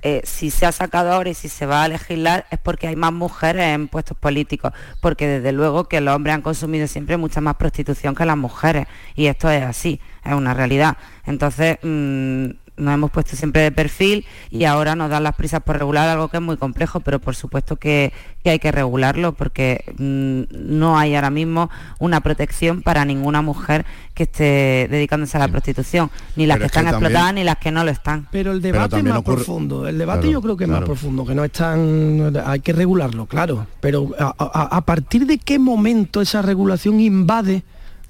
eh, 0.02 0.22
si 0.24 0.50
se 0.50 0.64
ha 0.64 0.72
sacado 0.72 1.12
ahora 1.12 1.30
y 1.30 1.34
si 1.34 1.48
se 1.48 1.66
va 1.66 1.82
a 1.82 1.88
legislar, 1.88 2.46
es 2.50 2.58
porque 2.60 2.86
hay 2.86 2.96
más 2.96 3.12
mujeres 3.12 3.74
en 3.74 3.88
puestos 3.88 4.16
políticos, 4.16 4.72
porque 5.00 5.26
desde 5.26 5.50
luego 5.50 5.88
que 5.88 6.00
los 6.00 6.14
hombres 6.14 6.36
han 6.36 6.42
consumido 6.42 6.86
siempre 6.86 7.16
mucha 7.16 7.40
más 7.40 7.56
prostitución 7.56 8.14
que 8.14 8.24
las 8.24 8.36
mujeres, 8.36 8.86
y 9.16 9.26
esto 9.26 9.50
es 9.50 9.64
así, 9.64 10.00
es 10.24 10.34
una 10.34 10.54
realidad. 10.54 10.96
Entonces... 11.26 11.78
Mm, 11.82 12.61
nos 12.76 12.94
hemos 12.94 13.10
puesto 13.10 13.36
siempre 13.36 13.62
de 13.62 13.72
perfil 13.72 14.24
y 14.50 14.64
ahora 14.64 14.96
nos 14.96 15.10
dan 15.10 15.22
las 15.22 15.34
prisas 15.34 15.62
por 15.62 15.78
regular 15.78 16.08
algo 16.08 16.28
que 16.28 16.38
es 16.38 16.42
muy 16.42 16.56
complejo, 16.56 17.00
pero 17.00 17.20
por 17.20 17.34
supuesto 17.34 17.76
que, 17.76 18.12
hay 18.44 18.58
que 18.58 18.72
regularlo 18.72 19.34
porque 19.34 19.84
mm, 19.98 20.42
no 20.50 20.98
hay 20.98 21.14
ahora 21.14 21.30
mismo 21.30 21.70
una 22.00 22.20
protección 22.20 22.82
para 22.82 23.04
ninguna 23.04 23.40
mujer 23.40 23.84
que 24.14 24.24
esté 24.24 24.88
dedicándose 24.90 25.36
a 25.36 25.40
la 25.40 25.48
prostitución, 25.48 26.10
ni 26.34 26.46
las 26.46 26.58
que 26.58 26.66
están 26.66 26.88
explotadas 26.88 27.34
ni 27.34 27.44
las 27.44 27.58
que 27.58 27.70
no 27.70 27.84
lo 27.84 27.90
están. 27.90 28.26
Pero 28.32 28.52
el 28.52 28.60
debate 28.60 28.98
es 28.98 29.04
más 29.04 29.22
profundo, 29.22 29.86
el 29.86 29.96
debate 29.96 30.30
yo 30.30 30.42
creo 30.42 30.56
que 30.56 30.64
es 30.64 30.70
más 30.70 30.82
profundo, 30.82 31.24
que 31.24 31.34
no 31.34 31.44
están, 31.44 32.32
hay 32.44 32.60
que 32.60 32.72
regularlo, 32.72 33.26
claro, 33.26 33.66
pero 33.80 34.10
a 34.18 34.80
partir 34.84 35.26
de 35.26 35.38
qué 35.38 35.58
momento 35.58 36.20
esa 36.20 36.42
regulación 36.42 37.00
invade 37.00 37.62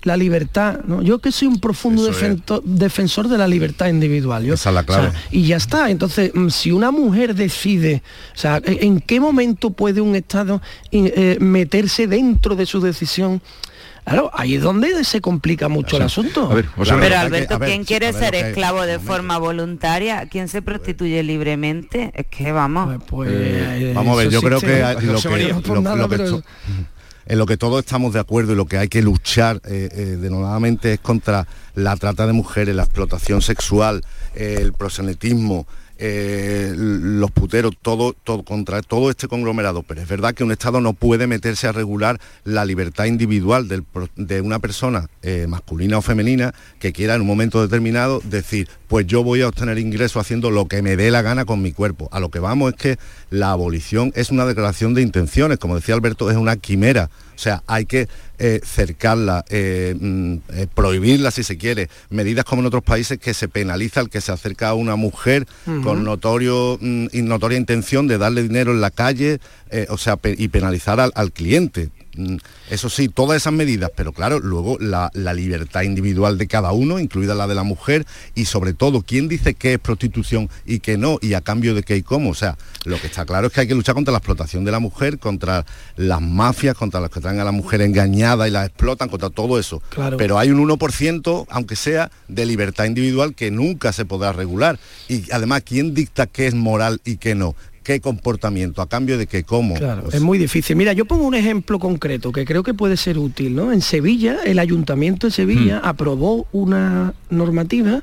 la 0.05 0.17
libertad, 0.17 0.81
¿no? 0.87 1.03
Yo 1.03 1.19
que 1.19 1.33
soy 1.33 1.49
un 1.49 1.61
profundo 1.61 2.03
defensor 2.65 3.29
de 3.29 3.39
la 3.39 3.47
libertad 3.47 3.89
individual. 3.89 4.45
Yo, 4.45 4.55
Esa 4.55 4.71
es 4.71 4.75
la 4.75 4.85
clave. 4.85 5.13
y 5.31 5.47
ya 5.47 5.57
está. 5.57 5.91
Entonces, 5.91 6.33
mm, 6.35 6.49
si 6.49 6.73
una 6.73 6.91
mujer 6.91 7.35
decide, 7.35 8.03
o 8.35 8.39
sea, 8.39 8.61
¿en 8.65 9.01
qué 9.01 9.21
momento 9.21 9.71
puede 9.71 10.01
un 10.01 10.17
Estado 10.17 10.61
eh, 10.91 11.37
meterse 11.41 12.07
dentro 12.07 12.57
de 12.57 12.67
su 12.67 12.81
decisión? 12.81 13.41
Claro, 14.05 14.31
ahí 14.35 14.57
es 14.57 14.63
donde 14.63 15.05
se 15.05 15.21
complica 15.21 15.69
mucho 15.69 15.97
el 15.97 16.03
asunto. 16.03 16.51
Pero 16.77 17.19
Alberto, 17.19 17.61
¿quién 17.61 17.85
quiere 17.85 18.13
ser 18.13 18.35
esclavo 18.35 18.83
de 18.83 18.99
forma 18.99 19.39
voluntaria? 19.39 20.27
¿Quién 20.29 20.49
se 20.49 20.61
prostituye 20.61 21.23
libremente? 21.23 22.11
Es 22.15 22.27
que 22.27 22.51
vamos. 22.51 22.97
Pues, 23.07 23.31
pues 23.31 23.31
eh, 23.33 23.93
vamos 23.95 24.19
a 24.19 24.23
ver, 24.23 24.31
yo 24.31 24.43
creo 24.43 24.61
que, 24.61 24.81
lo 25.03 25.21
que, 25.21 26.43
en 27.27 27.39
lo 27.39 27.47
que 27.47 27.57
todos 27.57 27.81
estamos 27.81 28.13
de 28.13 28.21
acuerdo 28.21 28.53
y 28.53 28.57
lo 28.57 28.67
que 28.67 28.79
hay 28.79 28.89
que 28.89 29.03
luchar 29.03 29.61
eh, 29.65 29.89
eh, 29.93 30.17
denodadamente 30.21 30.95
es 30.95 31.01
contra 31.01 31.47
la 31.75 31.97
trata 31.97 32.27
de 32.27 32.33
mujeres, 32.33 32.75
la 32.75 32.85
explotación 32.85 33.43
sexual, 33.43 34.05
el 34.35 34.73
prosenetismo, 34.73 35.67
eh, 36.05 36.73
los 36.77 37.31
puteros, 37.31 37.75
todo, 37.81 38.13
todo, 38.25 38.43
contra 38.43 38.83
todo 38.83 39.09
este 39.09 39.29
conglomerado. 39.29 39.85
Pero 39.85 40.01
es 40.01 40.09
verdad 40.09 40.35
que 40.35 40.43
un 40.43 40.51
Estado 40.51 40.81
no 40.81 40.95
puede 40.95 41.29
meterse 41.29 41.69
a 41.69 41.73
regular 41.73 42.21
la 42.43 42.65
libertad 42.65 43.05
individual 43.05 43.69
de 43.69 44.41
una 44.41 44.59
persona 44.59 45.09
eh, 45.23 45.47
masculina 45.49 45.99
o 45.99 46.03
femenina 46.03 46.55
que 46.81 46.93
quiera 46.93 47.15
en 47.15 47.21
un 47.21 47.29
momento 47.29 47.63
determinado 47.63 48.21
decir, 48.25 48.69
pues 48.89 49.07
yo 49.07 49.23
voy 49.23 49.43
a 49.43 49.49
obtener 49.49 49.79
ingresos 49.79 50.21
haciendo 50.21 50.51
lo 50.51 50.67
que 50.67 50.83
me 50.83 50.97
dé 50.97 51.13
la 51.13 51.23
gana 51.23 51.45
con 51.45 51.63
mi 51.63 51.71
cuerpo. 51.71 52.09
A 52.11 52.19
lo 52.19 52.31
que 52.31 52.41
vamos 52.41 52.73
es 52.73 52.81
que 52.81 52.99
la 53.31 53.53
abolición 53.53 54.13
es 54.17 54.31
una 54.31 54.45
declaración 54.45 54.95
de 54.95 55.03
intenciones, 55.03 55.59
como 55.59 55.77
decía 55.77 55.95
Alberto, 55.95 56.33
es 56.33 56.37
una 56.37 56.57
quimera. 56.57 57.11
O 57.35 57.39
sea, 57.39 57.63
hay 57.67 57.87
que 57.87 58.09
eh, 58.39 58.61
cercarla, 58.65 59.45
eh, 59.49 59.95
mm, 59.99 60.35
eh, 60.55 60.67
prohibirla 60.73 61.31
si 61.31 61.43
se 61.43 61.57
quiere. 61.57 61.89
Medidas 62.11 62.45
como 62.45 62.61
en 62.61 62.67
otros 62.67 62.83
países 62.83 63.19
que 63.19 63.35
se 63.35 63.49
penaliza 63.49 64.01
el 64.01 64.11
que 64.11 64.21
se 64.21 64.33
acerca 64.33 64.69
a 64.69 64.75
una 64.75 64.97
mujer 64.97 65.47
con 65.83 66.05
notorio, 66.05 66.79
mm, 66.81 67.09
notoria 67.13 67.59
intención 67.59 68.07
de 68.09 68.19
darle 68.19 68.43
dinero 68.43 68.73
en 68.73 68.81
la 68.81 68.91
calle, 68.91 69.41
o 69.89 69.97
sea, 69.97 70.19
y 70.25 70.49
penalizar 70.49 71.01
al 71.01 71.33
cliente. 71.33 71.91
Mm, 72.17 72.37
eso 72.71 72.91
sí, 72.91 73.09
todas 73.09 73.39
esas 73.39 73.53
medidas, 73.53 73.91
pero 73.97 74.13
claro, 74.13 74.39
luego 74.39 74.77
la, 74.79 75.11
libertad 75.15 75.83
individual 75.83 76.37
de 76.37 76.47
cada 76.47 76.73
uno, 76.73 76.99
incluida 76.99 77.35
la 77.35 77.47
de 77.47 77.55
la 77.55 77.63
mujer, 77.63 78.07
y 78.35 78.45
sobre 78.45 78.75
todo, 78.75 79.03
¿quién 79.03 79.29
dice 79.29 79.55
qué 79.55 79.75
es 79.75 79.79
prostitución 79.79 80.51
y 80.67 80.81
qué 80.81 80.99
no, 80.99 81.19
y 81.23 81.35
a 81.35 81.41
cambio 81.41 81.75
de 81.75 81.83
qué 81.83 81.97
y 81.97 82.03
cómo? 82.03 82.31
O 82.31 82.35
sea, 82.35 82.59
lo 82.85 83.01
que 83.01 83.07
está 83.07 83.25
claro 83.25 83.47
es 83.47 83.53
que 83.53 83.63
hay 83.63 83.67
que 83.67 83.75
luchar 83.75 83.95
contra 83.95 84.13
la 84.13 84.19
explotación 84.19 84.65
de 84.65 84.73
la 84.73 84.79
mujer, 84.79 85.19
contra 85.19 85.65
las 85.97 86.21
mafias, 86.21 86.77
contra 86.77 87.01
las 87.01 87.11
que 87.11 87.21
traen 87.21 87.41
a 87.41 87.45
la 87.45 87.53
mujer 87.53 87.81
engañada 87.81 88.47
y 88.47 88.51
la 88.51 88.67
explotan, 88.67 89.09
contra 89.09 89.31
todo 89.31 89.59
eso. 89.59 89.83
Pero 90.19 90.39
hay 90.39 90.51
un 90.51 90.69
1%, 90.69 91.47
aunque 91.49 91.77
sea, 91.77 92.11
de 92.29 92.45
libertad 92.45 92.85
individual 92.85 93.35
que 93.35 93.51
nunca 93.51 93.93
se 93.93 94.05
podrá 94.05 94.33
regular. 94.33 94.79
Y 95.09 95.31
además, 95.33 95.63
¿quién 95.65 95.95
dicta 95.95 96.27
qué 96.27 96.47
es 96.47 96.55
moral 96.55 97.01
y 97.05 97.17
qué 97.17 97.35
no? 97.35 97.55
Qué 97.83 98.01
comportamiento, 98.01 98.83
a 98.83 98.89
cambio 98.89 99.19
de 99.19 99.27
qué, 99.27 99.45
cómo. 99.45 99.75
Claro, 99.75 100.09
es 100.13 100.21
muy 100.21 100.39
difícil. 100.39 100.77
Mira, 100.77 100.93
yo 100.93 101.05
pongo 101.05 101.25
un 101.25 101.35
ejemplo 101.35 101.79
concreto 101.79 102.33
que 102.33 102.45
creo 102.45 102.63
que 102.63 102.75
puede 102.75 102.97
ser 102.97 103.19
útil. 103.19 103.55
¿no? 103.55 103.73
En 103.73 103.81
Sevilla, 103.81 104.39
el 104.45 104.59
Ayuntamiento 104.59 105.27
de 105.27 105.33
Sevilla 105.33 105.81
hmm. 105.81 105.87
aprobó 105.87 106.47
una 106.53 107.15
normativa 107.31 108.03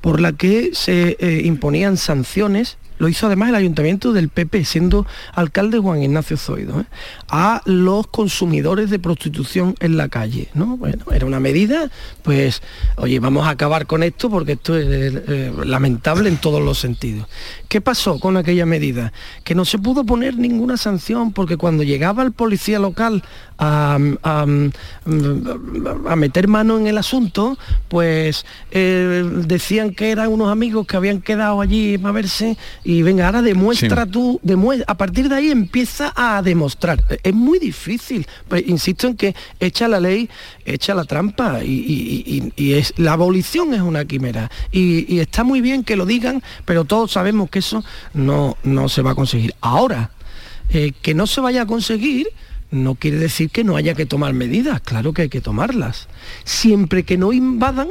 por 0.00 0.20
la 0.20 0.32
que 0.32 0.70
se 0.72 1.16
eh, 1.18 1.42
imponían 1.44 1.96
sanciones 1.96 2.78
lo 2.98 3.08
hizo 3.08 3.26
además 3.26 3.48
el 3.50 3.56
ayuntamiento 3.56 4.12
del 4.12 4.28
PP, 4.28 4.64
siendo 4.64 5.06
alcalde 5.32 5.78
Juan 5.78 6.02
Ignacio 6.02 6.36
Zoido, 6.36 6.80
¿eh? 6.80 6.84
a 7.28 7.60
los 7.64 8.06
consumidores 8.06 8.90
de 8.90 8.98
prostitución 8.98 9.74
en 9.80 9.96
la 9.96 10.08
calle. 10.08 10.48
¿no? 10.54 10.76
Bueno, 10.76 11.04
era 11.12 11.26
una 11.26 11.40
medida, 11.40 11.90
pues, 12.22 12.62
oye, 12.96 13.18
vamos 13.20 13.46
a 13.46 13.50
acabar 13.50 13.86
con 13.86 14.02
esto 14.02 14.30
porque 14.30 14.52
esto 14.52 14.76
es 14.76 14.86
eh, 14.88 15.52
lamentable 15.64 16.28
en 16.28 16.36
todos 16.36 16.62
los 16.62 16.78
sentidos. 16.78 17.26
¿Qué 17.68 17.80
pasó 17.80 18.18
con 18.20 18.36
aquella 18.36 18.66
medida? 18.66 19.12
Que 19.42 19.54
no 19.54 19.64
se 19.64 19.78
pudo 19.78 20.04
poner 20.04 20.36
ninguna 20.36 20.76
sanción 20.76 21.32
porque 21.32 21.56
cuando 21.56 21.82
llegaba 21.82 22.22
el 22.22 22.32
policía 22.32 22.78
local 22.78 23.22
a, 23.58 23.98
meter 26.16 26.48
mano 26.48 26.78
en 26.78 26.86
el 26.86 26.98
asunto, 26.98 27.58
pues 27.88 28.44
eh, 28.70 29.24
decían 29.46 29.94
que 29.94 30.10
eran 30.10 30.28
unos 30.28 30.50
amigos 30.50 30.86
que 30.86 30.96
habían 30.96 31.20
quedado 31.20 31.60
allí 31.60 31.98
para 31.98 32.12
verse 32.12 32.56
y 32.84 33.00
venga, 33.00 33.26
ahora 33.26 33.40
demuestra 33.40 34.04
tú, 34.04 34.38
a 34.86 34.94
partir 34.94 35.30
de 35.30 35.36
ahí 35.36 35.50
empieza 35.50 36.12
a 36.14 36.42
demostrar. 36.42 37.02
Es 37.22 37.32
muy 37.32 37.58
difícil, 37.58 38.26
pues, 38.46 38.62
insisto 38.66 39.06
en 39.06 39.16
que 39.16 39.34
echa 39.58 39.88
la 39.88 40.00
ley, 40.00 40.28
echa 40.66 40.94
la 40.94 41.04
trampa 41.04 41.64
y, 41.64 42.52
es, 42.58 42.92
la 42.98 43.14
abolición 43.14 43.72
es 43.72 43.80
una 43.80 44.04
quimera. 44.04 44.50
Y, 44.70 45.18
está 45.18 45.44
muy 45.44 45.62
bien 45.62 45.82
que 45.82 45.96
lo 45.96 46.04
digan, 46.04 46.42
pero 46.66 46.84
todos 46.84 47.12
sabemos 47.12 47.48
que 47.48 47.60
eso 47.60 47.82
no, 48.12 48.58
no 48.62 48.90
se 48.90 49.00
va 49.00 49.12
a 49.12 49.14
conseguir. 49.14 49.54
Ahora, 49.62 50.10
eh, 50.68 50.92
que 51.00 51.14
no 51.14 51.26
se 51.26 51.40
vaya 51.40 51.62
a 51.62 51.66
conseguir, 51.66 52.28
no 52.70 52.96
quiere 52.96 53.16
decir 53.16 53.48
que 53.48 53.64
no 53.64 53.76
haya 53.76 53.94
que 53.94 54.04
tomar 54.04 54.34
medidas, 54.34 54.82
claro 54.82 55.14
que 55.14 55.22
hay 55.22 55.28
que 55.30 55.40
tomarlas, 55.40 56.08
siempre 56.44 57.04
que 57.04 57.16
no 57.16 57.32
invadan 57.32 57.88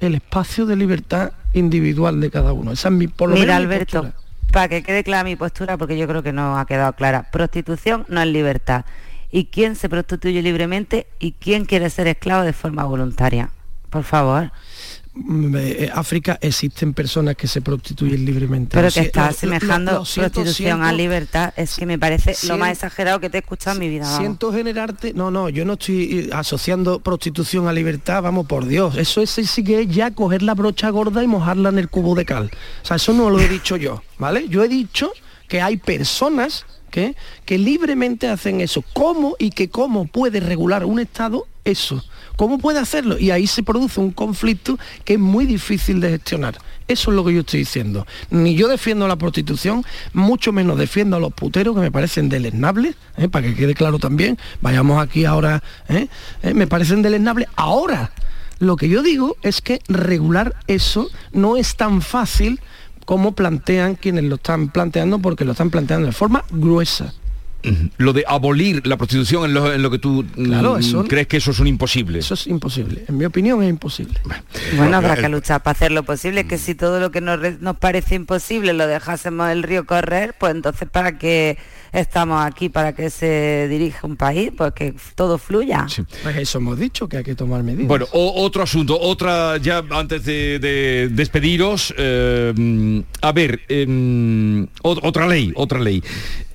el 0.00 0.16
espacio 0.16 0.66
de 0.66 0.74
libertad 0.74 1.32
individual 1.52 2.20
de 2.20 2.30
cada 2.30 2.52
uno. 2.52 2.72
Esa 2.72 2.88
es 2.88 2.94
mi, 2.94 3.06
por 3.06 3.30
lo 3.30 3.36
Mira, 3.36 3.56
Alberto, 3.56 4.12
para 4.54 4.68
que 4.68 4.84
quede 4.84 5.02
clara 5.02 5.24
mi 5.24 5.34
postura, 5.34 5.76
porque 5.76 5.98
yo 5.98 6.06
creo 6.06 6.22
que 6.22 6.32
no 6.32 6.56
ha 6.56 6.64
quedado 6.64 6.92
clara, 6.92 7.28
prostitución 7.32 8.06
no 8.08 8.20
es 8.20 8.28
libertad. 8.28 8.84
¿Y 9.32 9.46
quién 9.46 9.74
se 9.74 9.88
prostituye 9.88 10.42
libremente 10.42 11.08
y 11.18 11.32
quién 11.32 11.64
quiere 11.64 11.90
ser 11.90 12.06
esclavo 12.06 12.44
de 12.44 12.52
forma 12.52 12.84
voluntaria? 12.84 13.50
Por 13.90 14.04
favor. 14.04 14.52
Eh, 15.16 15.90
África 15.94 16.38
existen 16.40 16.92
personas 16.92 17.36
que 17.36 17.46
se 17.46 17.60
prostituyen 17.60 18.24
libremente. 18.24 18.76
Pero 18.76 18.90
que 18.90 19.00
está 19.00 19.28
asemejando 19.28 20.04
prostitución 20.12 20.82
a 20.82 20.92
libertad, 20.92 21.54
es 21.56 21.76
que 21.76 21.86
me 21.86 22.00
parece 22.00 22.34
lo 22.48 22.58
más 22.58 22.72
exagerado 22.72 23.20
que 23.20 23.30
te 23.30 23.38
he 23.38 23.40
escuchado 23.40 23.76
en 23.76 23.80
mi 23.80 23.88
vida. 23.88 24.04
Siento 24.16 24.52
generarte, 24.52 25.14
no, 25.14 25.30
no, 25.30 25.48
yo 25.48 25.64
no 25.64 25.74
estoy 25.74 26.18
eh, 26.18 26.30
asociando 26.32 26.98
prostitución 26.98 27.68
a 27.68 27.72
libertad, 27.72 28.22
vamos 28.22 28.46
por 28.46 28.66
Dios, 28.66 28.96
eso 28.96 29.20
es 29.20 29.30
sí 29.30 29.62
que 29.62 29.82
es 29.82 29.88
ya 29.88 30.10
coger 30.10 30.42
la 30.42 30.54
brocha 30.54 30.90
gorda 30.90 31.22
y 31.22 31.28
mojarla 31.28 31.68
en 31.68 31.78
el 31.78 31.88
cubo 31.88 32.16
de 32.16 32.24
cal. 32.24 32.50
O 32.82 32.86
sea, 32.86 32.96
eso 32.96 33.12
no 33.12 33.30
lo 33.30 33.38
he 33.38 33.48
dicho 33.48 33.76
yo, 33.76 34.02
¿vale? 34.18 34.48
Yo 34.48 34.64
he 34.64 34.68
dicho 34.68 35.12
que 35.46 35.62
hay 35.62 35.76
personas 35.76 36.66
que, 36.90 37.14
que 37.44 37.56
libremente 37.56 38.28
hacen 38.28 38.60
eso. 38.60 38.82
¿Cómo 38.92 39.36
y 39.38 39.50
que 39.50 39.68
cómo 39.68 40.06
puede 40.06 40.40
regular 40.40 40.84
un 40.84 40.98
Estado 40.98 41.46
eso? 41.64 42.02
¿Cómo 42.36 42.58
puede 42.58 42.80
hacerlo? 42.80 43.18
Y 43.18 43.30
ahí 43.30 43.46
se 43.46 43.62
produce 43.62 44.00
un 44.00 44.10
conflicto 44.10 44.78
que 45.04 45.14
es 45.14 45.18
muy 45.20 45.46
difícil 45.46 46.00
de 46.00 46.10
gestionar. 46.10 46.58
Eso 46.88 47.10
es 47.10 47.16
lo 47.16 47.24
que 47.24 47.32
yo 47.32 47.40
estoy 47.40 47.60
diciendo. 47.60 48.06
Ni 48.30 48.56
yo 48.56 48.68
defiendo 48.68 49.08
la 49.08 49.16
prostitución, 49.16 49.84
mucho 50.12 50.52
menos 50.52 50.78
defiendo 50.78 51.16
a 51.16 51.20
los 51.20 51.32
puteros 51.32 51.74
que 51.74 51.80
me 51.80 51.92
parecen 51.92 52.28
deleznables, 52.28 52.96
¿eh? 53.16 53.28
para 53.28 53.46
que 53.46 53.54
quede 53.54 53.74
claro 53.74 53.98
también. 53.98 54.36
Vayamos 54.60 55.02
aquí 55.02 55.24
ahora, 55.24 55.62
¿eh? 55.88 56.08
¿Eh? 56.42 56.54
me 56.54 56.66
parecen 56.66 57.02
deleznables. 57.02 57.48
Ahora, 57.56 58.12
lo 58.58 58.76
que 58.76 58.88
yo 58.88 59.02
digo 59.02 59.36
es 59.42 59.60
que 59.60 59.80
regular 59.88 60.54
eso 60.66 61.08
no 61.32 61.56
es 61.56 61.76
tan 61.76 62.02
fácil 62.02 62.60
como 63.06 63.32
plantean 63.32 63.94
quienes 63.94 64.24
lo 64.24 64.36
están 64.36 64.68
planteando, 64.68 65.18
porque 65.20 65.44
lo 65.44 65.52
están 65.52 65.70
planteando 65.70 66.06
de 66.06 66.12
forma 66.12 66.44
gruesa 66.50 67.14
lo 67.96 68.12
de 68.12 68.24
abolir 68.26 68.86
la 68.86 68.96
prostitución 68.96 69.44
en 69.44 69.82
lo, 69.82 69.90
que 69.90 69.98
tú 69.98 70.24
mm, 70.36 71.06
crees 71.08 71.26
que 71.26 71.38
eso 71.38 71.50
es 71.50 71.60
un 71.60 71.66
imposible. 71.66 72.18
Eso 72.18 72.34
es 72.34 72.46
imposible. 72.46 73.04
En 73.08 73.16
mi 73.16 73.24
opinión 73.24 73.62
es 73.62 73.70
imposible. 73.70 74.20
Bueno, 74.76 74.96
habrá 74.96 75.16
que 75.16 75.28
luchar 75.28 75.62
para 75.62 75.72
hacer 75.72 75.92
lo 75.92 76.02
posible, 76.02 76.46
que 76.46 76.58
si 76.58 76.74
todo 76.74 77.00
lo 77.00 77.10
que 77.10 77.20
nos, 77.20 77.38
nos 77.60 77.76
parece 77.76 78.14
imposible 78.14 78.72
lo 78.72 78.86
dejásemos 78.86 79.50
el 79.50 79.62
río 79.62 79.86
correr, 79.86 80.34
pues 80.38 80.54
entonces 80.54 80.88
para 80.88 81.18
que 81.18 81.58
estamos 81.94 82.44
aquí 82.44 82.68
para 82.68 82.92
que 82.92 83.08
se 83.08 83.68
dirija 83.68 84.06
un 84.06 84.16
país, 84.16 84.50
pues 84.56 84.72
que 84.72 84.94
todo 85.14 85.38
fluya. 85.38 85.86
Pues 86.22 86.36
eso 86.36 86.58
hemos 86.58 86.78
dicho, 86.78 87.08
que 87.08 87.18
hay 87.18 87.24
que 87.24 87.34
tomar 87.34 87.62
medidas. 87.62 87.86
Bueno, 87.86 88.06
otro 88.12 88.62
asunto, 88.62 88.98
otra, 89.00 89.56
ya 89.58 89.82
antes 89.90 90.24
de, 90.24 91.08
despediros, 91.12 91.94
eh, 91.96 93.02
a 93.20 93.32
ver, 93.32 93.60
em, 93.68 94.66
otra 94.82 95.26
ley, 95.26 95.52
otra 95.54 95.80
ley. 95.80 96.02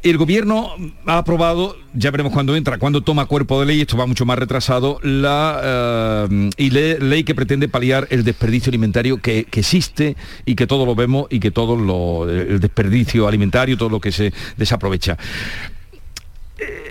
El 0.02 0.18
gobierno 0.18 0.70
ha 1.06 1.18
aprobado, 1.18 1.76
ya 1.94 2.10
veremos 2.10 2.32
cuándo 2.32 2.56
entra, 2.56 2.78
cuándo 2.78 3.02
toma 3.02 3.26
cuerpo 3.26 3.60
de 3.60 3.66
ley, 3.66 3.82
esto 3.82 3.98
va 3.98 4.06
mucho 4.06 4.26
más 4.26 4.40
retrasado, 4.40 5.00
la 5.04 6.30
eh, 6.58 6.98
ley 7.02 7.24
que 7.26 7.36
pretende 7.36 7.68
paliar 7.68 8.08
el 8.10 8.24
desperdicio 8.24 8.70
alimentario 8.70 9.18
que, 9.18 9.46
existe 9.52 10.16
y 10.46 10.56
que 10.56 10.68
todos 10.68 10.88
lo 10.88 10.96
vemos 10.96 11.28
y 11.30 11.42
que 11.42 11.52
todo 11.52 11.76
lo, 11.76 12.30
el 12.30 12.62
desperdicio 12.62 13.28
alimentario, 13.28 13.78
todo 13.78 13.90
lo 13.90 14.00
que 14.00 14.14
se 14.14 14.32
desaprovecha 14.56 15.18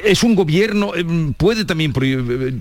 ¿Es 0.04 0.22
un 0.22 0.34
gobierno, 0.34 0.92
eh, 0.94 1.04
puede 1.36 1.64
también 1.64 1.92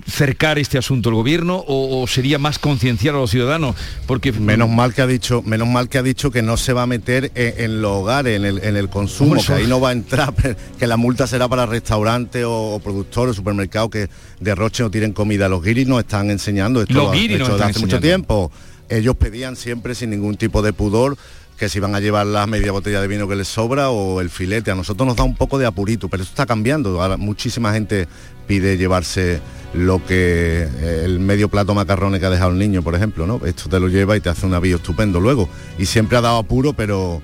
cercar 0.06 0.58
este 0.58 0.76
asunto 0.76 1.08
el 1.08 1.14
gobierno 1.14 1.64
o, 1.66 2.06
sería 2.06 2.38
más 2.38 2.58
concienciar 2.58 3.14
a 3.14 3.18
los 3.18 3.30
ciudadanos? 3.30 3.76
Porque 4.06 4.32
menos 4.32 4.68
mal 4.68 4.92
que 4.92 5.02
ha 5.02 5.06
dicho, 5.06 5.42
menos 5.42 5.68
mal 5.68 5.88
que 5.88 5.98
ha 5.98 6.02
dicho 6.02 6.30
que 6.30 6.42
no 6.42 6.56
se 6.56 6.72
va 6.72 6.82
a 6.82 6.86
meter 6.86 7.30
en, 7.34 7.80
los 7.80 7.92
hogares, 7.92 8.36
en 8.36 8.76
el, 8.76 8.88
consumo, 8.88 9.42
que 9.42 9.52
ahí 9.52 9.66
no 9.66 9.80
va 9.80 9.90
a 9.90 9.92
entrar, 9.92 10.34
que 10.78 10.86
la 10.86 10.96
multa 10.96 11.26
será 11.26 11.48
para 11.48 11.64
restaurantes 11.64 12.44
o, 12.46 12.80
productores, 12.82 13.36
supermercados 13.36 13.90
que 13.90 14.08
derrochen 14.40 14.86
o 14.86 14.90
tiren 14.90 15.12
comida. 15.12 15.48
Los 15.48 15.62
guiris 15.62 15.86
nos 15.86 16.00
están 16.00 16.30
enseñando 16.30 16.82
esto 16.82 16.94
los 16.94 17.12
desde 17.12 17.64
hace 17.64 17.78
mucho 17.78 18.00
tiempo. 18.00 18.50
Ellos 18.90 19.16
pedían 19.16 19.54
siempre 19.56 19.94
sin 19.94 20.10
ningún 20.10 20.36
tipo 20.36 20.62
de 20.62 20.72
pudor 20.72 21.16
que 21.58 21.68
se 21.68 21.78
iban 21.78 21.94
a 21.94 22.00
llevar 22.00 22.26
la 22.26 22.46
media 22.46 22.70
botella 22.70 23.00
de 23.00 23.08
vino 23.08 23.26
que 23.26 23.34
les 23.34 23.48
sobra 23.48 23.90
o 23.90 24.20
el 24.20 24.30
filete. 24.30 24.70
A 24.70 24.74
nosotros 24.76 25.06
nos 25.06 25.16
da 25.16 25.24
un 25.24 25.34
poco 25.34 25.58
de 25.58 25.66
apurito, 25.66 26.08
pero 26.08 26.22
esto 26.22 26.32
está 26.32 26.46
cambiando. 26.46 27.00
Muchísima 27.18 27.72
gente 27.72 28.06
pide 28.46 28.76
llevarse 28.76 29.40
lo 29.74 30.04
que 30.06 30.62
eh, 30.62 31.02
el 31.04 31.18
medio 31.18 31.48
plato 31.48 31.74
macarrones 31.74 32.20
que 32.20 32.26
ha 32.26 32.30
dejado 32.30 32.52
el 32.52 32.58
niño, 32.58 32.82
por 32.82 32.94
ejemplo, 32.94 33.26
¿no? 33.26 33.44
Esto 33.44 33.68
te 33.68 33.80
lo 33.80 33.88
lleva 33.88 34.16
y 34.16 34.20
te 34.20 34.30
hace 34.30 34.46
un 34.46 34.54
avío 34.54 34.76
estupendo 34.76 35.20
luego. 35.20 35.48
Y 35.78 35.86
siempre 35.86 36.16
ha 36.16 36.20
dado 36.20 36.38
apuro, 36.38 36.72
pero, 36.72 37.20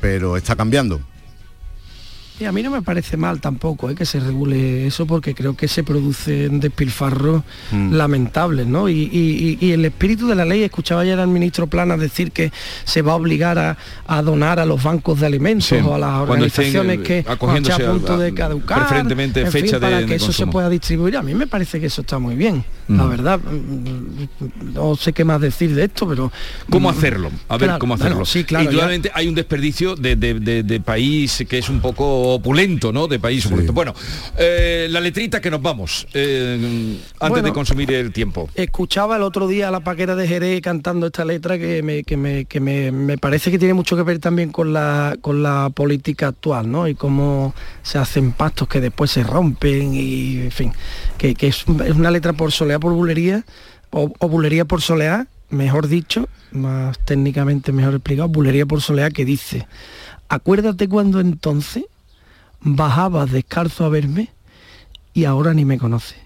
pero 0.00 0.36
está 0.36 0.54
cambiando. 0.56 1.00
Y 2.40 2.46
a 2.46 2.52
mí 2.52 2.62
no 2.62 2.70
me 2.70 2.80
parece 2.80 3.18
mal 3.18 3.38
tampoco 3.38 3.90
¿eh? 3.90 3.94
que 3.94 4.06
se 4.06 4.18
regule 4.18 4.86
eso 4.86 5.04
porque 5.04 5.34
creo 5.34 5.54
que 5.54 5.68
se 5.68 5.84
producen 5.84 6.58
despilfarros 6.58 7.42
mm. 7.70 7.92
lamentables, 7.92 8.66
¿no? 8.66 8.88
Y, 8.88 9.58
el 9.60 9.84
espíritu 9.84 10.26
de 10.26 10.34
la 10.34 10.46
ley, 10.46 10.62
escuchaba 10.62 11.02
ayer 11.02 11.20
al 11.20 11.28
ministro 11.28 11.66
Plana 11.66 11.98
decir 11.98 12.32
que 12.32 12.50
se 12.84 13.02
va 13.02 13.12
a 13.12 13.16
obligar 13.16 13.58
a, 14.06 14.22
donar 14.22 14.58
a 14.58 14.64
los 14.64 14.82
bancos 14.82 15.20
de 15.20 15.26
alimentos 15.26 15.70
o 15.84 15.94
a 15.94 15.98
las 15.98 16.12
organizaciones 16.12 17.00
que 17.00 17.24
a 17.28 17.36
punto 17.36 18.16
de 18.16 18.32
caducar, 18.32 18.86
preferentemente 18.86 19.44
fecha 19.50 19.78
para 19.78 20.06
que 20.06 20.14
eso 20.14 20.32
se 20.32 20.46
pueda 20.46 20.70
distribuir. 20.70 21.18
A 21.18 21.22
mí 21.22 21.34
me 21.34 21.46
parece 21.46 21.78
que 21.78 21.86
eso 21.86 22.00
está 22.00 22.18
muy 22.18 22.36
bien, 22.36 22.64
la 22.90 23.04
mm. 23.04 23.10
verdad. 23.10 23.40
No 24.74 24.96
sé 24.96 25.12
qué 25.12 25.24
más 25.24 25.40
decir 25.40 25.74
de 25.74 25.84
esto, 25.84 26.08
pero... 26.08 26.32
¿Cómo 26.70 26.90
hacerlo? 26.90 27.30
A 27.48 27.56
ver, 27.56 27.78
¿cómo 27.78 27.94
hacerlo? 27.94 28.24
sí, 28.24 28.44
claro, 28.44 28.64
Indudablemente 28.64 29.10
hay 29.14 29.28
un 29.28 29.34
desperdicio 29.34 29.96
de 29.96 30.82
país 30.84 31.44
que 31.48 31.58
es 31.58 31.68
un 31.68 31.80
poco 31.80 32.34
opulento, 32.34 32.92
¿no? 32.92 33.06
De 33.06 33.18
país 33.18 33.46
opulento. 33.46 33.72
Bueno, 33.72 33.94
eh, 34.36 34.88
la 34.90 35.00
letrita 35.00 35.40
que 35.40 35.50
nos 35.50 35.62
vamos, 35.62 36.06
eh, 36.14 36.98
antes 37.20 37.42
de 37.42 37.52
consumir 37.52 37.92
el 37.92 38.12
tiempo. 38.12 38.48
Escuchaba 38.54 39.16
el 39.16 39.22
otro 39.22 39.48
día 39.48 39.68
a 39.68 39.70
la 39.70 39.80
paquera 39.80 40.14
de 40.16 40.26
Jerez 40.26 40.60
cantando 40.60 41.06
esta 41.06 41.24
letra 41.24 41.58
que, 41.58 41.82
me, 41.82 42.02
que, 42.04 42.16
me, 42.16 42.44
que 42.44 42.60
me, 42.60 43.18
parece 43.18 43.50
que 43.50 43.58
tiene 43.58 43.74
mucho 43.74 43.96
que 43.96 44.02
ver 44.02 44.18
también 44.18 44.50
con 44.50 44.72
la, 44.72 45.16
con 45.20 45.42
la 45.42 45.70
política 45.74 46.28
actual, 46.28 46.70
¿no? 46.70 46.88
Y 46.88 46.94
cómo 46.94 47.54
se 47.82 47.98
hacen 47.98 48.32
pactos 48.32 48.68
que 48.68 48.80
después 48.80 49.10
se 49.10 49.22
rompen 49.22 49.94
y, 49.94 50.38
en 50.40 50.50
fin, 50.50 50.72
que, 51.20 51.46
es, 51.46 51.66
una 51.66 52.10
letra 52.10 52.32
por 52.32 52.50
soleá, 52.50 52.78
por 52.78 52.94
bulería, 52.94 53.44
o, 53.90 54.10
o 54.18 54.28
bulería 54.28 54.64
por 54.64 54.80
soleá, 54.80 55.26
mejor 55.50 55.88
dicho, 55.88 56.28
más 56.50 56.98
técnicamente 57.04 57.72
mejor 57.72 57.94
explicado, 57.94 58.28
bulería 58.28 58.64
por 58.64 58.80
soleá 58.80 59.10
que 59.10 59.26
dice, 59.26 59.66
acuérdate 60.28 60.88
cuando 60.88 61.20
entonces 61.20 61.84
bajabas 62.60 63.30
descalzo 63.30 63.84
a 63.84 63.90
verme 63.90 64.30
y 65.12 65.24
ahora 65.24 65.52
ni 65.52 65.64
me 65.66 65.78
conoce. 65.78 66.16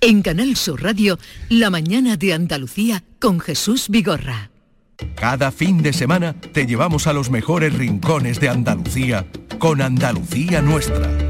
En 0.00 0.22
Canal 0.22 0.56
Sur 0.56 0.82
Radio, 0.82 1.18
La 1.50 1.68
mañana 1.68 2.16
de 2.16 2.32
Andalucía 2.32 3.04
con 3.18 3.38
Jesús 3.38 3.90
Vigorra. 3.90 4.50
Cada 5.14 5.50
fin 5.50 5.82
de 5.82 5.92
semana 5.92 6.34
te 6.34 6.66
llevamos 6.66 7.06
a 7.06 7.12
los 7.12 7.30
mejores 7.30 7.74
rincones 7.74 8.40
de 8.40 8.48
Andalucía 8.48 9.26
con 9.58 9.82
Andalucía 9.82 10.62
Nuestra. 10.62 11.29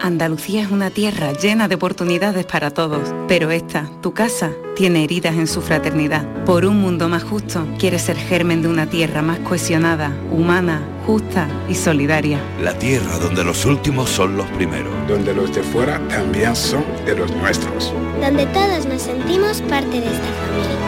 Andalucía 0.00 0.62
es 0.62 0.70
una 0.70 0.90
tierra 0.90 1.32
llena 1.32 1.66
de 1.66 1.74
oportunidades 1.74 2.46
para 2.46 2.70
todos, 2.70 3.12
pero 3.26 3.50
esta, 3.50 3.90
tu 4.00 4.12
casa, 4.12 4.52
tiene 4.76 5.02
heridas 5.02 5.34
en 5.34 5.48
su 5.48 5.60
fraternidad. 5.60 6.44
Por 6.44 6.64
un 6.64 6.80
mundo 6.80 7.08
más 7.08 7.24
justo, 7.24 7.66
quiere 7.78 7.98
ser 7.98 8.16
germen 8.16 8.62
de 8.62 8.68
una 8.68 8.86
tierra 8.86 9.22
más 9.22 9.40
cohesionada, 9.40 10.16
humana, 10.30 10.82
justa 11.04 11.48
y 11.68 11.74
solidaria. 11.74 12.40
La 12.62 12.78
tierra 12.78 13.18
donde 13.18 13.42
los 13.42 13.64
últimos 13.64 14.08
son 14.08 14.36
los 14.36 14.46
primeros. 14.50 14.92
Donde 15.08 15.34
los 15.34 15.52
de 15.52 15.62
fuera 15.64 16.00
también 16.08 16.54
son 16.54 16.84
de 17.04 17.16
los 17.16 17.32
nuestros. 17.32 17.92
Donde 18.20 18.46
todos 18.46 18.86
nos 18.86 19.02
sentimos 19.02 19.60
parte 19.62 20.00
de 20.00 20.06
esta 20.06 20.28
familia. 20.46 20.78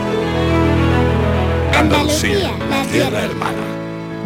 Andalucía, 1.80 2.52
la 2.70 2.84
tierra 2.84 3.24
hermana. 3.24 3.62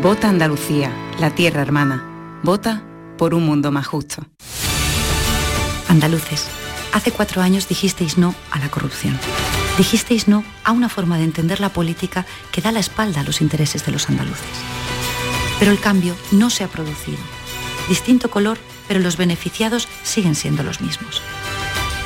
Vota 0.03 0.29
Andalucía, 0.29 0.93
la 1.21 1.31
tierra 1.31 1.63
hermana. 1.63 2.05
Vota 2.43 2.83
por 3.17 3.33
un 3.33 3.47
mundo 3.47 3.73
más 3.73 3.87
justo. 3.87 4.27
Andaluces, 5.95 6.47
hace 6.93 7.13
cuatro 7.13 7.41
años 7.41 7.69
dijisteis 7.69 8.19
no 8.19 8.35
a 8.51 8.59
la 8.59 8.69
corrupción. 8.69 9.17
Dijisteis 9.79 10.27
no 10.27 10.43
a 10.65 10.73
una 10.73 10.89
forma 10.89 11.19
de 11.19 11.25
entender 11.25 11.61
la 11.61 11.69
política 11.69 12.27
que 12.51 12.61
da 12.61 12.73
la 12.73 12.81
espalda 12.81 13.21
a 13.21 13.23
los 13.23 13.41
intereses 13.41 13.87
de 13.87 13.93
los 13.93 14.09
andaluces. 14.09 14.57
Pero 15.61 15.71
el 15.71 15.79
cambio 15.79 16.17
no 16.33 16.51
se 16.51 16.65
ha 16.65 16.69
producido. 16.69 17.19
Distinto 17.89 18.29
color, 18.29 18.59
pero 18.89 18.99
los 18.99 19.17
beneficiados 19.17 19.87
siguen 20.03 20.35
siendo 20.35 20.65
los 20.65 20.81
mismos. 20.81 21.23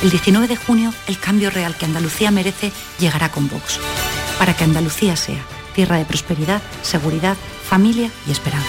El 0.03 0.11
19 0.11 0.48
de 0.48 0.57
junio, 0.57 0.92
el 1.07 1.18
cambio 1.18 1.48
real 1.48 1.74
que 1.74 1.87
Andalucía 1.87 2.31
merece 2.31 2.72
llegará 2.98 3.31
con 3.31 3.48
Vox, 3.48 3.81
para 4.38 4.55
que 4.55 4.64
Andalucía 4.64 5.16
sea 5.16 5.42
tierra 5.74 5.96
de 5.96 6.05
prosperidad, 6.05 6.61
seguridad, 6.83 7.38
familia 7.66 8.11
y 8.27 8.33
esperanza. 8.33 8.68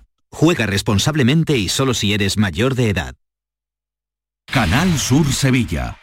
Juega 0.31 0.65
responsablemente 0.65 1.57
y 1.57 1.69
solo 1.69 1.93
si 1.93 2.13
eres 2.13 2.37
mayor 2.37 2.75
de 2.75 2.89
edad. 2.89 3.15
Canal 4.51 4.97
Sur 4.97 5.31
Sevilla. 5.31 5.97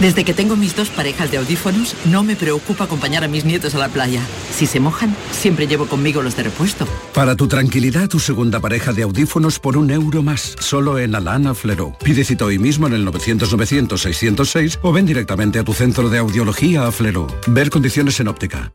Desde 0.00 0.24
que 0.24 0.34
tengo 0.34 0.56
mis 0.56 0.74
dos 0.74 0.88
parejas 0.88 1.30
de 1.30 1.36
audífonos, 1.36 1.94
no 2.06 2.24
me 2.24 2.34
preocupa 2.34 2.84
acompañar 2.84 3.22
a 3.22 3.28
mis 3.28 3.44
nietos 3.44 3.76
a 3.76 3.78
la 3.78 3.88
playa. 3.88 4.20
Si 4.50 4.66
se 4.66 4.80
mojan, 4.80 5.14
siempre 5.30 5.68
llevo 5.68 5.86
conmigo 5.86 6.22
los 6.22 6.34
de 6.36 6.42
repuesto. 6.42 6.88
Para 7.14 7.36
tu 7.36 7.46
tranquilidad, 7.46 8.08
tu 8.08 8.18
segunda 8.18 8.58
pareja 8.58 8.92
de 8.92 9.04
audífonos 9.04 9.60
por 9.60 9.76
un 9.76 9.92
euro 9.92 10.24
más, 10.24 10.56
solo 10.58 10.98
en 10.98 11.14
Alana 11.14 11.54
Flero. 11.54 11.96
Pide 12.02 12.24
cita 12.24 12.46
hoy 12.46 12.58
mismo 12.58 12.88
en 12.88 12.94
el 12.94 13.06
900-900-606 13.06 14.80
o 14.82 14.92
ven 14.92 15.06
directamente 15.06 15.60
a 15.60 15.64
tu 15.64 15.72
centro 15.72 16.08
de 16.08 16.18
audiología 16.18 16.84
a 16.84 16.90
Flero. 16.90 17.28
Ver 17.46 17.70
condiciones 17.70 18.18
en 18.18 18.26
óptica. 18.26 18.74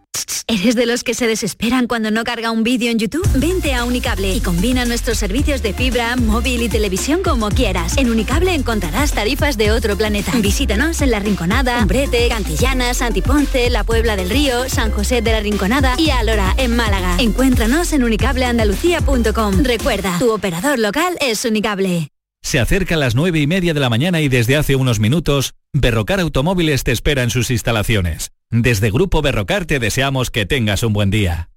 ¿Eres 0.51 0.75
de 0.75 0.85
los 0.85 1.05
que 1.05 1.13
se 1.13 1.27
desesperan 1.27 1.87
cuando 1.87 2.11
no 2.11 2.25
carga 2.25 2.51
un 2.51 2.63
vídeo 2.63 2.91
en 2.91 2.99
YouTube? 2.99 3.25
Vente 3.35 3.73
a 3.73 3.85
Unicable 3.85 4.35
y 4.35 4.41
combina 4.41 4.83
nuestros 4.83 5.17
servicios 5.17 5.61
de 5.61 5.73
fibra, 5.73 6.17
móvil 6.17 6.61
y 6.61 6.67
televisión 6.67 7.23
como 7.23 7.47
quieras. 7.47 7.95
En 7.95 8.09
Unicable 8.09 8.53
encontrarás 8.53 9.13
tarifas 9.13 9.57
de 9.57 9.71
otro 9.71 9.95
planeta. 9.95 10.33
Visítanos 10.41 11.01
en 11.01 11.11
La 11.11 11.19
Rinconada, 11.19 11.79
Umbrete, 11.81 12.27
Cantillana, 12.27 12.93
Santiponce, 12.93 13.69
La 13.69 13.85
Puebla 13.85 14.17
del 14.17 14.29
Río, 14.29 14.67
San 14.67 14.91
José 14.91 15.21
de 15.21 15.31
la 15.31 15.39
Rinconada 15.39 15.95
y 15.97 16.09
Alora, 16.09 16.53
en 16.57 16.75
Málaga. 16.75 17.15
Encuéntranos 17.19 17.93
en 17.93 18.03
unicableandalucía.com. 18.03 19.63
Recuerda, 19.63 20.19
tu 20.19 20.33
operador 20.33 20.79
local 20.79 21.15
es 21.21 21.45
Unicable. 21.45 22.09
Se 22.43 22.59
acerca 22.59 22.95
a 22.95 22.97
las 22.97 23.15
nueve 23.15 23.39
y 23.39 23.47
media 23.47 23.73
de 23.73 23.79
la 23.79 23.89
mañana 23.89 24.19
y 24.19 24.27
desde 24.27 24.57
hace 24.57 24.75
unos 24.75 24.99
minutos, 24.99 25.53
Berrocar 25.71 26.19
Automóviles 26.19 26.83
te 26.83 26.91
espera 26.91 27.23
en 27.23 27.29
sus 27.29 27.51
instalaciones. 27.51 28.31
Desde 28.51 28.91
Grupo 28.91 29.21
Berrocar 29.21 29.65
te 29.65 29.79
deseamos 29.79 30.29
que 30.29 30.45
tengas 30.45 30.83
un 30.83 30.91
buen 30.91 31.09
día. 31.09 31.50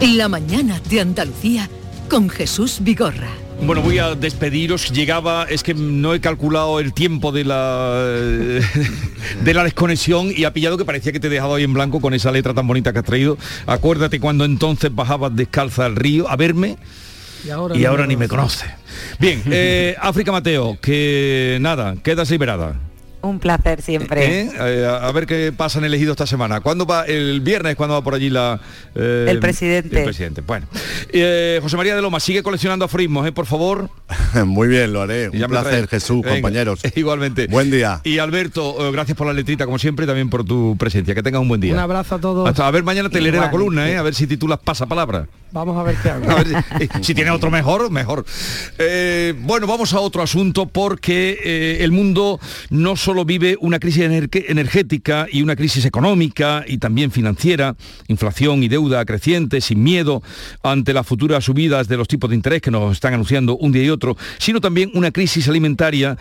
La 0.00 0.28
mañana 0.28 0.78
de 0.90 1.00
Andalucía 1.00 1.70
con 2.10 2.28
Jesús 2.28 2.78
Vigorra. 2.80 3.30
Bueno, 3.62 3.80
voy 3.80 3.98
a 3.98 4.14
despediros. 4.14 4.90
Llegaba, 4.90 5.46
es 5.48 5.62
que 5.62 5.72
no 5.72 6.12
he 6.12 6.20
calculado 6.20 6.80
el 6.80 6.92
tiempo 6.92 7.32
de 7.32 7.44
la 7.44 8.04
de 9.42 9.54
la 9.54 9.64
desconexión 9.64 10.30
y 10.36 10.44
ha 10.44 10.52
pillado 10.52 10.76
que 10.76 10.84
parecía 10.84 11.12
que 11.12 11.20
te 11.20 11.28
he 11.28 11.30
dejado 11.30 11.54
ahí 11.54 11.64
en 11.64 11.72
blanco 11.72 12.00
con 12.00 12.12
esa 12.12 12.30
letra 12.30 12.52
tan 12.52 12.66
bonita 12.66 12.92
que 12.92 12.98
has 12.98 13.04
traído. 13.06 13.38
Acuérdate 13.66 14.20
cuando 14.20 14.44
entonces 14.44 14.94
bajabas 14.94 15.34
descalza 15.34 15.86
al 15.86 15.96
río 15.96 16.28
a 16.28 16.36
verme. 16.36 16.76
Y 17.44 17.84
ahora, 17.84 18.06
ni 18.06 18.16
me 18.16 18.28
conoce. 18.28 18.66
Bien, 19.18 19.42
eh, 19.46 19.96
África 20.00 20.30
Mateo, 20.30 20.78
que 20.80 21.56
nada, 21.60 21.94
quedas 22.02 22.30
liberada. 22.30 22.78
Un 23.22 23.38
placer 23.40 23.82
siempre. 23.82 24.42
¿Eh? 24.42 24.50
Eh, 24.58 24.86
a 24.86 25.10
ver 25.12 25.26
qué 25.26 25.52
pasa 25.56 25.78
en 25.78 25.84
elegido 25.84 26.12
esta 26.12 26.26
semana. 26.26 26.60
¿Cuándo 26.60 26.86
va? 26.86 27.04
El 27.04 27.40
viernes, 27.40 27.74
cuando 27.76 27.94
va 27.94 28.02
por 28.02 28.14
allí 28.14 28.30
la... 28.30 28.60
Eh, 28.94 29.26
el 29.28 29.40
presidente. 29.40 29.98
El 29.98 30.04
presidente. 30.04 30.42
Bueno. 30.42 30.66
José 31.62 31.76
María 31.76 31.96
de 31.96 32.02
Loma, 32.02 32.20
sigue 32.20 32.42
coleccionando 32.42 32.84
aforismos, 32.84 33.30
por 33.32 33.46
favor. 33.46 33.90
Muy 34.46 34.68
bien, 34.68 34.92
lo 34.92 35.02
haré. 35.02 35.28
Un 35.32 35.40
placer, 35.48 35.88
Jesús, 35.88 36.24
compañeros. 36.24 36.80
Igualmente. 36.94 37.46
Buen 37.48 37.70
día. 37.70 38.00
Y 38.04 38.18
Alberto, 38.18 38.92
gracias 38.92 39.16
por 39.16 39.26
la 39.26 39.32
letrita, 39.32 39.64
como 39.64 39.78
siempre, 39.78 40.04
y 40.04 40.06
también 40.06 40.30
por 40.30 40.44
tu 40.44 40.76
presencia. 40.76 41.14
Que 41.14 41.22
tengas 41.22 41.40
un 41.40 41.48
buen 41.48 41.60
día. 41.60 41.72
Un 41.72 41.80
abrazo 41.80 42.16
a 42.16 42.20
todos. 42.20 42.48
Hasta, 42.48 42.66
a 42.66 42.70
ver, 42.70 42.84
mañana 42.84 43.08
te 43.08 43.20
leeré 43.20 43.38
la 43.38 43.50
columna, 43.50 43.84
A 43.98 44.02
ver 44.02 44.14
si 44.14 44.26
titulas 44.26 44.58
pasa 44.58 44.86
palabra. 44.86 45.26
Vamos 45.56 45.78
a 45.78 45.82
ver 45.84 45.96
qué 46.02 46.10
hago. 46.10 46.26
si, 47.00 47.14
tiene 47.14 47.30
otro 47.30 47.50
mejor, 47.50 47.90
mejor. 47.90 48.26
bueno, 49.40 49.66
vamos 49.66 49.94
a 49.94 50.00
otro 50.00 50.22
asunto 50.22 50.66
porque 50.66 51.78
el 51.80 51.92
mundo 51.92 52.38
no 52.68 52.94
solo 52.96 53.24
vive 53.24 53.56
una 53.60 53.78
crisis 53.78 54.04
energética 54.04 55.26
y 55.32 55.40
una 55.42 55.56
crisis 55.56 55.86
económica 55.86 56.64
y 56.66 56.76
también 56.76 57.10
financiera, 57.10 57.74
inflación 58.08 58.62
y 58.62 58.68
deuda 58.68 59.04
creciente, 59.06 59.62
sin 59.62 59.82
miedo 59.82 60.22
ante 60.62 60.92
las 60.92 61.06
futuras 61.06 61.44
subidas 61.44 61.88
de 61.88 61.96
los 61.96 62.06
tipos 62.06 62.28
de 62.28 62.36
interés 62.36 62.60
que 62.60 62.70
nos 62.70 62.92
están 62.92 63.14
anunciando 63.14 63.56
un 63.56 63.72
día 63.72 63.84
y 63.84 63.90
otro, 63.90 64.16
sino 64.38 64.60
también 64.60 64.90
una 64.94 65.10
crisis 65.10 65.48
alimentaria 65.48 66.18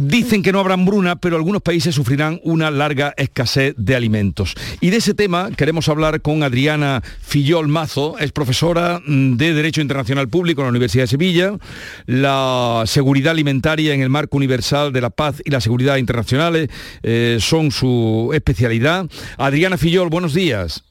Dicen 0.00 0.44
que 0.44 0.52
no 0.52 0.60
habrá 0.60 0.74
hambruna, 0.74 1.16
pero 1.16 1.34
algunos 1.34 1.60
países 1.60 1.92
sufrirán 1.92 2.40
una 2.44 2.70
larga 2.70 3.14
escasez 3.16 3.74
de 3.76 3.96
alimentos. 3.96 4.54
Y 4.80 4.90
de 4.90 4.98
ese 4.98 5.12
tema 5.12 5.50
queremos 5.56 5.88
hablar 5.88 6.22
con 6.22 6.44
Adriana 6.44 7.02
Fillol 7.20 7.66
Mazo, 7.66 8.16
es 8.20 8.30
profesora 8.30 9.00
mm, 9.04 9.34
de 9.34 9.54
Derecho 9.54 9.80
Internacional 9.80 10.28
Público 10.28 10.60
en 10.60 10.66
la 10.66 10.70
Universidad 10.70 11.02
de 11.02 11.08
Sevilla, 11.08 11.58
la 12.06 12.84
seguridad 12.86 13.32
alimentaria 13.32 13.92
en 13.92 14.00
el 14.00 14.08
marco 14.08 14.36
universal 14.36 14.92
de 14.92 15.00
la 15.00 15.10
paz 15.10 15.42
y 15.44 15.50
la 15.50 15.60
seguridad 15.60 15.96
internacionales 15.96 16.68
eh, 17.02 17.38
son 17.40 17.72
su 17.72 18.30
especialidad. 18.32 19.04
Adriana 19.36 19.78
Fillol, 19.78 20.10
buenos 20.10 20.32
días. 20.32 20.84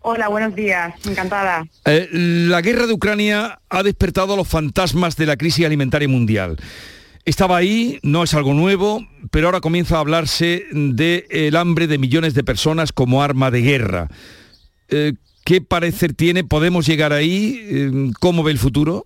Hola, 0.00 0.26
buenos 0.26 0.56
días, 0.56 0.94
encantada. 1.06 1.64
Eh, 1.84 2.08
la 2.12 2.60
guerra 2.60 2.88
de 2.88 2.92
Ucrania 2.92 3.60
ha 3.68 3.82
despertado 3.84 4.34
los 4.34 4.48
fantasmas 4.48 5.16
de 5.16 5.26
la 5.26 5.36
crisis 5.36 5.64
alimentaria 5.64 6.08
mundial. 6.08 6.56
Estaba 7.28 7.58
ahí, 7.58 7.98
no 8.02 8.22
es 8.22 8.32
algo 8.32 8.54
nuevo, 8.54 9.06
pero 9.30 9.48
ahora 9.48 9.60
comienza 9.60 9.96
a 9.96 10.00
hablarse 10.00 10.64
del 10.72 11.56
hambre 11.56 11.86
de 11.86 11.98
millones 11.98 12.32
de 12.32 12.42
personas 12.42 12.90
como 12.90 13.22
arma 13.22 13.50
de 13.50 13.60
guerra. 13.60 14.08
Eh, 14.88 15.12
¿Qué 15.44 15.60
parecer 15.60 16.14
tiene? 16.14 16.42
¿Podemos 16.42 16.86
llegar 16.86 17.12
ahí? 17.12 17.60
Eh, 17.70 18.12
¿Cómo 18.18 18.42
ve 18.42 18.52
el 18.52 18.56
futuro? 18.56 19.04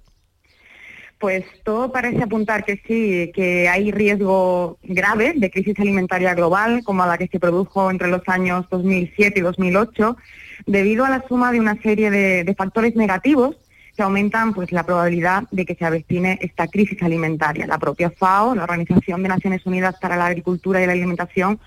Pues 1.19 1.45
todo 1.65 1.91
parece 1.91 2.23
apuntar 2.23 2.65
que 2.65 2.81
sí, 2.87 3.33
que 3.35 3.69
hay 3.69 3.91
riesgo 3.91 4.79
grave 4.85 5.33
de 5.35 5.51
crisis 5.51 5.81
alimentaria 5.81 6.33
global, 6.35 6.83
como 6.85 7.05
la 7.05 7.19
que 7.19 7.27
se 7.27 7.41
produjo 7.41 7.91
entre 7.91 8.07
los 8.07 8.23
años 8.29 8.67
2007 8.71 9.41
y 9.41 9.43
2008, 9.43 10.17
debido 10.67 11.05
a 11.05 11.11
la 11.11 11.27
suma 11.27 11.51
de 11.51 11.59
una 11.59 11.75
serie 11.83 12.13
de 12.13 12.55
factores 12.57 12.95
negativos 12.95 13.57
aumentan 14.03 14.53
pues, 14.55 14.73
la 14.73 14.85
probabilidad 14.85 15.45
de 15.51 15.65
que 15.65 15.75
se 15.75 15.85
avecine 15.85 16.39
esta 16.41 16.67
crisis 16.67 17.03
alimentaria. 17.03 17.67
La 17.67 17.79
propia 17.79 18.11
FAO, 18.11 18.55
la 18.55 18.65
Organización 18.65 19.23
de 19.23 19.29
Naciones 19.29 19.65
Unidas 19.67 19.97
para 20.01 20.17
la 20.17 20.27
Agricultura 20.27 20.83
y 20.83 20.87
la 20.87 20.93
Alimentación, 20.93 21.59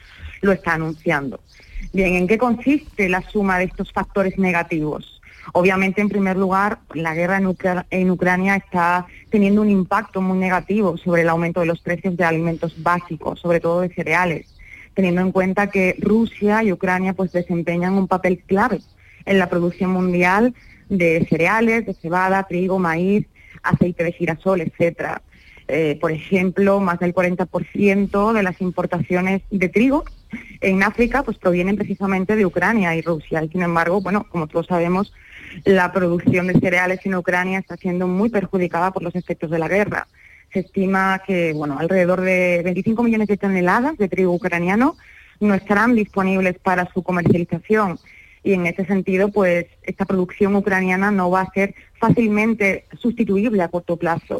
lo 0.42 0.52
está 0.52 0.74
anunciando. 0.74 1.40
Bien, 1.94 2.16
¿en 2.16 2.28
qué 2.28 2.38
consiste 2.38 3.10
la 3.10 3.22
suma 3.22 3.58
de 3.58 3.66
estos 3.66 3.92
factores 3.92 4.38
negativos? 4.38 5.22
Obviamente, 5.54 6.02
en 6.02 6.10
primer 6.10 6.38
lugar, 6.38 6.80
la 6.94 7.14
guerra 7.14 7.38
en, 7.38 8.10
Ucrania 8.12 8.56
está 8.56 9.06
teniendo 9.30 9.62
un 9.62 9.70
impacto 9.70 10.22
muy 10.22 10.38
negativo 10.38 10.98
sobre 10.98 11.22
el 11.22 11.30
aumento 11.30 11.60
de 11.60 11.68
los 11.68 11.82
precios 11.82 12.18
de 12.18 12.26
alimentos 12.26 12.82
básicos, 12.82 13.40
sobre 13.40 13.60
todo 13.60 13.82
de 13.82 13.94
cereales, 13.94 14.48
teniendo 14.94 15.22
en 15.22 15.32
cuenta 15.32 15.68
que 15.68 15.96
Rusia 16.00 16.64
y 16.64 16.72
Ucrania 16.72 17.14
pues, 17.14 17.32
desempeñan 17.32 17.94
un 17.94 18.08
papel 18.08 18.40
clave 18.46 18.82
en 19.26 19.40
la 19.40 19.50
producción 19.50 19.92
mundial 19.92 20.54
de 20.90 21.26
cereales, 21.30 21.86
de 21.86 21.94
cebada, 21.94 22.44
trigo, 22.44 22.80
maíz, 22.80 23.26
aceite 23.64 24.04
de 24.04 24.12
girasol, 24.12 24.62
etcétera. 24.62 25.22
Eh, 25.68 25.98
por 26.00 26.12
ejemplo, 26.12 26.80
más 26.80 27.00
del 27.00 27.14
40% 27.14 28.34
de 28.34 28.44
las 28.44 28.62
importaciones 28.62 29.42
de 29.50 29.68
trigo 29.68 30.06
en 30.62 30.84
África 30.84 31.24
pues 31.24 31.38
provienen 31.38 31.76
precisamente 31.76 32.36
de 32.36 32.46
Ucrania 32.46 32.96
y 32.96 33.02
Rusia. 33.02 33.44
Sin 33.52 33.64
embargo, 33.64 34.02
bueno, 34.02 34.28
como 34.30 34.48
todos 34.48 34.68
sabemos, 34.68 35.14
la 35.64 35.92
producción 35.92 36.48
de 36.48 36.60
cereales 36.60 37.00
en 37.06 37.16
Ucrania 37.16 37.60
está 37.60 37.78
siendo 37.78 38.08
muy 38.08 38.30
perjudicada 38.30 38.92
por 38.92 39.02
los 39.02 39.16
efectos 39.16 39.50
de 39.50 39.60
la 39.60 39.68
guerra. 39.68 40.08
Se 40.54 40.60
estima 40.60 41.22
que, 41.26 41.54
bueno, 41.54 41.80
alrededor 41.80 42.22
de 42.22 42.62
25 42.64 43.04
millones 43.04 43.28
de 43.28 43.38
toneladas 43.38 43.98
de 43.98 44.08
trigo 44.08 44.34
ucraniano 44.34 44.96
no 45.40 45.54
estarán 45.54 45.96
disponibles 45.96 46.58
para 46.60 46.86
su 46.94 47.04
comercialización 47.04 48.00
y 48.46 48.54
en 48.54 48.68
ese 48.68 48.86
sentido, 48.86 49.30
pues 49.30 49.66
esta 49.82 50.06
producción 50.06 50.56
ucraniana 50.56 51.10
no 51.10 51.32
va 51.32 51.42
a 51.42 51.52
ser 51.52 51.74
fácilmente 52.00 52.86
sustituible 53.02 53.62
a 53.64 53.70
corto 53.70 53.98
plazo. 53.98 54.38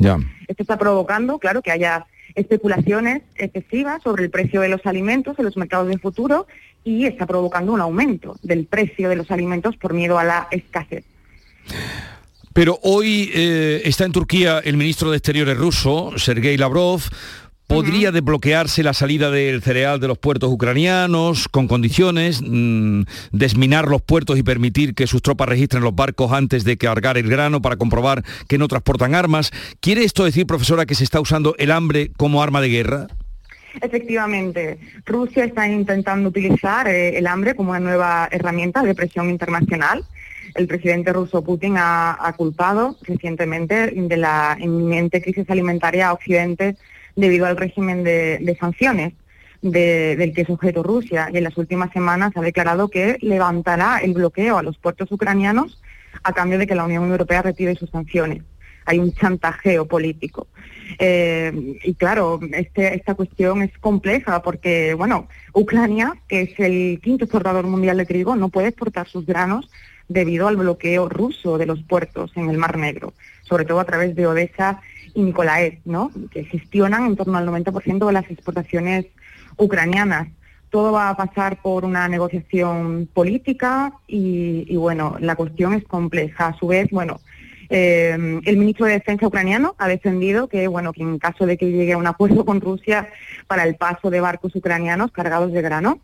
Esto 0.48 0.64
está 0.64 0.78
provocando, 0.78 1.40
claro, 1.40 1.64
que 1.64 1.72
haya 1.72 2.06
especulaciones 2.36 3.24
excesivas 3.36 4.04
sobre 4.04 4.24
el 4.24 4.30
precio 4.30 4.62
de 4.62 4.70
los 4.70 4.86
alimentos 4.86 5.40
en 5.40 5.46
los 5.46 5.58
mercados 5.58 5.88
de 5.88 5.98
futuro 5.98 6.46
y 6.84 7.06
está 7.06 7.26
provocando 7.26 7.74
un 7.74 7.82
aumento 7.82 8.38
del 8.44 8.68
precio 8.68 9.10
de 9.10 9.16
los 9.16 9.32
alimentos 9.32 9.76
por 9.76 9.94
miedo 9.94 10.20
a 10.20 10.24
la 10.24 10.48
escasez. 10.52 11.04
Pero 12.54 12.80
hoy 12.84 13.32
eh, 13.34 13.82
está 13.86 14.06
en 14.06 14.12
Turquía 14.12 14.60
el 14.64 14.78
ministro 14.78 15.10
de 15.10 15.18
Exteriores 15.18 15.58
ruso, 15.58 16.14
Sergei 16.18 16.58
Lavrov, 16.58 17.02
¿Podría 17.68 18.12
desbloquearse 18.12 18.84
la 18.84 18.94
salida 18.94 19.32
del 19.32 19.64
cereal 19.64 20.00
de 20.00 20.08
los 20.08 20.20
puertos 20.20 20.52
ucranianos 20.52 21.48
con 21.48 21.68
condiciones, 21.68 22.42
mm, 22.46 23.02
desminar 23.32 23.88
los 23.88 24.04
puertos 24.04 24.38
y 24.38 24.44
permitir 24.44 24.94
que 24.94 25.08
sus 25.08 25.24
tropas 25.24 25.50
registren 25.50 25.84
los 25.84 25.96
barcos 25.96 26.32
antes 26.32 26.64
de 26.64 26.78
cargar 26.78 27.18
el 27.18 27.28
grano 27.28 27.64
para 27.64 27.78
comprobar 27.78 28.24
que 28.48 28.60
no 28.60 28.68
transportan 28.68 29.16
armas? 29.16 29.52
¿Quiere 29.80 30.04
esto 30.04 30.26
decir, 30.26 30.46
profesora, 30.46 30.86
que 30.86 30.94
se 30.94 31.04
está 31.04 31.20
usando 31.20 31.56
el 31.58 31.72
hambre 31.72 32.12
como 32.18 32.44
arma 32.44 32.62
de 32.62 32.70
guerra? 32.70 33.08
Efectivamente, 33.82 34.78
Rusia 35.06 35.46
está 35.46 35.68
intentando 35.68 36.30
utilizar 36.30 36.88
eh, 36.88 37.18
el 37.18 37.28
hambre 37.28 37.56
como 37.56 37.72
una 37.72 37.80
nueva 37.80 38.30
herramienta 38.32 38.84
de 38.84 38.96
presión 38.96 39.30
internacional. 39.30 40.06
El 40.54 40.68
presidente 40.68 41.12
ruso 41.12 41.44
Putin 41.44 41.76
ha, 41.78 42.34
culpado 42.38 42.96
recientemente 43.02 43.92
de 43.92 44.18
la 44.18 44.56
inminente 44.60 45.22
crisis 45.22 45.50
alimentaria 45.50 46.08
a 46.08 46.14
Occidente 46.14 46.78
debido 47.16 47.46
al 47.46 47.58
régimen 47.58 48.04
de, 48.04 48.58
sanciones 48.60 49.14
del 49.62 50.34
que 50.34 50.42
es 50.42 50.50
objeto 50.50 50.84
Rusia 50.84 51.30
y 51.34 51.38
en 51.38 51.44
las 51.44 51.58
últimas 51.58 51.92
semanas 51.92 52.34
ha 52.36 52.42
declarado 52.42 52.90
que 52.90 53.18
levantará 53.22 53.98
el 53.98 54.14
bloqueo 54.14 54.58
a 54.58 54.64
los 54.64 54.78
puertos 54.78 55.12
ucranianos 55.12 55.82
a 56.24 56.34
cambio 56.34 56.60
de 56.60 56.68
que 56.68 56.76
la 56.76 56.86
Unión 56.86 57.10
Europea 57.10 57.42
retire 57.42 57.76
sus 57.76 57.90
sanciones. 57.90 58.44
Hay 58.86 59.00
un 59.00 59.12
chantajeo 59.14 59.88
político. 59.88 60.48
Eh, 61.00 61.80
y 61.84 61.96
claro, 61.96 62.40
este, 62.54 62.96
esta 62.96 63.16
cuestión 63.16 63.64
es 63.64 63.76
compleja 63.80 64.44
porque, 64.44 64.94
bueno, 64.94 65.28
Ucrania, 65.54 66.14
que 66.28 66.42
es 66.42 66.60
el 66.60 67.00
quinto 67.02 67.26
exportador 67.26 67.66
mundial 67.66 67.98
de 67.98 68.06
trigo, 68.06 68.36
no 68.36 68.50
puede 68.50 68.68
exportar 68.68 69.08
sus 69.08 69.26
granos 69.26 69.70
debido 70.08 70.48
al 70.48 70.58
bloqueo 70.58 71.10
ruso 71.10 71.58
de 71.58 71.66
los 71.66 71.82
puertos 71.82 72.32
en 72.36 72.50
el 72.50 72.58
Mar 72.58 72.78
Negro, 72.78 73.14
sobre 73.42 73.66
todo 73.66 73.80
a 73.80 73.86
través 73.86 74.16
de 74.16 74.28
Odessa 74.28 74.82
y 75.16 75.24
Nikolaev, 75.24 75.80
¿no? 75.86 76.12
que 76.30 76.44
gestionan 76.44 77.06
en 77.06 77.16
torno 77.16 77.38
al 77.38 77.48
90% 77.48 78.06
de 78.06 78.14
las 78.14 78.30
exportaciones 78.30 79.08
ucranianas. 79.58 80.28
Todo 80.70 80.92
va 80.92 81.10
a 81.10 81.18
pasar 81.18 81.62
por 81.62 81.86
una 81.86 82.08
negociación 82.08 83.10
política 83.12 83.94
y, 84.08 84.66
y 84.68 84.76
bueno, 84.76 85.16
la 85.20 85.36
cuestión 85.36 85.74
es 85.74 85.86
compleja. 85.86 86.48
A 86.48 86.58
su 86.58 86.68
vez, 86.68 86.90
bueno, 86.92 87.20
eh, 87.70 88.42
el 88.46 88.58
ministro 88.58 88.86
de 88.86 88.94
Defensa 88.94 89.28
ucraniano 89.28 89.76
ha 89.78 89.88
defendido 89.88 90.48
que, 90.48 90.68
bueno, 90.68 90.94
que 90.94 91.02
en 91.02 91.18
caso 91.18 91.46
de 91.46 91.58
que 91.58 91.72
llegue 91.72 91.94
a 91.94 91.98
un 91.98 92.08
acuerdo 92.08 92.46
con 92.46 92.62
Rusia 92.62 93.10
para 93.48 93.64
el 93.64 93.76
paso 93.76 94.10
de 94.10 94.22
barcos 94.22 94.56
ucranianos 94.56 95.12
cargados 95.12 95.52
de 95.52 95.62
grano, 95.62 96.00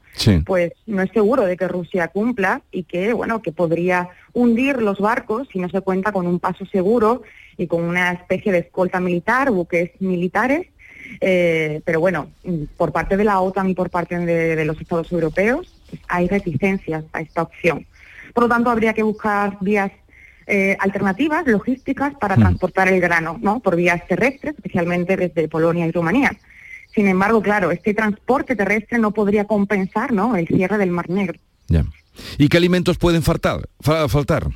pues 0.46 0.74
no 0.86 1.02
es 1.02 1.12
seguro 1.12 1.46
de 1.46 1.58
que 1.58 1.68
Rusia 1.68 2.08
cumpla 2.08 2.62
y 2.72 2.84
que, 2.84 3.14
bueno, 3.14 3.42
que 3.42 3.52
podría 3.52 4.10
hundir 4.34 4.82
los 4.82 5.00
barcos 5.00 5.48
si 5.52 5.60
no 5.60 5.70
se 5.70 5.82
cuenta 5.82 6.12
con 6.12 6.28
un 6.28 6.40
paso 6.40 6.66
seguro 6.66 7.24
y 7.58 7.68
con 7.68 7.84
una 7.84 8.12
especie 8.12 8.52
de 8.52 8.60
escolta 8.60 9.00
militar, 9.00 9.52
buques 9.52 9.92
militares. 10.00 10.68
Eh, 11.20 11.82
pero 11.84 12.00
bueno, 12.00 12.30
por 12.78 12.92
parte 12.92 13.18
de 13.18 13.24
la 13.24 13.40
OTAN 13.42 13.70
y 13.70 13.74
por 13.74 13.90
parte 13.90 14.18
de, 14.18 14.64
los 14.66 14.80
Estados 14.80 15.12
europeos 15.12 15.74
pues 15.90 16.02
hay 16.08 16.28
reticencias 16.28 17.04
a 17.14 17.22
esta 17.22 17.42
opción. 17.42 17.86
Por 18.34 18.44
lo 18.44 18.50
tanto, 18.50 18.70
habría 18.70 18.94
que 18.94 19.04
buscar 19.04 19.58
vías 19.60 19.92
eh, 20.48 20.78
alternativas 20.80 21.46
logísticas 21.48 22.14
para 22.16 22.38
mm. 22.38 22.40
transportar 22.40 22.88
el 22.88 23.02
grano, 23.02 23.38
¿no? 23.42 23.60
Por 23.60 23.76
vías 23.76 24.06
terrestres, 24.08 24.56
especialmente 24.56 25.18
desde 25.18 25.48
Polonia 25.50 25.86
y 25.86 25.92
Rumanía. 25.92 26.32
Sin 26.94 27.08
embargo, 27.08 27.42
claro, 27.42 27.72
este 27.72 27.94
transporte 27.94 28.56
terrestre 28.56 28.98
no 28.98 29.12
podría 29.12 29.46
compensar, 29.46 30.12
¿no? 30.12 30.36
El 30.36 30.48
cierre 30.48 30.78
del 30.78 30.92
Mar 30.92 31.10
Negro. 31.10 31.40
¿Y 32.38 32.50
qué 32.50 32.58
alimentos 32.58 32.98
pueden 32.98 33.24
faltar? 33.24 33.70
faltar? 33.80 34.48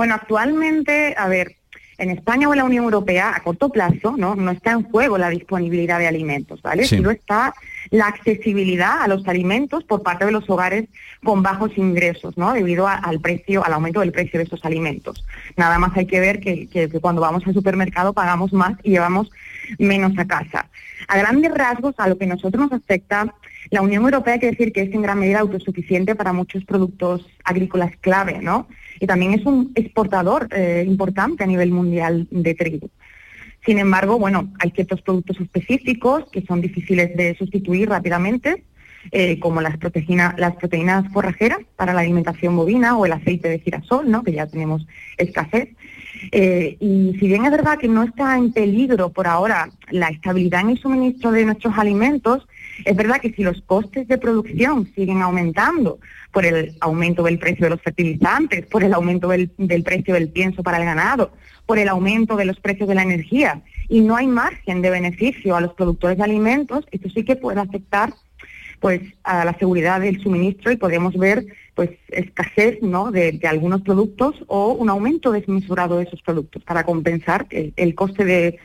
Bueno, 0.00 0.14
actualmente, 0.14 1.14
a 1.14 1.28
ver, 1.28 1.56
en 1.98 2.08
España 2.08 2.48
o 2.48 2.54
en 2.54 2.60
la 2.60 2.64
Unión 2.64 2.84
Europea, 2.84 3.34
a 3.36 3.42
corto 3.42 3.68
plazo, 3.68 4.14
no, 4.16 4.34
no 4.34 4.50
está 4.50 4.70
en 4.70 4.84
juego 4.84 5.18
la 5.18 5.28
disponibilidad 5.28 5.98
de 5.98 6.08
alimentos, 6.08 6.62
¿vale? 6.62 6.84
Sí. 6.84 6.96
Sino 6.96 7.10
está 7.10 7.52
la 7.90 8.06
accesibilidad 8.06 9.02
a 9.02 9.08
los 9.08 9.26
alimentos 9.26 9.84
por 9.84 10.02
parte 10.02 10.24
de 10.24 10.32
los 10.32 10.48
hogares 10.48 10.88
con 11.24 11.42
bajos 11.42 11.76
ingresos, 11.76 12.38
¿no? 12.38 12.52
Debido 12.52 12.86
al 12.86 13.20
precio, 13.20 13.64
al 13.64 13.72
aumento 13.72 14.00
del 14.00 14.12
precio 14.12 14.38
de 14.38 14.44
esos 14.44 14.64
alimentos. 14.64 15.24
Nada 15.56 15.78
más 15.78 15.96
hay 15.96 16.06
que 16.06 16.20
ver 16.20 16.40
que, 16.40 16.68
que, 16.68 16.88
cuando 17.00 17.20
vamos 17.20 17.46
al 17.46 17.54
supermercado 17.54 18.12
pagamos 18.12 18.52
más 18.52 18.74
y 18.82 18.90
llevamos 18.90 19.30
menos 19.78 20.16
a 20.18 20.24
casa. 20.24 20.68
A 21.08 21.18
grandes 21.18 21.52
rasgos, 21.52 21.94
a 21.98 22.08
lo 22.08 22.16
que 22.16 22.26
nosotros 22.26 22.70
nos 22.70 22.80
afecta, 22.80 23.34
la 23.70 23.82
Unión 23.82 24.04
Europea 24.04 24.34
hay 24.34 24.40
que 24.40 24.50
decir 24.50 24.72
que 24.72 24.82
es 24.82 24.94
en 24.94 25.02
gran 25.02 25.18
medida 25.18 25.40
autosuficiente 25.40 26.14
para 26.14 26.32
muchos 26.32 26.64
productos 26.64 27.26
agrícolas 27.44 27.96
clave, 28.00 28.40
¿no? 28.40 28.68
Y 29.00 29.06
también 29.06 29.34
es 29.34 29.44
un 29.46 29.72
exportador 29.74 30.48
eh, 30.50 30.84
importante 30.86 31.42
a 31.42 31.46
nivel 31.46 31.70
mundial 31.70 32.28
de 32.30 32.54
trigo. 32.54 32.90
Sin 33.64 33.78
embargo, 33.78 34.18
bueno, 34.18 34.50
hay 34.58 34.70
ciertos 34.70 35.02
productos 35.02 35.38
específicos 35.40 36.24
que 36.30 36.42
son 36.42 36.60
difíciles 36.60 37.16
de 37.16 37.36
sustituir 37.36 37.88
rápidamente, 37.88 38.64
eh, 39.12 39.38
como 39.40 39.60
las, 39.60 39.76
proteínas 39.78 41.12
forrajeras 41.12 41.58
para 41.76 41.94
la 41.94 42.00
alimentación 42.00 42.54
bovina 42.56 42.96
o 42.98 43.06
el 43.06 43.12
aceite 43.12 43.48
de 43.48 43.58
girasol, 43.58 44.10
¿no? 44.10 44.22
que 44.22 44.32
ya 44.32 44.46
tenemos 44.46 44.86
escasez. 45.16 45.70
Eh, 46.32 46.76
y 46.80 47.16
si 47.18 47.28
bien 47.28 47.46
es 47.46 47.50
verdad 47.50 47.78
que 47.78 47.88
no 47.88 48.02
está 48.02 48.36
en 48.36 48.52
peligro 48.52 49.10
por 49.10 49.26
ahora 49.26 49.70
la 49.90 50.08
estabilidad 50.08 50.60
en 50.60 50.70
el 50.70 50.78
suministro 50.78 51.32
de 51.32 51.46
nuestros 51.46 51.78
alimentos, 51.78 52.46
es 52.84 52.96
verdad 52.96 53.20
que 53.20 53.32
si 53.32 53.42
los 53.42 53.60
costes 53.62 54.08
de 54.08 54.18
producción 54.18 54.90
siguen 54.94 55.22
aumentando 55.22 55.98
por 56.32 56.46
el 56.46 56.76
aumento 56.80 57.22
del 57.22 57.38
precio 57.38 57.66
de 57.66 57.70
los 57.70 57.82
fertilizantes, 57.82 58.66
por 58.66 58.84
el 58.84 58.94
aumento 58.94 59.28
del, 59.28 59.50
precio 59.84 60.14
del 60.14 60.28
pienso 60.28 60.62
para 60.62 60.78
el 60.78 60.84
ganado, 60.84 61.32
por 61.66 61.78
el 61.78 61.88
aumento 61.88 62.36
de 62.36 62.44
los 62.44 62.60
precios 62.60 62.88
de 62.88 62.94
la 62.94 63.02
energía 63.02 63.62
y 63.88 64.00
no 64.00 64.16
hay 64.16 64.26
margen 64.26 64.82
de 64.82 64.90
beneficio 64.90 65.56
a 65.56 65.60
los 65.60 65.74
productores 65.74 66.18
de 66.18 66.24
alimentos, 66.24 66.86
esto 66.90 67.08
sí 67.10 67.24
que 67.24 67.36
puede 67.36 67.60
afectar 67.60 68.12
pues 68.80 69.02
a 69.24 69.44
la 69.44 69.56
seguridad 69.58 70.00
del 70.00 70.22
suministro 70.22 70.72
y 70.72 70.76
podemos 70.76 71.16
ver 71.16 71.46
pues 71.74 71.90
escasez 72.08 72.82
¿no? 72.82 73.10
de, 73.10 73.38
algunos 73.44 73.82
productos 73.82 74.34
o 74.46 74.72
un 74.72 74.90
aumento 74.90 75.32
desmesurado 75.32 75.98
de 75.98 76.04
esos 76.04 76.20
productos 76.22 76.62
para 76.64 76.84
compensar 76.84 77.46
el, 77.50 77.94
coste 77.94 78.24
de, 78.24 78.58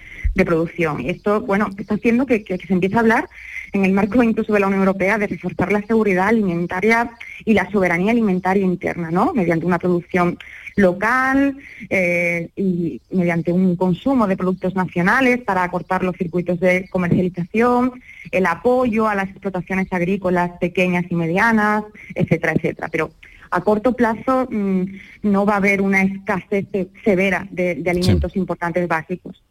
producción. 0.46 1.02
Y 1.02 1.10
esto, 1.10 1.42
bueno, 1.42 1.70
está 1.78 1.96
haciendo 1.96 2.26
que, 2.26 2.44
que, 2.44 2.58
se 2.58 2.74
empiece 2.74 2.96
a 2.96 3.00
hablar 3.00 3.30
en 3.76 3.86
el 3.86 3.92
marco 3.92 4.24
incluso 4.24 4.54
de 4.54 4.60
la 4.60 4.68
Unión 4.68 4.82
Europea 4.82 5.18
de 5.18 5.28
reforzar 5.28 5.72
la 5.72 5.82
seguridad 5.82 6.28
alimentaria 6.28 7.12
y 7.44 7.54
la 7.54 7.70
soberanía 7.70 8.12
alimentaria 8.12 8.64
interna, 8.64 9.12
¿no? 9.12 9.34
Mediante 9.34 9.66
una 9.66 9.80
producción 9.80 10.38
local 10.76 11.58
eh, 11.90 12.50
y 12.56 13.02
mediante 13.12 13.52
un 13.52 13.76
consumo 13.76 14.28
de 14.28 14.38
productos 14.38 14.76
nacionales 14.76 15.42
para 15.42 15.64
acortar 15.64 16.04
los 16.04 16.16
circuitos 16.16 16.60
de 16.60 16.88
comercialización, 16.90 18.02
el 18.32 18.46
apoyo 18.46 19.08
a 19.08 19.16
las 19.16 19.30
explotaciones 19.30 19.88
agrícolas 19.92 20.52
pequeñas 20.60 21.06
y 21.10 21.16
medianas, 21.16 21.84
etcétera, 22.14 22.54
etcétera. 22.54 22.90
Pero 22.92 23.12
a 23.52 23.62
corto 23.62 23.94
plazo 23.94 24.48
mm, 24.50 24.84
no 25.24 25.46
va 25.46 25.54
a 25.54 25.58
haber 25.58 25.82
una 25.82 26.02
escasez 26.02 26.66
severa 27.04 27.48
de, 27.52 27.84
alimentos 27.88 28.36
importantes 28.36 28.88
básicos. 28.88 29.42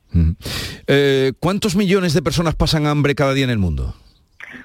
Eh, 0.87 1.33
¿Cuántos 1.41 1.75
millones 1.75 2.13
de 2.13 2.23
personas 2.23 2.55
pasan 2.55 2.87
hambre 2.87 3.15
cada 3.15 3.35
día 3.35 3.45
en 3.45 3.51
el 3.51 3.59
mundo? 3.59 3.95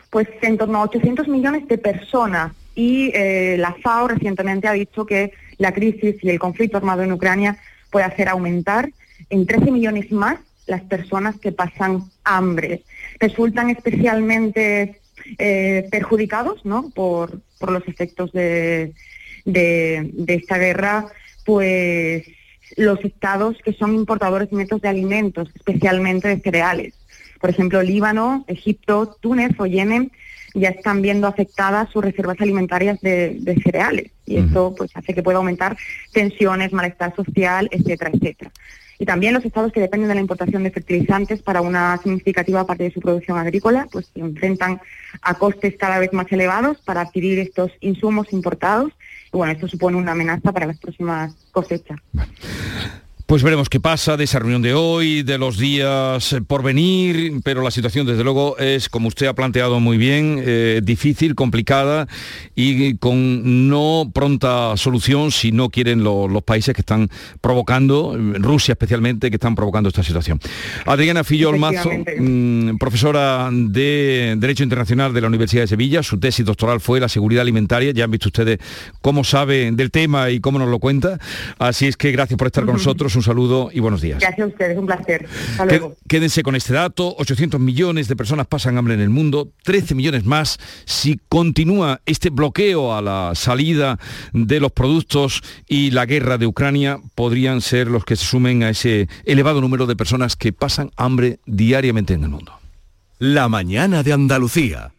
Pues 0.10 0.28
en 0.42 0.58
torno 0.58 0.80
a 0.80 0.84
800 0.84 1.28
millones 1.28 1.68
de 1.68 1.78
personas 1.78 2.54
y 2.76 3.12
eh, 3.14 3.56
la 3.58 3.74
FAO 3.74 4.08
recientemente 4.08 4.68
ha 4.68 4.74
dicho 4.74 5.06
que 5.06 5.34
la 5.58 5.74
crisis 5.74 6.16
y 6.22 6.30
el 6.30 6.40
conflicto 6.40 6.78
armado 6.78 7.04
en 7.04 7.12
Ucrania 7.12 7.58
puede 7.92 8.06
hacer 8.06 8.30
aumentar 8.30 8.90
en 9.30 9.46
13 9.46 9.72
millones 9.72 10.12
más 10.12 10.40
las 10.68 10.82
personas 10.82 11.38
que 11.40 11.52
pasan 11.52 12.04
hambre. 12.24 12.84
Resultan 13.20 13.70
especialmente 13.70 15.00
eh, 15.38 15.88
perjudicados 15.92 16.64
¿no? 16.66 16.90
por, 16.92 17.42
los 17.68 17.88
efectos 17.88 18.32
de, 18.32 18.94
de, 19.46 20.12
esta 20.28 20.58
guerra, 20.58 21.08
pues 21.46 22.26
los 22.78 23.04
estados 23.04 23.58
que 23.64 23.74
son 23.74 23.96
importadores 23.96 24.52
netos 24.52 24.82
de 24.82 24.88
alimentos, 24.88 25.50
especialmente 25.56 26.30
de 26.30 26.40
cereales. 26.40 26.94
Por 27.40 27.50
ejemplo, 27.50 27.82
Líbano, 27.82 28.44
Egipto, 28.48 29.18
Túnez 29.22 29.52
o 29.60 29.66
Yemen 29.66 30.12
ya 30.54 30.70
están 30.70 31.02
viendo 31.02 31.28
afectadas 31.28 31.90
sus 31.92 32.04
reservas 32.04 32.40
alimentarias 32.42 33.00
de, 33.02 33.62
cereales 33.64 34.12
y 34.26 34.38
esto 34.38 34.74
pues 34.76 34.92
hace 34.96 35.14
que 35.14 35.24
pueda 35.24 35.38
aumentar 35.38 35.78
tensiones, 36.12 36.74
malestar 36.74 37.16
social, 37.16 37.70
etcétera, 37.72 38.12
etcétera. 38.14 38.52
Y 39.02 39.06
también 39.06 39.34
los 39.34 39.46
estados 39.46 39.72
que 39.72 39.80
dependen 39.80 40.10
de 40.10 40.16
la 40.16 40.22
importación 40.22 40.64
de 40.64 40.72
fertilizantes 40.72 41.42
para 41.42 41.62
una 41.62 41.98
significativa 42.04 42.68
parte 42.68 42.84
de 42.84 42.92
su 42.92 43.00
producción 43.00 43.38
agrícola, 43.38 43.88
pues 43.90 44.12
se 44.14 44.20
enfrentan 44.20 44.82
a 45.22 45.36
costes 45.36 45.78
cada 45.78 46.00
vez 46.00 46.12
más 46.12 46.30
elevados 46.32 46.80
para 46.82 47.02
adquirir 47.02 47.40
estos 47.40 47.72
insumos 47.80 48.34
importados. 48.34 48.92
Y 49.32 49.38
bueno, 49.38 49.54
esto 49.54 49.70
supone 49.70 49.96
una 49.96 50.12
amenaza 50.12 50.52
para 50.52 50.68
las 50.68 50.80
próximas 50.80 51.34
cosechas. 51.52 51.98
Pues 53.30 53.44
veremos 53.44 53.70
qué 53.70 53.80
pasa 53.80 54.18
de 54.18 54.24
esa 54.24 54.40
reunión 54.40 54.64
de 54.64 54.74
hoy, 54.74 55.22
de 55.22 55.38
los 55.38 55.60
días 55.60 56.36
por 56.48 56.64
venir, 56.64 57.32
pero 57.44 57.62
la 57.62 57.70
situación 57.70 58.08
desde 58.08 58.24
luego 58.24 58.58
es, 58.58 58.90
como 58.90 59.08
usted 59.08 59.28
ha 59.28 59.36
planteado 59.36 59.80
muy 59.80 60.00
bien, 60.00 60.42
eh, 60.44 60.82
difícil, 60.84 61.36
complicada 61.36 62.08
y 62.56 62.98
con 62.98 63.70
no 63.70 64.10
pronta 64.12 64.76
solución 64.78 65.32
si 65.32 65.52
no 65.52 65.70
quieren 65.70 66.04
los 66.04 66.42
países 66.42 66.74
que 66.74 66.82
están 66.82 67.08
provocando, 67.40 68.18
Rusia 68.18 68.72
especialmente, 68.72 69.30
que 69.30 69.36
están 69.36 69.54
provocando 69.54 69.90
esta 69.90 70.02
situación. 70.02 70.40
Adriana 70.88 71.24
Fillol 71.24 71.60
Mazo, 71.60 71.92
mm, 71.92 72.78
profesora 72.80 73.52
de 73.52 74.38
Derecho 74.40 74.64
Internacional 74.64 75.14
de 75.14 75.22
la 75.22 75.28
Universidad 75.28 75.62
de 75.62 75.68
Sevilla, 75.68 76.02
su 76.02 76.20
tesis 76.20 76.48
doctoral 76.48 76.80
fue 76.80 77.00
la 77.00 77.08
seguridad 77.08 77.44
alimentaria, 77.44 77.92
ya 77.92 78.06
han 78.06 78.12
visto 78.12 78.30
ustedes 78.30 78.58
cómo 79.04 79.24
sabe 79.24 79.72
del 79.72 79.92
tema 79.92 80.32
y 80.32 80.40
cómo 80.40 80.58
nos 80.58 80.70
lo 80.70 80.80
cuenta, 80.80 81.20
así 81.60 81.86
es 81.86 81.96
que 81.96 82.12
gracias 82.12 82.36
por 82.36 82.48
estar 82.48 82.66
con 82.66 82.74
nosotros 82.80 83.19
un 83.20 83.24
saludo 83.24 83.70
y 83.72 83.80
buenos 83.82 84.02
días. 84.02 84.20
Gracias 84.20 84.46
a 84.46 84.48
ustedes, 84.48 84.78
un 84.78 84.86
placer. 84.86 85.28
Quédense 86.08 86.42
con 86.42 86.56
este 86.56 86.74
dato, 86.74 87.16
800 87.18 87.60
millones 87.60 88.08
de 88.08 88.16
personas 88.16 88.48
pasan 88.48 88.78
hambre 88.78 88.94
en 88.94 89.02
el 89.02 89.10
mundo, 89.10 89.52
13 89.64 89.94
millones 89.94 90.26
más 90.26 90.58
si 90.86 91.20
continúa 91.30 92.02
este 92.06 92.30
bloqueo 92.30 92.96
a 92.96 93.02
la 93.02 93.34
salida 93.36 94.00
de 94.34 94.60
los 94.60 94.72
productos 94.72 95.42
y 95.68 95.92
la 95.92 96.06
guerra 96.06 96.38
de 96.38 96.48
Ucrania, 96.48 97.00
podrían 97.16 97.62
ser 97.62 97.88
los 97.88 98.06
que 98.06 98.16
se 98.16 98.26
sumen 98.26 98.64
a 98.64 98.70
ese 98.70 99.10
elevado 99.26 99.62
número 99.62 99.86
de 99.86 99.96
personas 99.96 100.36
que 100.36 100.54
pasan 100.54 100.92
hambre 100.96 101.40
diariamente 101.46 102.14
en 102.14 102.24
el 102.24 102.30
mundo. 102.30 102.54
La 103.18 103.50
mañana 103.50 104.02
de 104.02 104.14
Andalucía. 104.14 104.92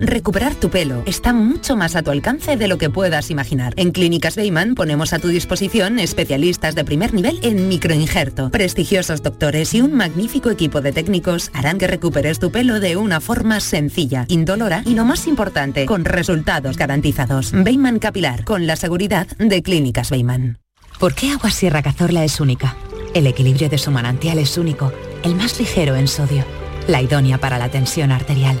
Recuperar 0.00 0.54
tu 0.54 0.70
pelo 0.70 1.02
está 1.06 1.32
mucho 1.32 1.74
más 1.74 1.96
a 1.96 2.02
tu 2.02 2.12
alcance 2.12 2.56
de 2.56 2.68
lo 2.68 2.78
que 2.78 2.88
puedas 2.88 3.32
imaginar. 3.32 3.74
En 3.76 3.90
Clínicas 3.90 4.36
Beyman 4.36 4.76
ponemos 4.76 5.12
a 5.12 5.18
tu 5.18 5.26
disposición 5.26 5.98
especialistas 5.98 6.76
de 6.76 6.84
primer 6.84 7.12
nivel 7.12 7.40
en 7.42 7.66
microinjerto. 7.66 8.50
Prestigiosos 8.50 9.24
doctores 9.24 9.74
y 9.74 9.80
un 9.80 9.94
magnífico 9.94 10.50
equipo 10.50 10.80
de 10.80 10.92
técnicos 10.92 11.50
harán 11.52 11.78
que 11.78 11.88
recuperes 11.88 12.38
tu 12.38 12.52
pelo 12.52 12.78
de 12.78 12.96
una 12.96 13.20
forma 13.20 13.58
sencilla, 13.58 14.24
indolora 14.28 14.84
y 14.86 14.94
lo 14.94 15.04
más 15.04 15.26
importante, 15.26 15.84
con 15.86 16.04
resultados 16.04 16.76
garantizados. 16.76 17.50
Beyman 17.52 17.98
Capilar, 17.98 18.44
con 18.44 18.68
la 18.68 18.76
seguridad 18.76 19.26
de 19.38 19.64
Clínicas 19.64 20.10
Beyman. 20.10 20.58
¿Por 21.00 21.14
qué 21.14 21.32
Agua 21.32 21.50
Sierra 21.50 21.82
Cazorla 21.82 22.24
es 22.24 22.40
única? 22.40 22.76
El 23.14 23.26
equilibrio 23.26 23.68
de 23.68 23.78
su 23.78 23.90
manantial 23.90 24.38
es 24.38 24.58
único, 24.58 24.92
el 25.24 25.34
más 25.34 25.58
ligero 25.58 25.96
en 25.96 26.06
sodio, 26.06 26.44
la 26.86 27.02
idónea 27.02 27.38
para 27.38 27.58
la 27.58 27.68
tensión 27.68 28.12
arterial 28.12 28.60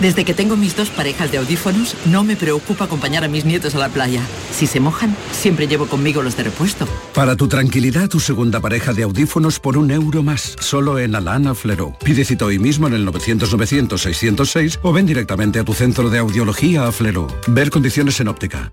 Desde 0.00 0.24
que 0.24 0.32
tengo 0.32 0.56
mis 0.56 0.74
dos 0.74 0.88
parejas 0.88 1.30
de 1.30 1.38
audífonos, 1.38 1.94
no 2.06 2.24
me 2.24 2.34
preocupa 2.34 2.84
acompañar 2.84 3.22
a 3.22 3.28
mis 3.28 3.44
nietos 3.44 3.74
a 3.74 3.78
la 3.78 3.90
playa. 3.90 4.22
Si 4.50 4.66
se 4.66 4.80
mojan, 4.80 5.14
siempre 5.30 5.68
llevo 5.68 5.86
conmigo 5.86 6.22
los 6.22 6.36
de 6.36 6.44
repuesto. 6.44 6.88
Para 7.14 7.36
tu 7.36 7.48
tranquilidad, 7.48 8.08
tu 8.08 8.18
segunda 8.18 8.60
pareja 8.60 8.94
de 8.94 9.02
audífonos 9.02 9.60
por 9.60 9.76
un 9.76 9.90
euro 9.90 10.22
más, 10.22 10.56
solo 10.58 10.98
en 10.98 11.14
Alana 11.14 11.54
Flero. 11.54 11.96
Pide 12.02 12.24
cita 12.24 12.46
hoy 12.46 12.58
mismo 12.58 12.86
en 12.86 12.94
el 12.94 13.06
900-900-606 13.06 14.78
o 14.82 14.92
ven 14.92 15.04
directamente 15.04 15.58
a 15.58 15.64
tu 15.64 15.74
centro 15.74 16.08
de 16.08 16.18
audiología 16.18 16.86
a 16.86 16.92
Flero. 16.92 17.26
Ver 17.46 17.70
condiciones 17.70 18.20
en 18.20 18.28
óptica. 18.28 18.72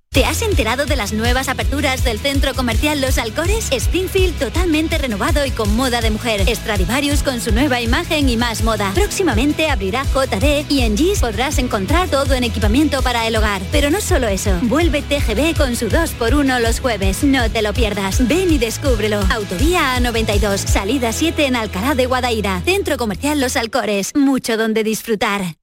¿Te 0.13 0.25
has 0.25 0.41
enterado 0.41 0.85
de 0.85 0.97
las 0.97 1.13
nuevas 1.13 1.47
aperturas 1.47 2.03
del 2.03 2.19
centro 2.19 2.53
comercial 2.53 2.99
Los 2.99 3.17
Alcores? 3.17 3.69
Springfield 3.71 4.37
totalmente 4.37 4.97
renovado 4.97 5.45
y 5.45 5.51
con 5.51 5.73
moda 5.77 6.01
de 6.01 6.11
mujer. 6.11 6.43
Stradivarius 6.53 7.23
con 7.23 7.39
su 7.39 7.53
nueva 7.53 7.79
imagen 7.79 8.27
y 8.27 8.35
más 8.35 8.61
moda. 8.61 8.91
Próximamente 8.93 9.69
abrirá 9.69 10.03
JD 10.03 10.65
y 10.67 10.81
en 10.81 10.97
GIS 10.97 11.21
podrás 11.21 11.59
encontrar 11.59 12.09
todo 12.09 12.33
en 12.33 12.43
equipamiento 12.43 13.01
para 13.01 13.25
el 13.25 13.37
hogar. 13.37 13.61
Pero 13.71 13.89
no 13.89 14.01
solo 14.01 14.27
eso. 14.27 14.51
Vuelve 14.63 15.01
TGB 15.01 15.55
con 15.55 15.77
su 15.77 15.87
2x1 15.87 16.59
los 16.59 16.81
jueves. 16.81 17.23
No 17.23 17.49
te 17.49 17.61
lo 17.61 17.71
pierdas. 17.71 18.27
Ven 18.27 18.51
y 18.51 18.57
descúbrelo. 18.57 19.21
Autovía 19.29 19.95
A92. 19.95 20.57
Salida 20.57 21.13
7 21.13 21.45
en 21.45 21.55
Alcalá 21.55 21.95
de 21.95 22.07
Guadaira. 22.07 22.61
Centro 22.65 22.97
comercial 22.97 23.39
Los 23.39 23.55
Alcores. 23.55 24.11
Mucho 24.13 24.57
donde 24.57 24.83
disfrutar. 24.83 25.55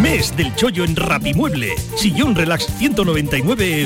Mes 0.00 0.36
del 0.36 0.54
chollo 0.54 0.84
en 0.84 0.94
Rapimueble. 0.94 1.74
Sillón 1.96 2.34
relax 2.34 2.66
199 2.78 3.85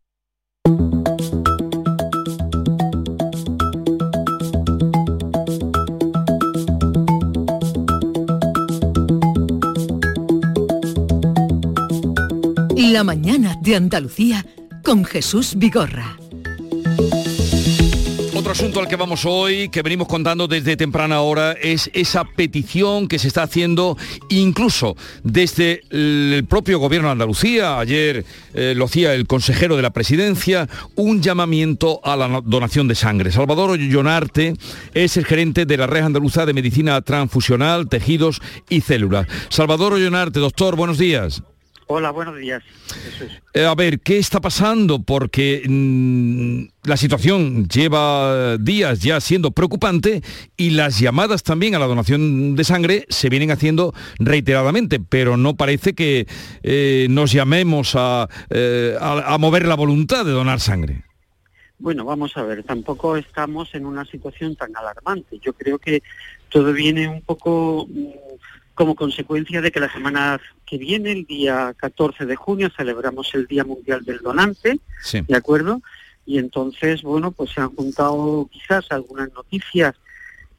La 12.91 13.05
mañana 13.05 13.57
de 13.61 13.77
Andalucía 13.77 14.45
con 14.83 15.05
Jesús 15.05 15.53
Vigorra. 15.55 16.17
Otro 18.35 18.51
asunto 18.51 18.81
al 18.81 18.89
que 18.89 18.97
vamos 18.97 19.23
hoy, 19.23 19.69
que 19.69 19.81
venimos 19.81 20.09
contando 20.09 20.45
desde 20.45 20.75
temprana 20.75 21.21
hora, 21.21 21.53
es 21.53 21.89
esa 21.93 22.25
petición 22.25 23.07
que 23.07 23.17
se 23.17 23.29
está 23.29 23.43
haciendo 23.43 23.97
incluso 24.27 24.97
desde 25.23 25.83
el 25.89 26.43
propio 26.49 26.79
gobierno 26.79 27.07
de 27.07 27.13
Andalucía, 27.13 27.79
ayer 27.79 28.25
eh, 28.53 28.73
lo 28.75 28.85
hacía 28.85 29.13
el 29.13 29.25
consejero 29.25 29.77
de 29.77 29.83
la 29.83 29.93
presidencia, 29.93 30.67
un 30.95 31.21
llamamiento 31.21 32.01
a 32.03 32.17
la 32.17 32.41
donación 32.43 32.89
de 32.89 32.95
sangre. 32.95 33.31
Salvador 33.31 33.69
Ollonarte 33.69 34.55
es 34.93 35.15
el 35.15 35.23
gerente 35.23 35.65
de 35.65 35.77
la 35.77 35.87
Red 35.87 36.03
Andaluza 36.03 36.45
de 36.45 36.53
Medicina 36.53 36.99
Transfusional, 36.99 37.87
Tejidos 37.87 38.41
y 38.67 38.81
Células. 38.81 39.27
Salvador 39.47 39.93
Ollonarte, 39.93 40.41
doctor, 40.41 40.75
buenos 40.75 40.97
días. 40.97 41.41
Hola, 41.93 42.11
buenos 42.11 42.37
días. 42.37 42.63
Eh, 43.53 43.65
a 43.65 43.75
ver, 43.75 43.99
¿qué 43.99 44.17
está 44.17 44.39
pasando? 44.39 45.03
Porque 45.03 45.61
mm, 45.67 46.87
la 46.87 46.95
situación 46.95 47.67
lleva 47.67 48.57
días 48.57 49.01
ya 49.01 49.19
siendo 49.19 49.51
preocupante 49.51 50.21
y 50.55 50.69
las 50.69 51.01
llamadas 51.01 51.43
también 51.43 51.75
a 51.75 51.79
la 51.79 51.87
donación 51.87 52.55
de 52.55 52.63
sangre 52.63 53.05
se 53.09 53.27
vienen 53.27 53.51
haciendo 53.51 53.93
reiteradamente, 54.19 55.01
pero 55.01 55.35
no 55.35 55.57
parece 55.57 55.93
que 55.93 56.27
eh, 56.63 57.07
nos 57.09 57.33
llamemos 57.33 57.91
a, 57.97 58.29
eh, 58.51 58.95
a, 58.97 59.33
a 59.33 59.37
mover 59.37 59.67
la 59.67 59.75
voluntad 59.75 60.23
de 60.23 60.31
donar 60.31 60.61
sangre. 60.61 61.03
Bueno, 61.77 62.05
vamos 62.05 62.37
a 62.37 62.43
ver, 62.43 62.63
tampoco 62.63 63.17
estamos 63.17 63.75
en 63.75 63.85
una 63.85 64.05
situación 64.05 64.55
tan 64.55 64.73
alarmante. 64.77 65.39
Yo 65.39 65.51
creo 65.51 65.77
que 65.77 66.03
todo 66.47 66.71
viene 66.71 67.09
un 67.09 67.21
poco 67.21 67.85
mm, 67.89 68.30
como 68.73 68.95
consecuencia 68.95 69.61
de 69.61 69.71
que 69.71 69.79
la 69.79 69.91
semana 69.91 70.39
que 70.65 70.77
viene, 70.77 71.11
el 71.11 71.25
día 71.25 71.73
14 71.77 72.25
de 72.25 72.35
junio, 72.35 72.69
celebramos 72.75 73.33
el 73.33 73.45
Día 73.47 73.63
Mundial 73.63 74.03
del 74.03 74.19
Donante, 74.19 74.79
¿de 75.11 75.35
acuerdo? 75.35 75.81
Y 76.25 76.37
entonces, 76.37 77.01
bueno, 77.01 77.31
pues 77.31 77.51
se 77.51 77.61
han 77.61 77.75
juntado 77.75 78.47
quizás 78.51 78.85
algunas 78.91 79.31
noticias 79.33 79.95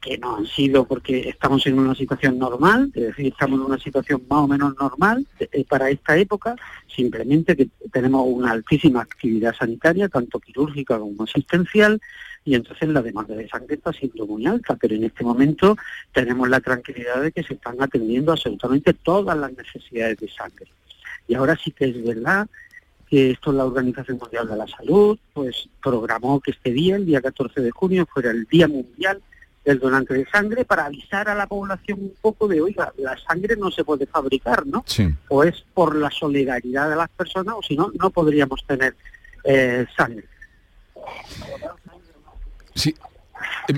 que 0.02 0.18
no 0.18 0.36
han 0.36 0.46
sido 0.46 0.84
porque 0.84 1.28
estamos 1.28 1.64
en 1.66 1.78
una 1.78 1.94
situación 1.94 2.36
normal, 2.36 2.90
es 2.92 3.02
decir, 3.04 3.28
estamos 3.28 3.60
en 3.60 3.66
una 3.66 3.78
situación 3.78 4.22
más 4.28 4.40
o 4.40 4.48
menos 4.48 4.74
normal 4.78 5.24
eh, 5.38 5.64
para 5.64 5.90
esta 5.90 6.18
época, 6.18 6.56
simplemente 6.88 7.56
que 7.56 7.68
tenemos 7.92 8.26
una 8.26 8.50
altísima 8.50 9.00
actividad 9.00 9.54
sanitaria, 9.54 10.08
tanto 10.08 10.40
quirúrgica 10.40 10.98
como 10.98 11.22
asistencial, 11.22 12.00
y 12.44 12.54
entonces 12.54 12.88
la 12.88 13.02
demanda 13.02 13.34
de 13.34 13.48
sangre 13.48 13.76
está 13.76 13.92
siendo 13.92 14.26
muy 14.26 14.46
alta, 14.46 14.76
pero 14.76 14.94
en 14.94 15.04
este 15.04 15.24
momento 15.24 15.76
tenemos 16.12 16.48
la 16.48 16.60
tranquilidad 16.60 17.22
de 17.22 17.32
que 17.32 17.42
se 17.42 17.54
están 17.54 17.80
atendiendo 17.80 18.32
absolutamente 18.32 18.92
todas 18.94 19.36
las 19.36 19.52
necesidades 19.52 20.18
de 20.18 20.28
sangre. 20.28 20.66
Y 21.28 21.34
ahora 21.34 21.56
sí 21.56 21.70
que 21.70 21.86
es 21.86 22.04
verdad 22.04 22.48
que 23.08 23.30
esto 23.30 23.52
la 23.52 23.66
Organización 23.66 24.18
Mundial 24.18 24.48
de 24.48 24.56
la 24.56 24.66
Salud, 24.66 25.18
pues 25.32 25.68
programó 25.82 26.40
que 26.40 26.50
este 26.52 26.72
día, 26.72 26.96
el 26.96 27.06
día 27.06 27.20
14 27.20 27.60
de 27.60 27.70
junio, 27.70 28.06
fuera 28.12 28.30
el 28.30 28.44
Día 28.46 28.66
Mundial 28.66 29.22
del 29.64 29.78
donante 29.78 30.14
de 30.14 30.26
sangre 30.26 30.64
para 30.64 30.86
avisar 30.86 31.28
a 31.28 31.34
la 31.34 31.46
población 31.46 32.00
un 32.00 32.14
poco 32.20 32.48
de, 32.48 32.60
oiga, 32.60 32.92
la 32.96 33.16
sangre 33.18 33.54
no 33.56 33.70
se 33.70 33.84
puede 33.84 34.06
fabricar, 34.06 34.66
¿no? 34.66 34.84
O 35.28 35.44
es 35.44 35.64
por 35.72 35.94
la 35.94 36.10
solidaridad 36.10 36.90
de 36.90 36.96
las 36.96 37.08
personas 37.10 37.54
o 37.56 37.62
si 37.62 37.76
no, 37.76 37.92
no 37.96 38.10
podríamos 38.10 38.64
tener 38.66 38.96
eh, 39.44 39.86
sangre. 39.96 40.24
Sí. 42.74 42.94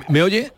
¿Me 0.08 0.22
oye? 0.22 0.52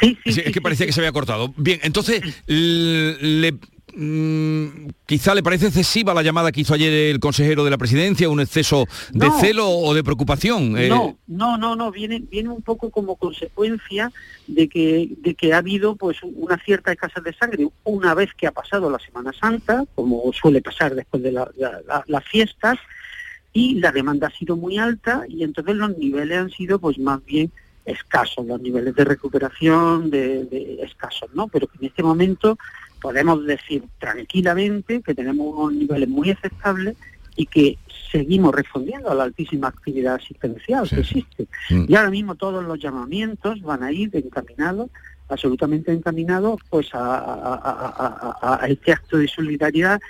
Sí, 0.00 0.16
sí, 0.24 0.42
es 0.44 0.52
que 0.52 0.60
parecía 0.60 0.86
que 0.86 0.92
se 0.92 1.00
había 1.00 1.12
cortado. 1.12 1.52
Bien, 1.56 1.78
entonces, 1.82 2.22
le 2.46 3.58
Mm, 3.94 4.88
quizá 5.06 5.34
le 5.34 5.42
parece 5.42 5.66
excesiva 5.66 6.14
la 6.14 6.22
llamada 6.22 6.52
que 6.52 6.60
hizo 6.60 6.74
ayer 6.74 6.92
el 6.92 7.20
consejero 7.20 7.64
de 7.64 7.70
la 7.70 7.78
presidencia, 7.78 8.28
un 8.28 8.40
exceso 8.40 8.86
de 9.12 9.30
celo 9.40 9.68
o 9.68 9.94
de 9.94 10.04
preocupación. 10.04 10.78
Eh. 10.78 10.88
No, 10.88 11.18
no, 11.26 11.58
no, 11.58 11.76
no, 11.76 11.90
viene, 11.90 12.22
viene 12.30 12.50
un 12.50 12.62
poco 12.62 12.90
como 12.90 13.16
consecuencia 13.16 14.12
de 14.46 14.68
que, 14.68 15.08
de 15.18 15.34
que 15.34 15.52
ha 15.52 15.58
habido 15.58 15.96
pues 15.96 16.18
una 16.22 16.58
cierta 16.58 16.92
escasez 16.92 17.22
de 17.24 17.34
sangre 17.34 17.68
una 17.84 18.14
vez 18.14 18.30
que 18.34 18.46
ha 18.46 18.52
pasado 18.52 18.90
la 18.90 18.98
Semana 18.98 19.32
Santa, 19.32 19.84
como 19.94 20.32
suele 20.32 20.62
pasar 20.62 20.94
después 20.94 21.22
de 21.22 21.32
las 21.32 22.24
fiestas, 22.30 22.78
y 23.52 23.74
la 23.80 23.90
demanda 23.90 24.28
ha 24.28 24.38
sido 24.38 24.56
muy 24.56 24.78
alta 24.78 25.24
y 25.28 25.42
entonces 25.42 25.74
los 25.74 25.98
niveles 25.98 26.38
han 26.38 26.50
sido 26.50 26.78
pues 26.78 26.98
más 26.98 27.24
bien 27.24 27.50
escasos, 27.90 28.46
los 28.46 28.60
niveles 28.60 28.94
de 28.94 29.04
recuperación 29.04 30.10
de, 30.10 30.44
de 30.44 30.82
escasos, 30.82 31.30
¿no? 31.34 31.48
Pero 31.48 31.66
que 31.66 31.78
en 31.78 31.86
este 31.86 32.02
momento 32.02 32.58
podemos 33.00 33.44
decir 33.44 33.84
tranquilamente 33.98 35.02
que 35.02 35.14
tenemos 35.14 35.54
unos 35.54 35.72
niveles 35.72 36.08
muy 36.08 36.30
aceptables 36.30 36.96
y 37.36 37.46
que 37.46 37.78
seguimos 38.10 38.54
respondiendo 38.54 39.10
a 39.10 39.14
la 39.14 39.24
altísima 39.24 39.68
actividad 39.68 40.16
asistencial 40.16 40.88
que 40.88 41.00
existe. 41.00 41.46
Mm. 41.70 41.84
Y 41.88 41.94
ahora 41.94 42.10
mismo 42.10 42.34
todos 42.34 42.64
los 42.64 42.78
llamamientos 42.78 43.62
van 43.62 43.82
a 43.82 43.92
ir 43.92 44.10
encaminados, 44.14 44.90
absolutamente 45.28 45.92
encaminados, 45.92 46.60
pues 46.68 46.88
a, 46.92 48.60
este 48.68 48.92
acto 48.92 49.16
de 49.18 49.28
solidaridad 49.28 50.00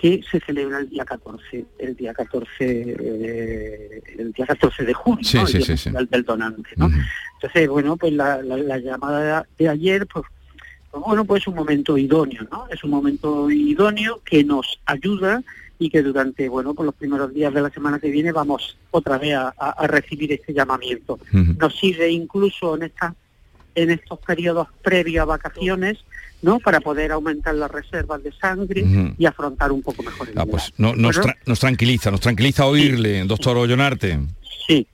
que 0.00 0.22
se 0.30 0.40
celebra 0.40 0.78
el 0.78 0.88
día 0.88 1.04
14, 1.04 1.66
el 1.78 1.94
día 1.94 2.14
14, 2.14 2.46
eh, 2.60 4.02
el 4.18 4.32
día 4.32 4.46
14 4.46 4.84
de 4.84 4.94
junio, 4.94 5.22
el 5.46 6.06
del 6.06 6.24
donante, 6.24 6.70
Entonces, 7.34 7.68
bueno, 7.68 7.98
pues 7.98 8.14
la, 8.14 8.40
la 8.40 8.78
llamada 8.78 9.46
de 9.58 9.68
ayer, 9.68 10.06
pues 10.06 10.24
bueno, 10.92 11.26
pues 11.26 11.42
es 11.42 11.48
un 11.48 11.54
momento 11.54 11.98
idóneo, 11.98 12.48
¿no? 12.50 12.66
Es 12.70 12.82
un 12.82 12.90
momento 12.90 13.50
idóneo 13.50 14.22
que 14.24 14.42
nos 14.42 14.80
ayuda 14.86 15.42
y 15.78 15.90
que 15.90 16.02
durante, 16.02 16.48
bueno, 16.48 16.72
por 16.74 16.86
los 16.86 16.94
primeros 16.94 17.34
días 17.34 17.52
de 17.52 17.60
la 17.60 17.70
semana 17.70 17.98
que 17.98 18.10
viene 18.10 18.32
vamos 18.32 18.78
otra 18.90 19.18
vez 19.18 19.34
a, 19.36 19.86
recibir 19.86 20.32
este 20.32 20.54
llamamiento. 20.54 21.18
Nos 21.32 21.78
sirve 21.78 22.10
incluso 22.10 22.74
en 22.76 22.84
esta, 22.84 23.14
en 23.74 23.90
estos 23.90 24.18
periodos 24.20 24.68
previos 24.82 25.22
a 25.22 25.26
vacaciones, 25.26 25.98
¿no? 26.42 26.58
Para 26.58 26.80
poder 26.80 27.12
aumentar 27.12 27.54
las 27.54 27.70
reservas 27.70 28.22
de 28.22 28.32
sangre 28.32 28.84
y 29.18 29.26
afrontar 29.26 29.72
un 29.72 29.82
poco 29.82 30.02
mejor 30.02 30.28
el 30.28 30.38
ah, 30.38 30.46
pues 30.46 30.72
no, 30.78 30.94
nos, 30.94 31.18
nos, 31.46 31.60
tranquiliza, 31.60 32.10
nos 32.10 32.20
tranquiliza 32.20 32.66
oírle, 32.66 33.24
doctor 33.24 33.56
Ollonarte. 33.56 34.18
Sí. 34.66 34.86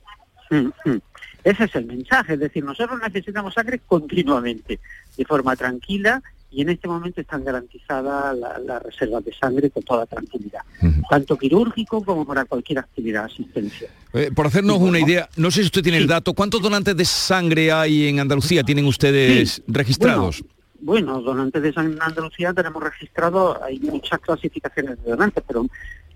Mm, 0.49 0.89
mm. 0.89 1.01
Ese 1.43 1.63
es 1.63 1.75
el 1.75 1.85
mensaje, 1.85 2.33
es 2.33 2.39
decir, 2.39 2.63
nosotros 2.63 2.99
necesitamos 3.01 3.53
sangre 3.53 3.79
continuamente, 3.87 4.79
de 5.15 5.25
forma 5.25 5.55
tranquila, 5.55 6.21
y 6.51 6.61
en 6.61 6.69
este 6.69 6.87
momento 6.87 7.21
están 7.21 7.43
garantizadas 7.45 8.37
las 8.65 8.83
reservas 8.83 9.23
de 9.23 9.33
sangre 9.33 9.69
con 9.69 9.83
toda 9.83 10.05
tranquilidad, 10.05 10.61
tanto 11.09 11.37
quirúrgico 11.37 12.03
como 12.03 12.25
para 12.25 12.43
cualquier 12.45 12.79
actividad 12.79 13.25
asistencia. 13.25 13.89
Eh, 14.13 14.31
por 14.33 14.47
hacernos 14.47 14.79
una 14.79 14.99
idea, 14.99 15.29
no 15.37 15.51
sé 15.51 15.61
si 15.61 15.67
usted 15.67 15.83
tiene 15.83 15.99
el 15.99 16.07
dato, 16.07 16.33
¿cuántos 16.33 16.61
donantes 16.61 16.97
de 16.97 17.05
sangre 17.05 17.71
hay 17.71 18.07
en 18.07 18.19
Andalucía? 18.19 18.63
¿Tienen 18.63 18.85
ustedes 18.85 19.61
registrados? 19.67 20.41
Bueno, 20.41 20.56
donantes 20.81 21.61
de 21.61 21.73
sangre 21.73 21.95
en 21.95 22.01
Andalucía 22.01 22.53
tenemos 22.53 22.83
registrado, 22.83 23.63
hay 23.63 23.79
muchas 23.79 24.19
clasificaciones 24.19 25.03
de 25.03 25.11
donantes, 25.11 25.43
pero 25.47 25.65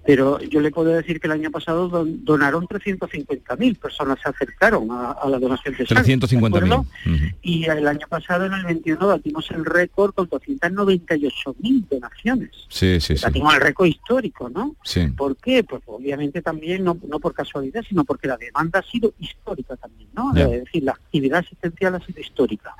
pero 0.03 0.39
yo 0.41 0.61
le 0.61 0.71
puedo 0.71 0.89
decir 0.89 1.19
que 1.19 1.27
el 1.27 1.33
año 1.33 1.51
pasado 1.51 1.87
donaron 1.87 2.67
350.000 2.67 3.77
personas 3.77 4.17
se 4.21 4.29
acercaron 4.29 4.87
a, 4.89 5.15
la 5.29 5.37
donación 5.37 5.75
de 5.75 5.85
sangre. 5.85 6.17
350.000. 6.17 7.35
Y 7.43 7.65
el 7.65 7.87
año 7.87 8.07
pasado, 8.09 8.45
en 8.45 8.53
el 8.53 8.65
21, 8.65 9.07
batimos 9.07 9.51
el 9.51 9.63
récord 9.63 10.13
con 10.15 10.27
298.000 10.27 11.87
donaciones. 11.87 12.49
Sí, 12.67 12.99
sí, 12.99 13.15
sí. 13.15 13.23
Batimos 13.23 13.53
el 13.53 13.61
récord 13.61 13.87
histórico, 13.87 14.49
¿no? 14.49 14.75
Sí. 14.83 15.05
¿Por 15.07 15.37
qué? 15.37 15.63
Pues 15.63 15.83
obviamente 15.85 16.41
también, 16.41 16.83
no, 16.83 16.97
no 17.07 17.19
por 17.19 17.35
casualidad, 17.35 17.83
sino 17.87 18.03
porque 18.03 18.27
la 18.27 18.37
demanda 18.37 18.79
ha 18.79 18.83
sido 18.83 19.13
histórica 19.19 19.75
también, 19.75 20.09
¿no? 20.15 20.35
Es 20.35 20.63
decir, 20.63 20.83
la 20.83 20.93
actividad 20.93 21.39
asistencial 21.39 21.93
ha 21.93 21.99
sido 21.99 22.19
histórica. 22.21 22.73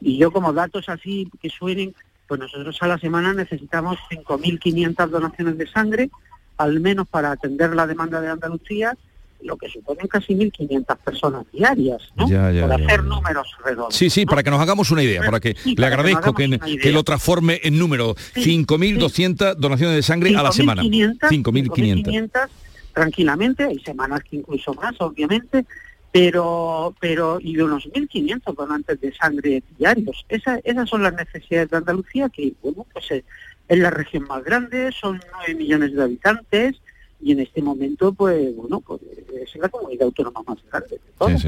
Y 0.00 0.18
yo 0.18 0.30
como 0.30 0.52
datos 0.52 0.88
así 0.88 1.30
que 1.40 1.50
suenen, 1.50 1.94
pues 2.26 2.40
nosotros 2.40 2.76
a 2.80 2.86
la 2.86 2.98
semana 2.98 3.34
necesitamos 3.34 3.98
5.500 4.10 5.08
donaciones 5.08 5.58
de 5.58 5.66
sangre, 5.66 6.10
al 6.56 6.80
menos 6.80 7.08
para 7.08 7.32
atender 7.32 7.74
la 7.74 7.86
demanda 7.86 8.20
de 8.20 8.28
Andalucía, 8.28 8.96
lo 9.42 9.56
que 9.56 9.68
suponen 9.68 10.06
casi 10.06 10.34
1.500 10.34 10.96
personas 10.98 11.46
diarias, 11.52 12.02
¿no? 12.16 12.28
para 12.28 12.74
hacer 12.74 13.04
números 13.04 13.48
redondos. 13.64 13.94
Sí, 13.94 14.10
sí, 14.10 14.26
para 14.26 14.42
que 14.42 14.50
nos 14.50 14.60
hagamos 14.60 14.90
una 14.90 15.02
idea, 15.02 15.22
para 15.22 15.40
que 15.40 15.56
le 15.64 15.86
agradezco 15.86 16.34
que, 16.34 16.48
lo 16.92 17.02
transforme 17.02 17.60
en 17.62 17.78
número. 17.78 18.14
5.200 18.34 19.56
donaciones 19.56 19.96
de 19.96 20.02
sangre 20.02 20.36
a 20.36 20.42
la 20.42 20.52
semana. 20.52 20.82
5.500. 20.82 22.48
tranquilamente, 22.92 23.64
hay 23.64 23.78
semanas 23.80 24.20
que 24.28 24.36
incluso 24.36 24.74
más, 24.74 24.94
obviamente, 24.98 25.64
pero 26.12 26.94
pero 27.00 27.38
y 27.40 27.58
unos 27.58 27.86
1.500 27.88 28.54
donantes 28.54 29.00
de 29.00 29.12
sangre 29.14 29.62
diarios. 29.78 30.26
esas 30.28 30.88
son 30.88 31.02
las 31.02 31.14
necesidades 31.14 31.70
de 31.70 31.76
Andalucía 31.76 32.28
que, 32.28 32.52
bueno, 32.62 32.86
pues 32.92 33.10
eh, 33.10 33.24
es 33.68 33.78
la 33.78 33.90
región 33.90 34.24
más 34.24 34.42
grande, 34.42 34.90
son 34.92 35.20
9 35.32 35.54
millones 35.54 35.94
de 35.94 36.02
habitantes 36.02 36.80
y 37.22 37.32
en 37.32 37.40
este 37.40 37.62
momento, 37.62 38.12
pues 38.12 38.54
bueno, 38.54 38.80
pues 38.80 39.00
es 39.42 39.56
la 39.56 39.68
comunidad 39.68 40.04
autónoma 40.04 40.42
más 40.46 40.58
grande 40.70 40.96
de 40.96 41.12
todas. 41.18 41.44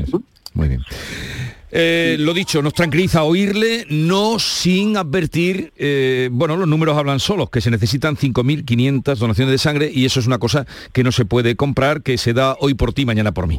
Muy 0.55 0.69
bien. 0.69 0.83
Eh, 1.75 2.17
lo 2.19 2.35
dicho, 2.35 2.61
nos 2.61 2.75
tranquiliza 2.75 3.23
oírle, 3.23 3.87
no 3.89 4.39
sin 4.39 4.99
advertir, 4.99 5.73
eh, 5.79 6.29
bueno, 6.31 6.55
los 6.59 6.69
números 6.69 6.99
hablan 6.99 7.19
solos, 7.19 7.49
que 7.49 7.63
se 7.63 7.71
necesitan 7.71 8.15
5.500 8.15 9.17
donaciones 9.17 9.53
de 9.53 9.57
sangre 9.57 9.91
y 9.93 10.05
eso 10.05 10.21
es 10.21 10.27
una 10.27 10.39
cosa 10.39 10.67
que 10.93 11.03
no 11.03 11.13
se 11.13 11.25
puede 11.25 11.57
comprar, 11.57 12.03
que 12.03 12.19
se 12.19 12.35
da 12.35 12.59
hoy 12.61 12.75
por 12.75 12.93
ti, 12.93 13.07
mañana 13.07 13.33
por 13.33 13.47
mí. 13.47 13.59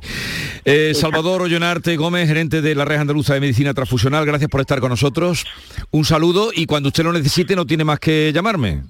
Eh, 0.64 0.94
Salvador 0.94 1.42
Ollonarte 1.42 1.98
Gómez, 1.98 2.28
gerente 2.28 2.62
de 2.62 2.76
la 2.76 2.86
Red 2.86 3.00
Andaluza 3.00 3.34
de 3.34 3.40
Medicina 3.40 3.74
Transfusional, 3.74 4.28
gracias 4.28 4.52
por 4.52 4.62
estar 4.62 4.80
con 4.80 4.90
nosotros. 4.90 5.46
Un 5.90 6.06
saludo 6.06 6.52
y 6.54 6.68
cuando 6.68 6.90
usted 6.90 7.04
lo 7.04 7.14
necesite 7.14 7.56
no 7.56 7.66
tiene 7.66 7.84
más 7.84 8.00
que 8.00 8.32
llamarme. 8.32 8.84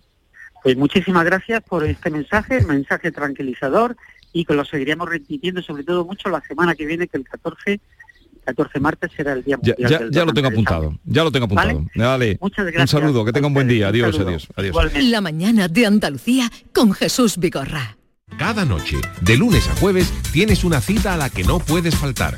Pues 0.64 0.78
muchísimas 0.78 1.26
gracias 1.26 1.62
por 1.62 1.84
este 1.84 2.10
mensaje, 2.10 2.62
mensaje 2.62 3.12
tranquilizador 3.12 3.98
y 4.32 4.46
que 4.46 4.54
lo 4.54 4.66
seguiremos 4.66 5.10
repitiendo 5.10 5.62
sobre 5.62 5.84
todo 5.84 6.06
mucho 6.06 6.30
la 6.30 6.42
semana 6.42 6.74
que 6.74 6.86
viene, 6.86 7.08
que 7.08 7.18
el 7.18 7.28
14 7.28 7.80
14 8.46 8.80
martes 8.80 9.12
será 9.16 9.34
el 9.34 9.44
día 9.44 9.58
mundial 9.58 9.78
ya, 9.78 10.02
ya, 10.10 10.26
lo 10.26 10.34
tengo 10.34 10.50
apuntado, 10.50 10.98
ya 11.06 11.24
lo 11.24 11.32
tengo 11.32 11.46
apuntado. 11.46 11.86
¿Vale? 11.96 12.38
Muchas 12.42 12.66
gracias. 12.66 12.94
Un 12.94 13.00
saludo, 13.00 13.26
que 13.26 13.32
tenga 13.32 13.48
un 13.48 13.54
buen 13.54 13.68
día. 13.68 13.88
Adiós, 13.88 14.20
adiós, 14.20 14.48
adiós. 14.56 14.76
La 14.96 15.22
mañana 15.22 15.68
de 15.68 15.86
Andalucía 15.86 16.50
con 16.74 16.92
Jesús 16.94 17.38
Vigorra. 17.38 17.98
Cada 18.38 18.66
noche, 18.66 18.98
de 19.22 19.38
lunes 19.38 19.70
a 19.70 19.76
jueves, 19.76 20.12
tienes 20.32 20.64
una 20.64 20.82
cita 20.82 21.14
a 21.14 21.18
la 21.18 21.30
que 21.30 21.44
no 21.44 21.60
puedes 21.60 21.96
faltar. 21.96 22.38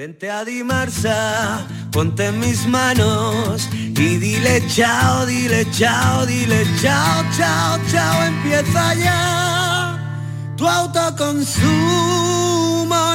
Vente 0.00 0.30
a 0.30 0.46
Dimarsa, 0.46 1.68
ponte 1.92 2.24
en 2.28 2.40
mis 2.40 2.66
manos 2.66 3.68
y 3.74 4.16
dile 4.16 4.66
chao, 4.66 5.26
dile 5.26 5.66
chao, 5.72 6.24
dile 6.24 6.64
chao, 6.80 7.22
chao, 7.36 7.78
chao, 7.92 8.24
empieza 8.24 8.94
ya 8.94 10.54
tu 10.56 10.66
autoconsumo, 10.66 11.66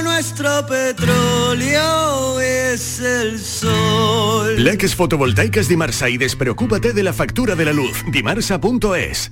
nuestro 0.04 0.64
petróleo 0.68 2.40
es 2.40 3.00
el 3.00 3.40
sol. 3.40 4.64
Leques 4.64 4.94
fotovoltaicas 4.94 5.68
Dimarsa 5.68 6.08
y 6.08 6.20
despreocúpate 6.20 6.94
de 6.94 7.02
la 7.02 7.14
factura 7.14 7.56
de 7.56 7.66
la 7.66 7.74
luz. 7.74 8.04
Dimarsa.es. 8.12 9.32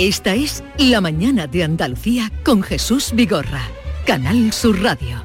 Esta 0.00 0.34
es 0.34 0.64
La 0.78 1.02
Mañana 1.02 1.46
de 1.46 1.62
Andalucía 1.62 2.32
con 2.42 2.62
Jesús 2.62 3.10
Vigorra, 3.12 3.60
Canal 4.06 4.50
Sur 4.50 4.80
Radio. 4.80 5.22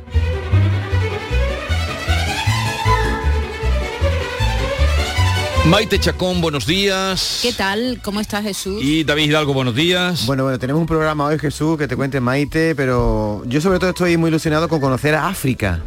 Maite 5.68 5.98
Chacón, 5.98 6.42
buenos 6.42 6.66
días. 6.66 7.40
¿Qué 7.42 7.54
tal? 7.54 8.02
¿Cómo 8.04 8.20
estás 8.20 8.44
Jesús? 8.44 8.84
Y 8.84 9.06
David 9.06 9.30
Hidalgo, 9.30 9.54
buenos 9.54 9.76
días. 9.76 10.26
Bueno, 10.26 10.44
bueno, 10.44 10.60
tenemos 10.60 10.82
un 10.82 10.88
programa 10.88 11.24
hoy, 11.24 11.40
Jesús, 11.40 11.78
que 11.78 11.88
te 11.88 11.96
cuente 11.96 12.20
Maite, 12.20 12.76
pero 12.76 13.44
yo 13.46 13.62
sobre 13.62 13.80
todo 13.80 13.92
estoy 13.92 14.18
muy 14.18 14.28
ilusionado 14.28 14.68
con 14.68 14.82
conocer 14.82 15.16
a 15.16 15.30
África. 15.30 15.80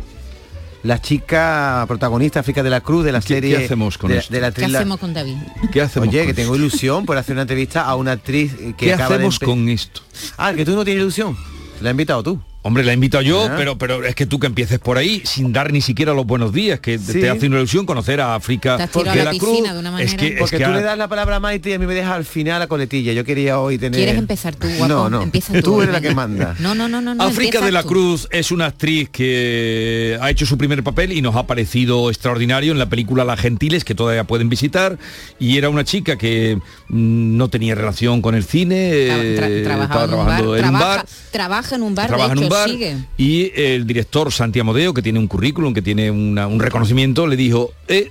La 0.89 1.03
chica 1.03 1.85
protagonista, 1.87 2.41
África 2.41 2.63
de 2.63 2.71
la 2.71 2.81
Cruz, 2.81 3.05
de 3.05 3.13
la 3.13 3.21
¿Qué- 3.21 3.35
serie... 3.35 3.59
qué 3.59 3.65
hacemos 3.67 3.99
con 3.99 4.11
de, 4.11 4.17
esto? 4.17 4.33
de 4.33 4.41
la 4.41 4.51
¿Qué 4.53 4.65
hacemos 4.65 4.99
con 4.99 5.13
David? 5.13 5.37
¿Qué 5.71 5.83
hacemos 5.83 6.09
Oye, 6.09 6.21
con 6.21 6.27
que 6.29 6.33
tengo 6.35 6.57
ilusión 6.57 7.05
por 7.05 7.19
hacer 7.19 7.35
una 7.35 7.43
entrevista 7.43 7.83
a 7.85 7.95
una 7.95 8.13
actriz 8.13 8.55
que 8.57 8.73
¿Qué 8.75 8.95
acaba 8.95 9.11
de 9.11 9.15
hacemos 9.17 9.39
empe- 9.39 9.45
con 9.45 9.69
esto? 9.69 10.01
Ah, 10.39 10.55
que 10.55 10.65
tú 10.65 10.75
no 10.75 10.85
tienes 10.87 11.03
ilusión. 11.03 11.37
La 11.83 11.91
has 11.91 11.93
invitado 11.93 12.23
tú. 12.23 12.41
Hombre, 12.69 12.85
la 12.85 12.93
invito 12.93 13.21
yo, 13.23 13.47
Ah. 13.49 13.55
pero, 13.57 13.79
pero 13.79 14.05
es 14.05 14.15
que 14.15 14.27
tú 14.27 14.39
que 14.39 14.47
empieces 14.47 14.79
por 14.79 14.99
ahí 14.99 15.23
sin 15.25 15.55
dar 15.55 15.73
ni 15.73 15.81
siquiera 15.81 16.13
los 16.13 16.27
buenos 16.27 16.53
días, 16.53 16.81
que 16.81 16.99
Sí. 16.99 17.15
te 17.21 17.31
hace 17.31 17.47
una 17.47 17.57
ilusión 17.57 17.87
conocer 17.87 18.21
a 18.21 18.35
África 18.35 18.77
de 18.77 18.83
a 18.85 19.15
la 19.15 19.25
la 19.25 19.39
Cruz. 19.39 19.63
de 19.63 19.79
una 19.79 19.89
Es 19.89 20.13
manera. 20.13 20.17
que, 20.19 20.27
es 20.35 20.39
Porque 20.39 20.59
que 20.59 20.65
tú 20.65 20.71
a- 20.71 20.75
le 20.77 20.83
das 20.83 20.99
la 20.99 21.09
palabra 21.09 21.37
a 21.37 21.41
Maite 21.41 21.71
y 21.71 21.73
a 21.73 21.79
mí 21.79 21.87
me 21.87 21.95
dejas 21.95 22.13
al 22.13 22.27
final 22.27 22.59
la 22.61 22.67
coletilla. 22.67 23.15
Yo 23.15 23.25
quería 23.25 23.59
hoy 23.59 23.79
tener... 23.79 23.99
¿Quieres 23.99 24.17
empezar 24.19 24.55
tú, 24.55 24.69
guapo? 24.69 24.87
No, 24.87 25.09
no. 25.09 25.23
Empieza 25.23 25.55
tú, 25.55 25.63
tú 25.63 25.83
eres 25.83 25.95
la 25.95 26.03
que 26.03 26.15
manda. 26.15 26.55
No, 26.59 26.75
no, 26.75 26.89
no, 26.89 27.01
no. 27.01 27.15
no, 27.15 27.25
África 27.25 27.63
de 27.63 27.73
la 27.73 27.83
tú. 27.83 27.89
Cruz 27.89 28.29
es 28.31 28.53
una 28.53 28.67
actriz 28.67 29.09
que 29.09 30.19
ha 30.21 30.31
hecho 30.31 30.45
su 30.45 30.59
primer 30.59 30.83
papel 30.83 31.13
y 31.13 31.23
nos 31.23 31.37
ha 31.37 31.47
parecido 31.47 32.11
extraordinario 32.11 32.73
en 32.73 32.79
la 32.79 32.89
película 32.91 33.25
Las 33.25 33.41
Gentiles, 33.41 33.83
que 33.85 33.95
todavía 33.95 34.25
pueden 34.25 34.49
visitar, 34.51 34.99
y 35.39 35.57
era 35.57 35.71
una 35.71 35.85
chica 35.85 36.17
que 36.19 36.57
mm, 36.89 37.37
no 37.37 37.49
tenía 37.49 37.75
relación 37.75 38.21
con 38.21 38.35
el 38.35 38.45
cine, 38.45 38.77
Tra- 39.09 39.23
eh, 39.23 39.37
tra- 39.39 39.65
trabajaba 39.65 39.85
estaba 39.85 40.05
en 40.05 40.11
un 40.11 40.17
trabajando 40.27 40.51
bar, 40.51 40.59
en 40.59 40.65
un 40.67 40.71
trabaja, 40.73 40.97
bar, 40.97 41.07
trabaja 41.31 41.75
en 41.77 41.83
un 41.83 41.95
bar, 41.95 42.07
trabaja 42.09 42.29
de 42.29 42.33
en 42.33 42.39
un 42.45 42.49
bar 42.51 42.58
sigue. 42.67 42.97
y 43.17 43.53
el 43.55 43.87
director 43.87 44.33
Santi 44.33 44.61
Amodeo, 44.61 44.93
que 44.95 45.03
tiene 45.03 45.19
un 45.19 45.27
currículum, 45.29 45.73
que 45.75 45.83
tiene 45.83 46.11
una- 46.11 46.47
un 46.47 46.59
reconocimiento, 46.61 47.27
le 47.27 47.37
dijo, 47.37 47.73
eh, 47.89 48.09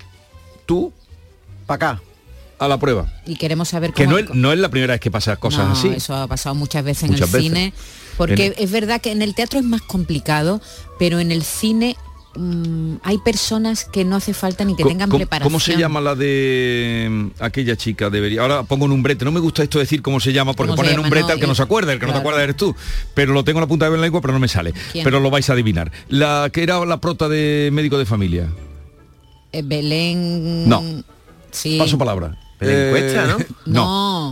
tú, 0.66 0.92
para 1.66 1.92
acá, 1.94 2.02
a 2.60 2.68
la 2.68 2.78
prueba. 2.80 3.12
Y 3.26 3.36
queremos 3.36 3.70
saber 3.70 3.94
Que 3.94 4.06
cómo... 4.06 4.18
no 4.18 4.20
es, 4.20 4.30
no 4.34 4.52
es 4.54 4.60
la 4.60 4.70
primera 4.70 4.94
vez 4.94 5.00
que 5.02 5.12
pasa 5.12 5.36
cosas 5.36 5.68
No, 5.68 5.74
así. 5.74 5.90
Eso 5.90 6.16
ha 6.16 6.28
pasado 6.28 6.56
muchas 6.56 6.84
veces 6.84 7.04
en 7.10 7.14
el 7.16 7.20
veces. 7.22 7.42
cine, 7.42 7.74
porque 8.18 8.48
En- 8.48 8.54
es 8.58 8.72
verdad 8.72 9.00
que 9.02 9.12
en 9.12 9.22
el 9.22 9.36
teatro 9.36 9.60
es 9.60 9.66
más 9.66 9.82
complicado, 9.82 10.60
pero 10.98 11.20
en 11.20 11.32
el 11.32 11.44
cine 11.44 11.96
mm, 12.38 12.98
hay 13.04 13.18
personas 13.20 13.86
que 13.86 14.06
no 14.06 14.16
hace 14.16 14.34
falta 14.34 14.64
ni 14.64 14.76
que 14.76 14.84
tengan 14.84 15.10
¿cómo- 15.10 15.20
preparación. 15.20 15.50
¿Cómo 15.52 15.60
se 15.60 15.76
llama 15.78 16.00
la 16.02 16.16
de 16.16 17.08
mm, 17.10 17.28
aquella 17.44 17.76
chica? 17.76 18.10
Debería. 18.10 18.42
Ahora 18.42 18.64
pongo 18.64 18.86
un 18.86 19.04
brete. 19.04 19.26
No 19.26 19.32
me 19.32 19.40
gusta 19.40 19.64
esto 19.64 19.80
decir 19.80 20.02
cómo 20.02 20.20
se 20.20 20.32
llama, 20.34 20.54
porque 20.54 20.72
¿Cómo 20.72 20.84
se 20.84 20.90
ponen 20.92 21.04
un 21.04 21.10
brete 21.10 21.28
No, 21.28 21.34
al 21.34 21.40
que 21.40 21.46
y- 21.46 21.50
no 21.50 21.56
se 21.56 21.64
acuerda, 21.64 21.94
el 21.94 22.00
que 22.00 22.06
no 22.06 22.12
te 22.12 22.14
claro. 22.14 22.20
acuerdas 22.30 22.44
eres 22.44 22.58
tú. 22.58 22.76
Pero 23.14 23.34
lo 23.34 23.44
tengo 23.44 23.60
en 23.60 23.64
la 23.64 23.68
punta 23.68 23.90
de 23.90 23.96
la 23.98 24.02
lengua, 24.04 24.22
pero 24.22 24.34
no 24.34 24.40
me 24.40 24.48
sale. 24.48 24.74
¿Quién? 24.92 25.04
Pero 25.04 25.20
lo 25.20 25.30
vais 25.30 25.50
a 25.50 25.54
adivinar. 25.54 25.92
La 26.10 26.50
que 26.54 26.64
era 26.64 26.84
la 26.86 26.98
prota 27.02 27.28
de 27.28 27.70
médico 27.74 27.98
de 27.98 28.06
familia. 28.06 28.48
Eh, 29.52 29.62
Belén... 29.66 30.68
No. 30.70 30.84
Sí. 31.52 31.78
Paso 31.80 31.98
palabra. 31.98 32.38
Belén 32.60 32.90
Cuesta, 32.90 33.28
¿no? 33.28 33.38
No. 33.66 33.74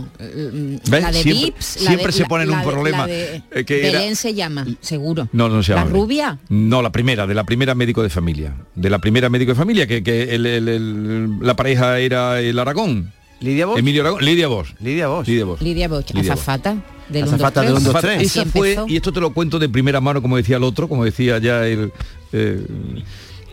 No, 0.02 0.08
eh, 0.18 0.78
¿Ves? 0.90 1.02
la 1.02 1.12
de 1.12 1.22
Siempre- 1.22 1.44
Vips, 1.44 1.76
la 1.76 1.86
siempre 1.90 2.06
de- 2.06 2.12
se 2.12 2.22
la- 2.22 2.28
pone 2.28 2.44
en 2.44 2.50
un 2.50 2.58
de- 2.58 2.64
problema, 2.66 2.98
la 2.98 3.06
de 3.06 3.42
eh, 3.52 3.64
que 3.64 3.88
era- 3.88 4.14
se 4.16 4.34
llama, 4.34 4.66
seguro. 4.80 5.28
No, 5.32 5.48
no 5.48 5.62
se 5.62 5.72
llama. 5.74 5.84
¿La 5.84 5.90
rubia? 5.90 6.38
No, 6.48 6.82
la 6.82 6.90
primera, 6.90 7.26
de 7.26 7.34
la 7.34 7.44
primera 7.44 7.74
médico 7.74 8.02
de 8.02 8.10
familia. 8.10 8.54
De 8.74 8.90
la 8.90 8.98
primera 8.98 9.28
médico 9.28 9.52
de 9.52 9.54
familia, 9.56 9.86
que, 9.86 10.02
que 10.02 10.34
el- 10.34 10.44
el- 10.46 10.68
el- 10.68 11.38
la 11.40 11.54
pareja 11.54 11.98
era 12.00 12.40
el 12.40 12.58
Aragón. 12.58 13.12
Lidia 13.38 13.66
Bosch. 13.66 13.78
Emilio 13.78 14.00
Aragón. 14.02 14.24
Lidia 14.24 14.48
Bosch. 14.48 14.74
Lidia 14.80 15.06
Bosch. 15.08 15.28
Lidia 15.28 15.44
Bosch. 15.44 15.60
Lidia 15.62 15.88
Boch, 15.88 16.08
Lidia 16.10 16.22
Bosch. 16.22 16.30
azafata 16.40 16.76
del 17.10 17.24
Azafata 17.24 17.60
1, 17.60 17.68
del 17.68 17.72
1, 17.76 17.80
2, 17.84 17.94
Azafata, 17.94 18.14
3. 18.16 18.22
Esa 18.30 18.40
Así 18.42 18.50
fue, 18.50 18.76
y 18.88 18.96
esto 18.96 19.12
te 19.12 19.20
lo 19.20 19.32
cuento 19.32 19.58
de 19.58 19.68
primera 19.68 20.00
mano, 20.00 20.20
como 20.22 20.36
decía 20.38 20.56
el 20.56 20.64
otro, 20.64 20.88
como 20.88 21.04
decía 21.04 21.38
ya 21.38 21.66
el, 21.66 21.92
eh, 22.32 22.66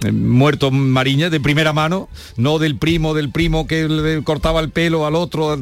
el 0.06 0.14
muerto 0.14 0.72
Mariña, 0.72 1.30
de 1.30 1.40
primera 1.40 1.74
mano, 1.74 2.10
no 2.38 2.60
del 2.60 2.78
primo, 2.78 3.14
del 3.14 3.30
primo 3.32 3.68
que 3.68 3.88
le 3.88 4.24
cortaba 4.24 4.60
el 4.60 4.70
pelo 4.70 5.06
al 5.06 5.16
otro. 5.16 5.58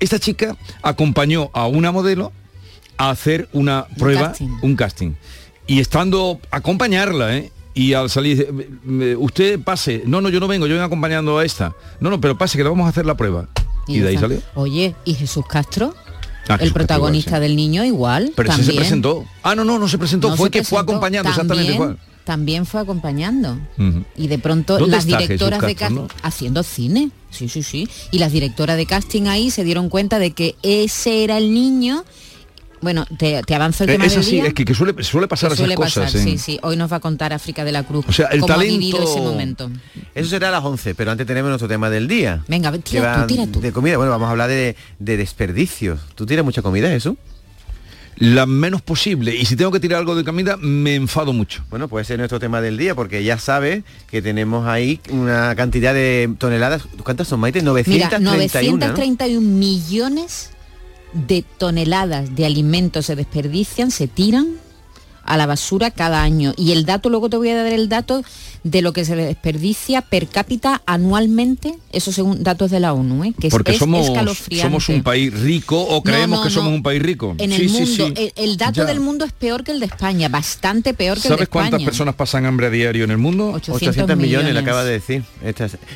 Esta 0.00 0.18
chica 0.18 0.56
acompañó 0.82 1.50
a 1.52 1.66
una 1.66 1.92
modelo 1.92 2.32
a 2.98 3.10
hacer 3.10 3.48
una 3.52 3.86
prueba, 3.98 4.28
casting. 4.28 4.48
un 4.62 4.76
casting. 4.76 5.10
Y 5.66 5.80
estando 5.80 6.40
acompañarla, 6.50 7.36
¿eh? 7.36 7.52
Y 7.74 7.94
al 7.94 8.10
salir, 8.10 8.36
dice, 8.36 8.52
"Me- 8.84 9.16
usted 9.16 9.58
pase, 9.60 10.02
no, 10.04 10.20
no, 10.20 10.28
yo 10.28 10.40
no 10.40 10.48
vengo, 10.48 10.66
yo 10.66 10.74
vengo 10.74 10.84
acompañando 10.86 11.38
a 11.38 11.44
esta. 11.44 11.74
No, 12.00 12.10
no, 12.10 12.20
pero 12.20 12.36
pase 12.36 12.58
que 12.58 12.64
le 12.64 12.70
vamos 12.70 12.86
a 12.86 12.90
hacer 12.90 13.06
la 13.06 13.16
prueba. 13.16 13.48
Y, 13.86 13.98
de 14.00 14.08
ahí 14.08 14.18
salió. 14.18 14.40
Oye, 14.54 14.94
¿y 15.04 15.14
Jesús 15.14 15.44
Castro? 15.48 15.94
Ah, 16.48 16.54
el 16.54 16.58
Jesús 16.60 16.72
protagonista 16.74 17.36
sí. 17.36 17.40
del 17.40 17.56
niño 17.56 17.84
igual. 17.84 18.32
Pero 18.36 18.48
también. 18.50 18.70
se 18.70 18.76
presentó. 18.76 19.24
Ah, 19.42 19.54
no, 19.54 19.64
no, 19.64 19.78
no 19.78 19.88
se 19.88 19.98
presentó. 19.98 20.30
No 20.30 20.36
fue 20.36 20.48
se 20.48 20.50
que 20.50 20.64
fue 20.64 20.80
acompañando 20.80 21.30
exactamente 21.30 21.72
igual. 21.72 21.98
También 22.24 22.66
fue 22.66 22.80
acompañando. 22.80 23.58
Y 24.16 24.28
de 24.28 24.38
pronto 24.38 24.78
¿Dónde 24.78 24.96
las 24.96 25.06
directoras 25.06 25.60
de 25.60 25.74
casting 25.74 26.06
haciendo 26.22 26.62
cine. 26.62 27.10
Sí, 27.30 27.48
sí, 27.48 27.62
sí. 27.62 27.88
Y 28.10 28.18
las 28.18 28.30
directoras 28.32 28.76
de 28.76 28.86
casting 28.86 29.22
ahí 29.26 29.50
se 29.50 29.64
dieron 29.64 29.88
cuenta 29.88 30.18
de 30.18 30.30
que 30.32 30.54
ese 30.62 31.24
era 31.24 31.38
el 31.38 31.52
niño. 31.52 32.04
Bueno, 32.80 33.06
te, 33.16 33.42
te 33.44 33.54
avanzo 33.54 33.84
el 33.84 33.90
Eh, 33.90 33.92
tema 33.94 34.06
es 34.06 34.12
del 34.12 34.20
así, 34.22 34.30
día. 34.32 34.46
es 34.46 34.54
que, 34.54 34.64
que 34.64 34.74
suele, 34.74 35.02
suele 35.04 35.28
pasar 35.28 35.50
Que 35.50 35.54
esas 35.54 35.58
suele 35.64 35.74
cosas. 35.76 36.04
pasar, 36.12 36.20
en- 36.20 36.26
sí, 36.26 36.38
sí. 36.38 36.58
Hoy 36.62 36.76
nos 36.76 36.90
va 36.92 36.96
a 36.96 37.00
contar 37.00 37.32
África 37.32 37.64
de 37.64 37.70
la 37.72 37.84
Cruz. 37.84 38.04
O 38.08 38.12
sea, 38.12 38.26
el 38.26 38.40
cómo 38.40 38.52
ha 38.52 38.56
talento- 38.56 38.78
vivido 38.78 39.02
ese 39.04 39.20
momento. 39.20 39.70
Eso 40.14 40.28
será 40.30 40.48
a 40.48 40.50
las 40.50 40.64
11, 40.64 40.94
pero 40.96 41.12
antes 41.12 41.24
tenemos 41.26 41.48
nuestro 41.48 41.68
tema 41.68 41.90
del 41.90 42.08
día. 42.08 42.44
Venga, 42.48 42.72
tira 42.78 43.20
tú, 43.22 43.26
tira 43.28 43.46
tú. 43.46 43.60
De 43.60 43.70
comida. 43.72 43.96
Bueno, 43.98 44.10
vamos 44.10 44.26
a 44.26 44.30
hablar 44.32 44.48
de, 44.48 44.74
de 44.98 45.16
desperdicios. 45.16 46.00
¿Tú 46.16 46.26
tiras 46.26 46.44
mucha 46.44 46.60
comida, 46.60 46.88
Jesús? 46.88 47.14
La 48.22 48.46
menos 48.46 48.82
posible. 48.82 49.34
Y 49.34 49.46
si 49.46 49.56
tengo 49.56 49.72
que 49.72 49.80
tirar 49.80 49.98
algo 49.98 50.14
de 50.14 50.22
comida, 50.22 50.56
me 50.56 50.94
enfado 50.94 51.32
mucho. 51.32 51.64
Bueno, 51.70 51.88
puede 51.88 52.04
ser 52.04 52.18
nuestro 52.18 52.38
tema 52.38 52.60
del 52.60 52.78
día, 52.78 52.94
porque 52.94 53.24
ya 53.24 53.36
sabes 53.36 53.82
que 54.08 54.22
tenemos 54.22 54.68
ahí 54.68 55.00
una 55.10 55.56
cantidad 55.56 55.92
de 55.92 56.32
toneladas. 56.38 56.84
¿Cuántas 57.02 57.26
son, 57.26 57.40
Maite? 57.40 57.62
Mira, 57.62 58.20
931. 58.20 58.78
¿no? 58.78 58.86
931 58.92 59.40
millones 59.40 60.50
de 61.12 61.44
toneladas 61.58 62.36
de 62.36 62.46
alimentos 62.46 63.06
se 63.06 63.16
desperdician, 63.16 63.90
se 63.90 64.06
tiran 64.06 64.46
a 65.24 65.36
la 65.36 65.46
basura 65.46 65.90
cada 65.90 66.22
año. 66.22 66.52
Y 66.56 66.72
el 66.72 66.84
dato, 66.84 67.08
luego 67.10 67.28
te 67.30 67.36
voy 67.36 67.48
a 67.50 67.56
dar 67.56 67.72
el 67.72 67.88
dato 67.88 68.22
de 68.64 68.80
lo 68.80 68.92
que 68.92 69.04
se 69.04 69.16
desperdicia 69.16 70.02
per 70.02 70.28
cápita 70.28 70.82
anualmente, 70.86 71.74
eso 71.92 72.12
según 72.12 72.44
datos 72.44 72.70
de 72.70 72.78
la 72.78 72.92
ONU, 72.92 73.24
¿eh? 73.24 73.34
que 73.40 73.48
es, 73.48 73.50
Porque 73.50 73.72
es 73.72 73.78
somos, 73.78 74.06
escalofriante. 74.06 74.62
somos 74.62 74.88
un 74.88 75.02
país 75.02 75.32
rico 75.40 75.80
o 75.80 76.00
creemos 76.02 76.38
no, 76.38 76.44
que 76.44 76.50
somos 76.50 76.72
un 76.72 76.82
país 76.82 77.02
rico. 77.02 77.34
En 77.38 77.50
Sí, 77.50 77.62
el 77.62 77.68
sí, 77.70 77.74
mundo, 77.78 78.06
sí. 78.08 78.14
el, 78.16 78.32
el 78.36 78.56
dato 78.56 78.72
Ya. 78.82 78.84
del 78.84 79.00
mundo 79.00 79.24
es 79.24 79.32
peor 79.32 79.64
que 79.64 79.72
el 79.72 79.80
de 79.80 79.86
España, 79.86 80.28
bastante 80.28 80.94
peor 80.94 81.16
que 81.20 81.26
el 81.28 81.32
de 81.32 81.36
¿Sabes 81.38 81.48
cuántas 81.48 81.72
España. 81.80 81.84
personas 81.86 82.14
pasan 82.14 82.46
hambre 82.46 82.68
a 82.68 82.70
diario 82.70 83.02
en 83.04 83.10
el 83.10 83.18
mundo? 83.18 83.50
800 83.52 83.94
millones, 84.16 84.18
le 84.18 84.26
millones. 84.52 84.62
acaba 84.62 84.84
de 84.84 84.92
decir. 84.92 85.24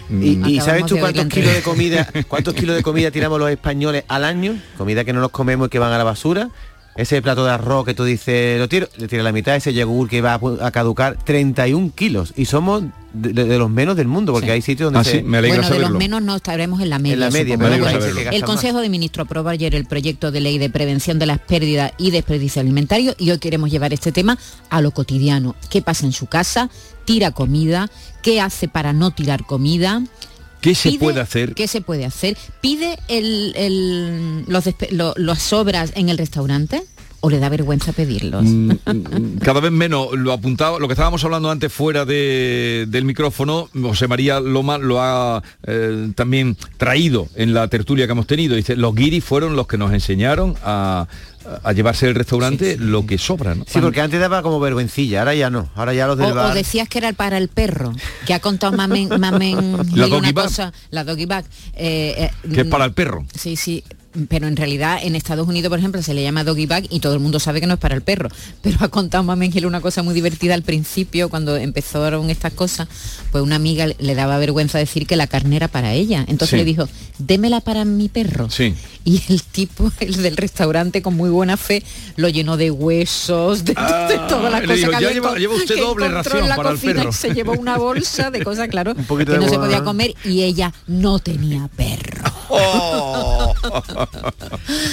Mm. 0.08 0.22
Y, 0.22 0.54
y 0.56 0.60
¿sabes 0.60 0.86
tú 0.86 0.98
cuántos 0.98 1.26
kilos 1.26 1.54
de 1.54 1.62
comida, 1.62 2.08
cuántos 2.28 2.54
kilos 2.54 2.76
de 2.76 2.82
comida 2.82 3.10
tiramos 3.10 3.38
los 3.38 3.50
españoles 3.50 4.04
al 4.08 4.24
año? 4.24 4.60
Comida 4.76 5.04
que 5.04 5.12
no 5.12 5.20
nos 5.20 5.30
comemos 5.30 5.68
y 5.68 5.70
que 5.70 5.78
van 5.78 5.92
a 5.92 5.98
la 5.98 6.04
basura. 6.04 6.50
Ese 6.96 7.20
plato 7.20 7.44
de 7.44 7.50
arroz 7.52 7.84
que 7.84 7.94
tú 7.94 8.04
dices, 8.04 8.58
lo 8.58 8.68
tiro, 8.68 8.88
le 8.96 9.06
tira 9.08 9.22
la 9.22 9.32
mitad, 9.32 9.54
ese 9.54 9.74
yogur 9.74 10.08
que 10.08 10.20
va 10.22 10.40
a, 10.62 10.70
caducar, 10.70 11.18
31 11.22 11.92
kilos. 11.94 12.32
Y 12.36 12.46
somos 12.46 12.84
de, 13.12 13.32
de- 13.34 13.44
de 13.44 13.58
los 13.58 13.68
menos 13.70 13.96
del 13.96 14.08
mundo, 14.08 14.32
porque 14.32 14.50
hay 14.50 14.62
sitios 14.62 14.86
donde 14.92 15.00
Ah, 15.00 15.04
se... 15.12 15.18
sí, 15.18 15.22
me 15.22 15.38
alegra 15.38 15.58
bueno, 15.60 15.74
de 15.74 15.80
los 15.80 15.90
menos 15.92 16.22
no 16.22 16.36
estaremos 16.36 16.80
en 16.80 16.88
la 16.90 16.98
media. 16.98 17.14
En 17.14 17.20
la 17.20 18.30
El. 18.32 18.44
Consejo 18.44 18.80
de 18.80 18.88
Ministros 18.88 19.26
aprobó 19.26 19.50
ayer 19.50 19.74
el 19.74 19.84
proyecto 19.86 20.30
de 20.30 20.40
ley 20.40 20.58
de 20.58 20.70
prevención 20.70 21.18
de 21.18 21.26
las 21.26 21.38
pérdidas 21.38 21.92
y 21.98 22.10
desperdicio 22.12 22.60
alimentario 22.62 23.14
y 23.18 23.30
hoy 23.30 23.38
queremos 23.38 23.70
llevar 23.70 23.92
este 23.92 24.10
tema 24.12 24.38
a 24.70 24.80
lo 24.80 24.90
cotidiano. 24.90 25.54
¿Qué 25.70 25.82
pasa 25.82 26.06
en 26.06 26.12
su 26.12 26.26
casa? 26.26 26.70
¿Tira 27.04 27.30
comida? 27.30 27.90
¿Qué 28.22 28.40
hace 28.40 28.68
para 28.68 28.92
no 28.92 29.10
tirar 29.10 29.44
comida? 29.44 30.02
¿Qué 30.66 30.74
se 30.74 30.88
Pide- 30.90 30.98
puede 30.98 31.20
hacer? 31.20 31.54
¿Qué 31.54 31.68
se 31.68 31.80
puede 31.80 32.04
hacer? 32.04 32.36
¿Pide 32.60 32.98
el- 33.06 33.52
el- 33.54 34.44
los, 34.48 34.64
lo- 34.90 35.14
las 35.16 35.40
sobras 35.40 35.92
en 35.94 36.08
el 36.08 36.18
restaurante? 36.18 36.82
¿O 37.20 37.30
le 37.30 37.38
da 37.38 37.48
vergüenza 37.48 37.92
pedirlos? 37.92 38.44
Mm, 38.44 38.70
mm, 38.70 39.38
Cada 39.42 39.60
vez 39.60 39.72
menos 39.72 40.08
lo 40.12 40.32
apuntaba, 40.32 40.78
lo 40.78 40.86
que 40.86 40.92
estábamos 40.92 41.24
hablando 41.24 41.50
antes 41.50 41.72
fuera 41.72 42.04
de- 42.04 42.84
del 42.88 43.04
micrófono, 43.04 43.68
José 43.80 44.06
María 44.06 44.38
Loma 44.38 44.78
lo 44.78 45.00
ha 45.02 45.42
eh, 45.66 46.10
también 46.14 46.56
traído 46.76 47.26
en 47.34 47.54
la 47.54 47.68
tertulia 47.68 48.06
que 48.06 48.12
hemos 48.12 48.26
tenido. 48.26 48.54
Dice, 48.54 48.76
los 48.76 48.94
guiris 48.94 49.24
fueron 49.24 49.56
los 49.56 49.66
que 49.66 49.78
nos 49.78 49.92
enseñaron 49.92 50.54
a, 50.62 51.08
a 51.64 51.72
llevarse 51.72 52.06
del 52.06 52.14
restaurante 52.14 52.76
lo 52.78 53.06
que 53.06 53.18
sobra. 53.18 53.54
¿no? 53.54 53.64
Sí, 53.66 53.78
porque 53.80 54.00
antes 54.00 54.20
daba 54.20 54.42
como 54.42 54.60
vergüencilla, 54.60 55.20
ahora 55.20 55.34
ya 55.34 55.48
no. 55.50 55.68
Ahora 55.74 55.94
ya 55.94 56.06
los 56.06 56.18
del 56.18 56.26
O, 56.28 56.32
o 56.32 56.34
bar... 56.34 56.54
decías 56.54 56.88
que 56.88 56.98
era 56.98 57.12
para 57.12 57.38
el 57.38 57.48
perro, 57.48 57.92
que 58.26 58.34
ha 58.34 58.40
contado 58.40 58.76
Mamen, 58.76 59.08
Mamen 59.18 59.76
La 59.94 60.06
doggy 60.06 60.32
bag. 60.32 60.44
cosa, 60.46 60.72
la 60.90 61.02
doggy 61.02 61.26
bag. 61.26 61.44
eh, 61.74 62.30
eh, 62.44 62.48
Que 62.54 62.60
es 62.60 62.66
para 62.66 62.84
el 62.84 62.92
perro. 62.92 63.24
Sí, 63.36 63.56
sí. 63.56 63.82
Pero 64.28 64.46
en 64.46 64.56
realidad 64.56 64.98
en 65.02 65.14
Estados 65.16 65.46
Unidos, 65.48 65.68
por 65.70 65.78
ejemplo, 65.78 66.02
se 66.02 66.14
le 66.14 66.22
llama 66.22 66.44
doggy 66.44 66.66
bag 66.66 66.86
y 66.90 67.00
todo 67.00 67.14
el 67.14 67.20
mundo 67.20 67.38
sabe 67.40 67.60
que 67.60 67.66
no 67.66 67.74
es 67.74 67.80
para 67.80 67.94
el 67.94 68.02
perro. 68.02 68.28
Pero 68.62 68.76
ha 68.80 68.88
contado 68.88 69.24
Gil 69.50 69.66
una 69.66 69.80
cosa 69.80 70.02
muy 70.02 70.14
divertida 70.14 70.54
al 70.54 70.62
principio, 70.62 71.28
cuando 71.28 71.56
empezaron 71.56 72.30
estas 72.30 72.52
cosas, 72.52 72.88
pues 73.32 73.42
una 73.44 73.56
amiga 73.56 73.86
le 73.98 74.14
daba 74.14 74.38
vergüenza 74.38 74.78
decir 74.78 75.06
que 75.06 75.16
la 75.16 75.26
carne 75.26 75.56
era 75.56 75.68
para 75.68 75.92
ella. 75.92 76.20
Entonces 76.28 76.50
Sí. 76.50 76.56
le 76.56 76.64
dijo, 76.64 76.88
démela 77.18 77.60
para 77.60 77.84
mi 77.84 78.08
perro. 78.08 78.48
Sí. 78.50 78.74
Y 79.04 79.22
el 79.28 79.42
tipo, 79.42 79.90
el 80.00 80.22
del 80.22 80.36
restaurante, 80.36 81.02
con 81.02 81.14
muy 81.16 81.30
buena 81.30 81.56
fe, 81.56 81.82
lo 82.16 82.28
llenó 82.28 82.56
de 82.56 82.70
huesos, 82.70 83.64
de, 83.64 83.74
de 83.74 84.18
todas 84.28 84.50
las 84.52 84.62
cosas 84.62 84.76
que 84.76 84.90
"Ya 84.90 84.96
había 84.96 85.12
lleva- 85.12 85.32
encon- 85.34 85.38
lleva 85.38 85.54
usted 85.54 85.74
que 85.74 85.80
doble 85.80 86.06
encontró 86.06 86.22
ración 86.32 86.42
en 86.44 86.48
la 86.48 86.56
para 86.56 86.70
el 86.70 86.74
cocina 86.76 86.94
perro". 86.94 87.10
y 87.10 87.12
se 87.12 87.34
llevó 87.34 87.52
una 87.52 87.76
bolsa 87.78 88.30
de 88.30 88.42
cosas, 88.42 88.68
claro, 88.68 88.94
que 88.94 89.02
no 89.24 89.48
se 89.48 89.58
podía 89.58 89.84
comer 89.84 90.14
y 90.24 90.42
ella 90.42 90.72
no 90.86 91.18
tenía 91.18 91.68
perro. 91.76 92.24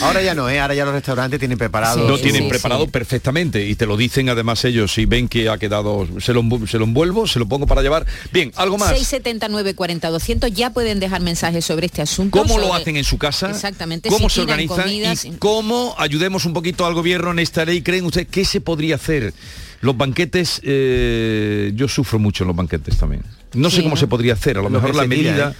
Ahora 0.02 0.22
ya 0.22 0.34
no, 0.36 0.50
¿eh? 0.50 0.60
Ahora 0.60 0.74
ya 0.74 0.86
los 0.86 0.94
restaurantes 0.94 1.40
tienen 1.40 1.58
preparado... 1.58 2.08
lo 2.08 2.20
tienen 2.20 2.48
preparado 2.50 2.88
perfectamente 2.88 3.66
y 3.68 3.76
te 3.76 3.86
lo 3.86 3.98
dicen 3.98 4.30
además 4.30 4.64
ellos 4.66 4.94
si 4.94 5.06
ven 5.06 5.28
que 5.28 5.50
ha 5.50 5.58
quedado 5.58 6.08
se 6.20 6.34
lo, 6.34 6.44
se 6.68 6.78
lo 6.78 6.86
envuelvo 6.86 7.28
se 7.28 7.40
lo 7.40 7.48
pongo 7.48 7.68
para 7.68 7.82
llevar 7.82 8.06
bien 8.32 8.52
algo 8.56 8.78
más 8.78 8.90
679 8.90 9.76
40 9.76 10.10
200 10.10 10.52
ya 10.52 10.72
pueden 10.72 11.00
dejar 11.00 11.22
mensajes 11.22 11.66
sobre 11.66 11.86
este 11.86 12.02
asunto. 12.02 12.38
cómo 12.38 12.60
lo 12.60 12.74
hacen 12.74 12.98
en 12.98 13.04
su 13.04 13.18
casa 13.18 13.50
Exactamente. 13.50 14.10
cómo 14.10 14.30
si 14.30 14.36
se 14.36 14.42
organizan 14.42 14.84
comidas, 14.84 15.26
y 15.26 15.32
cómo 15.32 15.96
ayudemos 15.98 16.46
un 16.46 16.54
poquito 16.54 16.86
al 16.86 16.94
gobierno 16.94 17.32
en 17.32 17.40
esta 17.40 17.66
ley 17.66 17.82
creen 17.82 18.06
ustedes 18.06 18.28
qué 18.30 18.46
se 18.46 18.62
podría 18.62 18.96
hacer 18.96 19.34
los 19.82 19.98
banquetes 19.98 20.62
eh, 20.64 21.72
yo 21.76 21.88
sufro 21.88 22.20
mucho 22.20 22.44
en 22.44 22.50
los 22.50 22.56
banquetes 22.56 22.98
también 22.98 23.24
no 23.54 23.70
sé 23.70 23.84
cómo 23.84 23.96
¿no? 23.96 24.00
se 24.00 24.08
podría 24.08 24.34
hacer 24.34 24.58
a 24.58 24.62
lo, 24.62 24.70
Lo 24.70 24.82
mejor 24.82 24.96
la 24.96 25.04
tira, 25.04 25.16
medida 25.16 25.50
¿eh? 25.52 25.56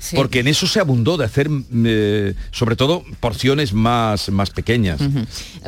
Sí. 0.00 0.16
porque 0.16 0.40
en 0.40 0.48
eso 0.48 0.66
se 0.66 0.80
abundó 0.80 1.16
de 1.16 1.24
hacer 1.24 1.50
eh, 1.84 2.34
sobre 2.50 2.76
todo 2.76 3.04
porciones 3.20 3.72
más 3.72 4.28
más 4.30 4.50
pequeñas. 4.50 5.00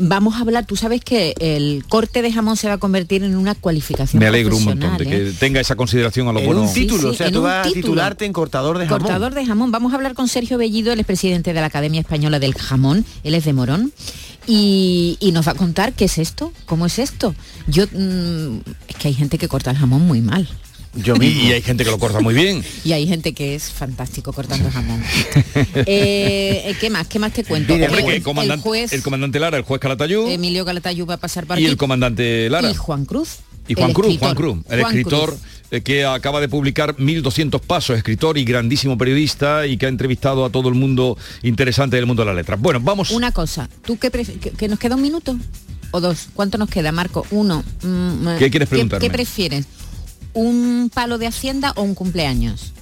Vamos 0.01 0.37
a 0.37 0.41
hablar, 0.41 0.67
tú 0.67 0.77
sabes 0.77 1.03
que 1.03 1.35
el 1.41 1.85
corte 1.89 2.23
de 2.23 2.33
jamón 2.33 2.57
se 2.57 2.69
va 2.69 2.75
a 2.75 2.79
convertir 2.79 3.25
en 3.25 3.37
una 3.37 3.55
cualificación 3.55 4.21
me 4.21 4.27
alegro 4.27 4.57
un 4.57 4.65
montón 4.65 4.97
de 4.99 5.07
que 5.07 5.29
¿eh? 5.29 5.33
tenga 5.39 5.61
esa 5.61 5.77
consideración 5.77 6.29
a 6.29 6.33
lo 6.33 6.41
En 6.41 6.47
bueno 6.47 6.63
un 6.63 6.73
título, 6.73 7.01
Sí, 7.01 7.07
o 7.07 7.13
sí, 7.13 7.19
sea, 7.19 7.31
tú 7.31 7.43
vas 7.43 7.67
a 7.67 7.73
titularte 7.73 8.25
en 8.25 8.33
cortador 8.33 8.79
de 8.79 8.87
jamón. 8.87 9.01
Cortador 9.01 9.35
de 9.35 9.47
jamón. 9.47 9.71
Vamos 9.71 9.93
a 9.93 9.97
hablar 9.97 10.15
con 10.15 10.29
Sergio 10.29 10.59
Bellido, 10.59 10.93
él 10.93 11.01
es 11.01 11.07
presidente 11.07 11.53
de 11.53 11.61
la 11.61 11.67
Academia 11.67 12.01
Española 12.01 12.39
del 12.39 12.55
Jamón, 12.55 13.05
él 13.25 13.35
es 13.35 13.45
de 13.45 13.53
Morón. 13.53 13.93
Y, 14.47 15.17
y 15.21 15.33
nos 15.33 15.47
va 15.47 15.53
a 15.53 15.55
contar 15.55 15.93
qué 15.93 16.07
es 16.07 16.19
esto, 16.19 16.53
cómo 16.67 16.87
es 16.87 16.99
esto. 16.99 17.35
Yo 17.67 17.85
mm, 17.85 18.61
es 18.89 18.97
que 18.97 19.09
hay 19.09 19.15
gente 19.15 19.39
que 19.39 19.49
corta 19.49 19.71
el 19.71 19.77
jamón 19.77 20.07
muy 20.07 20.21
mal. 20.23 20.49
Yo 20.95 21.15
y, 21.17 21.19
mismo. 21.21 21.43
y 21.43 21.53
hay 21.53 21.63
gente 21.63 21.85
que 21.85 21.91
lo 21.91 21.99
corta 21.99 22.21
muy 22.21 22.35
bien 22.35 22.65
Y 22.85 22.93
hay 22.93 23.07
gente 23.07 23.33
que 23.33 23.55
es 23.55 23.71
fantástico 23.71 24.33
cortando 24.33 24.71
jamón. 24.71 25.03
Eh, 25.87 26.75
¿Qué 26.81 26.91
más? 26.91 27.07
¿Qué 27.07 27.19
más 27.19 27.33
te 27.33 27.45
cuento? 27.45 27.75
Mira, 27.75 27.87
Hombre, 27.87 28.01
Eh, 28.03 28.05
que 28.05 28.11
el 28.11 28.17
el 28.17 28.23
comandante, 28.23 28.63
juez 28.63 28.93
el 28.93 29.03
comandante 29.03 29.39
Lara, 29.39 29.57
el 29.57 29.63
juez 29.65 29.81
Calatayud 29.81 30.29
Emilio 30.29 30.65
Calatayud 30.65 31.09
va 31.09 31.15
a 31.15 31.19
pasar 31.19 31.47
por 31.47 31.59
y 31.59 31.63
aquí. 31.63 31.71
el 31.71 31.77
comandante 31.77 32.49
Lara. 32.51 32.71
Y 32.71 32.75
Juan 32.75 33.05
Cruz. 33.05 33.39
Y 33.69 33.75
Juan 33.75 33.91
el 33.91 33.95
Cruz, 33.95 34.07
escritor. 34.07 34.27
Juan 34.27 34.35
Cruz, 34.37 34.65
el 34.69 34.81
Juan 34.81 34.97
escritor 34.97 35.29
Cruz. 35.31 35.41
eh, 35.71 35.81
que 35.83 36.05
acaba 36.05 36.41
de 36.41 36.49
publicar 36.49 36.99
1200 36.99 37.61
pasos, 37.61 37.97
escritor 37.97 38.37
y 38.37 38.45
grandísimo 38.45 38.99
periodista 38.99 39.67
y 39.67 39.77
que 39.77 39.87
ha 39.87 39.89
entrevistado 39.89 40.45
a 40.45 40.51
todo 40.51 40.69
el 40.69 40.75
mundo 40.75 41.17
interesante 41.43 41.95
del 41.97 42.07
mundo 42.07 42.23
de 42.23 42.27
las 42.27 42.37
letras. 42.37 42.61
Bueno, 42.61 42.81
vamos. 42.81 43.13
Una 43.13 43.31
cosa, 43.31 43.69
¿tú 43.85 43.97
qué 43.99 44.11
prefieres? 44.11 44.43
¿Que, 44.43 44.51
que 44.51 44.67
nos 44.67 44.79
queda 44.81 44.97
un 44.97 45.03
minuto? 45.03 45.37
¿O 45.93 46.01
dos? 46.01 46.29
¿Cuánto 46.35 46.59
nos 46.59 46.69
queda, 46.69 46.91
Marco? 46.91 47.25
Uno. 47.31 47.63
Mm, 47.83 48.29
eh, 48.29 48.37
¿Qué 48.41 48.51
quieres 48.51 48.69
preguntarme? 48.69 49.07
¿Qué, 49.07 49.11
prefieres? 49.13 49.67
¿Un 50.33 50.91
palo 50.93 51.19
de 51.19 51.27
Hacienda 51.27 51.73
o 51.77 51.83
un 51.83 51.95
cumpleaños? 51.95 52.73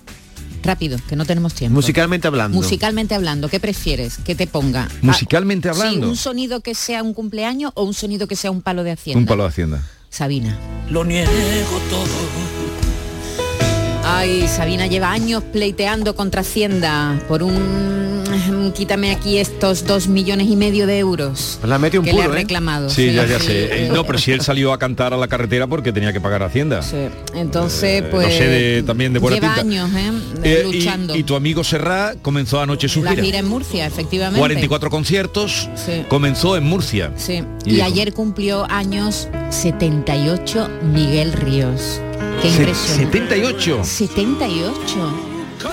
Rápido, 0.63 0.99
que 1.09 1.17
no 1.17 1.25
tenemos 1.25 1.55
tiempo. 1.55 1.75
Musicalmente 1.75 2.27
hablando. 2.27 2.57
Musicalmente 2.57 3.15
hablando, 3.15 3.49
¿qué 3.49 3.61
prefieres? 3.61 4.19
Que 4.19 4.35
te 4.35 4.47
ponga. 4.47 4.89
Musicalmente 5.03 5.73
sí, 5.73 5.81
hablando. 5.81 6.09
un 6.09 6.17
sonido 6.17 6.61
que 6.61 6.75
sea 6.75 7.03
un 7.03 7.15
cumpleaños 7.15 7.73
o 7.75 7.85
un 7.85 7.95
sonido 7.95 8.27
que 8.27 8.37
sea 8.37 8.51
un 8.51 8.61
palo 8.61 8.85
de 8.85 8.93
Hacienda. 8.93 9.21
Un 9.21 9.27
palo 9.27 9.45
de 9.45 9.49
Hacienda. 9.51 9.83
Sabina. 10.11 10.59
Lo 10.91 11.05
niego 11.05 11.31
todo. 11.91 12.05
Ay, 14.05 14.49
Sabina 14.49 14.87
lleva 14.87 15.13
años 15.13 15.43
pleiteando 15.53 16.17
contra 16.17 16.41
Hacienda 16.41 17.21
por 17.29 17.43
un 17.43 18.18
quítame 18.75 19.11
aquí 19.11 19.39
estos 19.39 19.85
dos 19.87 20.09
millones 20.09 20.49
y 20.49 20.57
medio 20.57 20.87
de 20.87 20.99
euros 20.99 21.59
Pues 21.61 21.69
la 21.69 21.79
mete 21.79 21.99
un 21.99 22.05
que 22.05 22.11
puro, 22.13 22.25
le 22.25 22.29
ha 22.29 22.33
¿eh? 22.33 22.43
reclamado. 22.43 22.91
Sí, 22.91 23.13
ya, 23.13 23.27
ya 23.27 23.39
sí. 23.41 23.47
sé. 23.47 23.89
No, 23.93 24.05
pero 24.05 24.19
si 24.19 24.33
él 24.33 24.41
salió 24.41 24.73
a 24.73 24.79
cantar 24.79 25.15
a 25.15 25.17
la 25.17 25.29
carretera 25.29 25.67
porque 25.67 25.93
tenía 25.93 26.13
que 26.13 26.21
pagar 26.21 26.43
Hacienda. 26.43 26.83
Sí. 26.83 26.97
Entonces, 27.35 28.03
Eh, 28.03 28.09
pues 28.11 28.35
sé 28.35 28.47
de- 28.49 28.83
también 28.83 29.13
de 29.13 29.19
buena 29.19 29.37
lleva 29.39 29.55
tinta. 29.55 29.61
años 29.85 29.91
¿eh? 29.95 30.13
Eh, 30.45 30.65
y- 30.69 30.73
luchando. 30.79 31.17
y, 31.17 31.23
tu 31.23 31.35
amigo 31.37 31.65
Serra 31.65 32.15
comenzó 32.23 32.61
anoche 32.61 32.89
su 32.89 33.03
la 33.03 33.11
gira. 33.11 33.23
gira 33.23 33.39
en 33.39 33.49
Murcia, 33.49 33.87
efectivamente. 33.87 34.39
44 34.39 34.91
conciertos, 34.91 35.69
Sí. 35.75 36.05
comenzó 36.09 36.57
en 36.57 36.65
Murcia. 36.65 37.13
Sí. 37.17 37.43
Y 37.65 37.81
ayer 37.81 38.13
cumplió 38.13 38.67
años 38.71 39.29
78 39.51 40.69
Miguel 40.93 41.33
Ríos. 41.33 42.01
Qué 42.43 42.49
impresionante. 42.49 43.19
78. 43.19 43.81
78. 43.85 44.85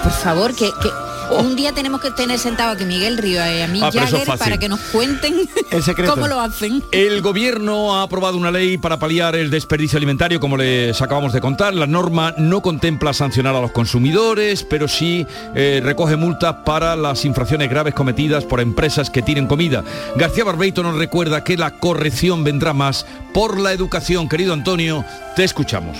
Por 0.04 0.12
favor, 0.12 0.56
que, 0.56 0.66
que 0.82 0.90
un 1.32 1.56
día 1.56 1.72
tenemos 1.74 2.02
que 2.02 2.12
tener 2.12 2.40
sentado 2.40 2.72
aquí 2.72 2.86
Miguel 2.86 3.18
Ríos 3.18 3.46
y 3.48 3.62
a 3.62 3.68
mí. 3.68 3.80
Ah, 3.82 3.92
Jagger 3.92 4.28
para 4.38 4.58
que 4.58 4.70
nos 4.70 4.80
cuenten 4.80 5.48
El 5.72 5.84
secreto. 5.84 6.14
cómo 6.14 6.28
lo 6.28 6.40
hacen. 6.40 6.84
El 6.92 7.22
gobierno 7.22 7.96
ha 7.96 8.04
aprobado 8.04 8.38
una 8.38 8.52
ley 8.52 8.78
para 8.78 8.98
paliar 8.98 9.36
el 9.36 9.50
desperdicio 9.50 9.98
alimentario, 9.98 10.40
como 10.40 10.58
les 10.58 11.02
acabamos 11.02 11.34
de 11.34 11.42
contar. 11.42 11.74
La 11.74 11.88
norma 11.88 12.34
no 12.38 12.62
contempla 12.62 13.14
sancionar 13.14 13.56
a 13.56 13.62
los 13.62 13.72
consumidores, 13.72 14.64
pero 14.64 14.88
sí 14.88 15.26
eh, 15.54 15.82
recoge 15.84 16.16
multas 16.16 16.58
para 16.66 16.96
las 16.96 17.26
infracciones 17.26 17.70
graves 17.70 17.94
cometidas 17.94 18.46
por 18.46 18.60
empresas 18.60 19.10
que 19.10 19.22
tienen 19.22 19.48
comida. 19.48 19.84
García 20.16 20.44
Barbeito 20.44 20.84
nos 20.84 20.98
recuerda 20.98 21.44
que 21.44 21.58
la 21.58 21.78
corrección 21.80 22.44
vendrá 22.44 22.74
más 22.74 23.06
por 23.34 23.60
la 23.60 23.74
educación. 23.74 24.30
Querido 24.30 24.54
Antonio, 24.54 25.04
te 25.36 25.44
escuchamos. 25.44 25.98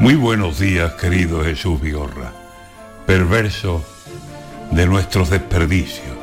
Muy 0.00 0.14
buenos 0.14 0.58
días, 0.58 0.94
querido 0.94 1.44
Jesús 1.44 1.80
Vigorra, 1.80 2.32
perverso 3.06 3.84
de 4.72 4.86
nuestros 4.86 5.28
desperdicios. 5.28 6.16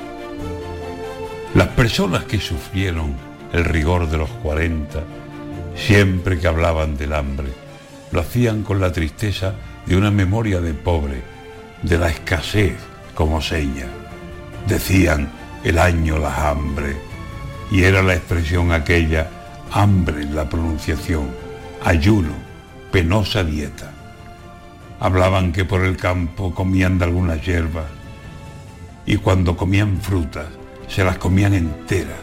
Las 1.53 1.67
personas 1.69 2.23
que 2.23 2.39
sufrieron 2.39 3.13
el 3.53 3.63
rigor 3.63 4.09
de 4.09 4.17
los 4.17 4.29
40, 4.29 5.03
siempre 5.75 6.39
que 6.39 6.47
hablaban 6.47 6.97
del 6.97 7.13
hambre, 7.13 7.49
lo 8.11 8.21
hacían 8.21 8.63
con 8.63 8.79
la 8.79 8.91
tristeza 8.91 9.53
de 9.85 9.95
una 9.95 10.09
memoria 10.09 10.61
de 10.61 10.73
pobre, 10.73 11.21
de 11.83 11.97
la 11.99 12.09
escasez 12.09 12.73
como 13.13 13.39
seña. 13.39 13.85
Decían 14.67 15.29
el 15.63 15.77
año 15.77 16.17
la 16.17 16.49
hambre, 16.49 16.97
y 17.71 17.83
era 17.83 18.01
la 18.01 18.15
expresión 18.15 18.71
aquella 18.71 19.29
hambre 19.71 20.23
en 20.23 20.35
la 20.35 20.49
pronunciación, 20.49 21.29
ayuno, 21.83 22.33
penosa 22.91 23.43
dieta. 23.43 23.91
Hablaban 24.99 25.51
que 25.51 25.65
por 25.65 25.85
el 25.85 25.97
campo 25.97 26.53
comían 26.53 26.97
de 26.97 27.05
algunas 27.05 27.45
hierbas 27.45 27.98
y 29.09 29.17
cuando 29.17 29.57
comían 29.57 29.99
frutas 29.99 30.45
se 30.87 31.03
las 31.03 31.17
comían 31.17 31.55
enteras. 31.55 32.19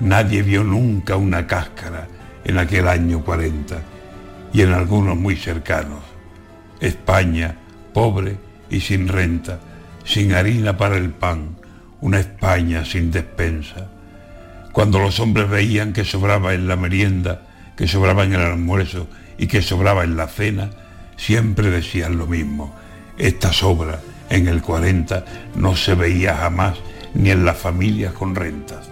Nadie 0.00 0.42
vio 0.42 0.62
nunca 0.62 1.16
una 1.16 1.46
cáscara 1.46 2.08
en 2.44 2.58
aquel 2.58 2.88
año 2.88 3.24
40 3.24 3.80
y 4.52 4.60
en 4.60 4.74
algunos 4.74 5.16
muy 5.16 5.34
cercanos. 5.34 6.00
España, 6.78 7.56
pobre 7.94 8.36
y 8.68 8.80
sin 8.80 9.08
renta, 9.08 9.60
sin 10.04 10.34
harina 10.34 10.76
para 10.76 10.98
el 10.98 11.08
pan, 11.08 11.56
una 12.02 12.20
España 12.20 12.84
sin 12.84 13.10
despensa. 13.10 13.88
Cuando 14.72 14.98
los 14.98 15.20
hombres 15.20 15.48
veían 15.48 15.94
que 15.94 16.04
sobraba 16.04 16.52
en 16.52 16.68
la 16.68 16.76
merienda, 16.76 17.46
que 17.78 17.88
sobraba 17.88 18.24
en 18.24 18.34
el 18.34 18.42
almuerzo 18.42 19.08
y 19.38 19.46
que 19.46 19.62
sobraba 19.62 20.04
en 20.04 20.18
la 20.18 20.26
cena, 20.26 20.68
siempre 21.16 21.70
decían 21.70 22.18
lo 22.18 22.26
mismo. 22.26 22.76
Esta 23.16 23.54
sobra 23.54 24.00
en 24.30 24.48
el 24.48 24.62
40 24.62 25.24
no 25.56 25.76
se 25.76 25.94
veía 25.94 26.36
jamás 26.36 26.78
ni 27.12 27.30
en 27.30 27.44
las 27.44 27.58
familias 27.58 28.14
con 28.14 28.34
rentas. 28.34 28.88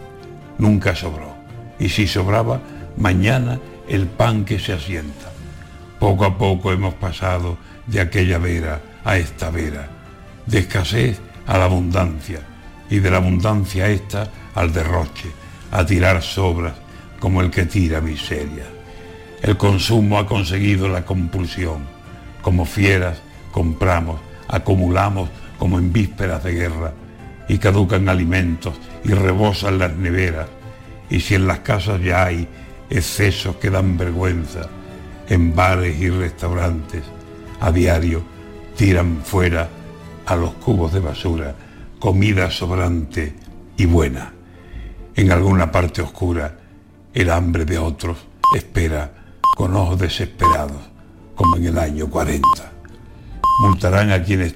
Nunca 0.58 0.94
sobró. 0.94 1.34
Y 1.78 1.88
si 1.88 2.06
sobraba, 2.06 2.60
mañana 2.96 3.58
el 3.88 4.06
pan 4.06 4.44
que 4.44 4.58
se 4.58 4.72
asienta. 4.72 5.32
Poco 5.98 6.24
a 6.24 6.36
poco 6.36 6.72
hemos 6.72 6.94
pasado 6.94 7.56
de 7.86 8.00
aquella 8.00 8.38
vera 8.38 8.80
a 9.04 9.16
esta 9.16 9.50
vera, 9.50 9.88
de 10.44 10.58
escasez 10.58 11.20
a 11.46 11.56
la 11.56 11.64
abundancia 11.64 12.40
y 12.90 12.98
de 12.98 13.10
la 13.10 13.18
abundancia 13.18 13.88
esta 13.88 14.28
al 14.54 14.72
derroche, 14.72 15.30
a 15.70 15.86
tirar 15.86 16.22
sobras 16.22 16.74
como 17.20 17.40
el 17.40 17.50
que 17.50 17.64
tira 17.64 18.00
miseria. 18.00 18.64
El 19.40 19.56
consumo 19.56 20.18
ha 20.18 20.26
conseguido 20.26 20.88
la 20.88 21.04
compulsión. 21.04 21.86
Como 22.42 22.64
fieras 22.64 23.20
compramos, 23.52 24.20
acumulamos 24.48 25.28
como 25.58 25.78
en 25.78 25.92
vísperas 25.92 26.42
de 26.42 26.52
guerra 26.52 26.92
y 27.48 27.58
caducan 27.58 28.08
alimentos 28.08 28.74
y 29.04 29.12
rebosan 29.12 29.78
las 29.78 29.94
neveras. 29.94 30.48
Y 31.10 31.20
si 31.20 31.34
en 31.34 31.46
las 31.46 31.60
casas 31.60 32.00
ya 32.02 32.24
hay 32.24 32.48
excesos 32.90 33.56
que 33.56 33.70
dan 33.70 33.96
vergüenza, 33.96 34.68
en 35.28 35.54
bares 35.54 35.98
y 36.00 36.08
restaurantes, 36.08 37.02
a 37.60 37.70
diario 37.70 38.22
tiran 38.76 39.22
fuera 39.24 39.68
a 40.26 40.36
los 40.36 40.54
cubos 40.54 40.92
de 40.92 41.00
basura 41.00 41.54
comida 41.98 42.50
sobrante 42.50 43.34
y 43.76 43.86
buena. 43.86 44.32
En 45.14 45.32
alguna 45.32 45.70
parte 45.70 46.00
oscura, 46.00 46.56
el 47.12 47.30
hambre 47.30 47.64
de 47.64 47.78
otros 47.78 48.18
espera 48.54 49.12
con 49.56 49.74
ojos 49.74 49.98
desesperados, 49.98 50.90
como 51.34 51.56
en 51.56 51.66
el 51.66 51.78
año 51.78 52.08
40. 52.08 52.77
Multarán 53.58 54.12
a 54.12 54.22
quienes 54.22 54.46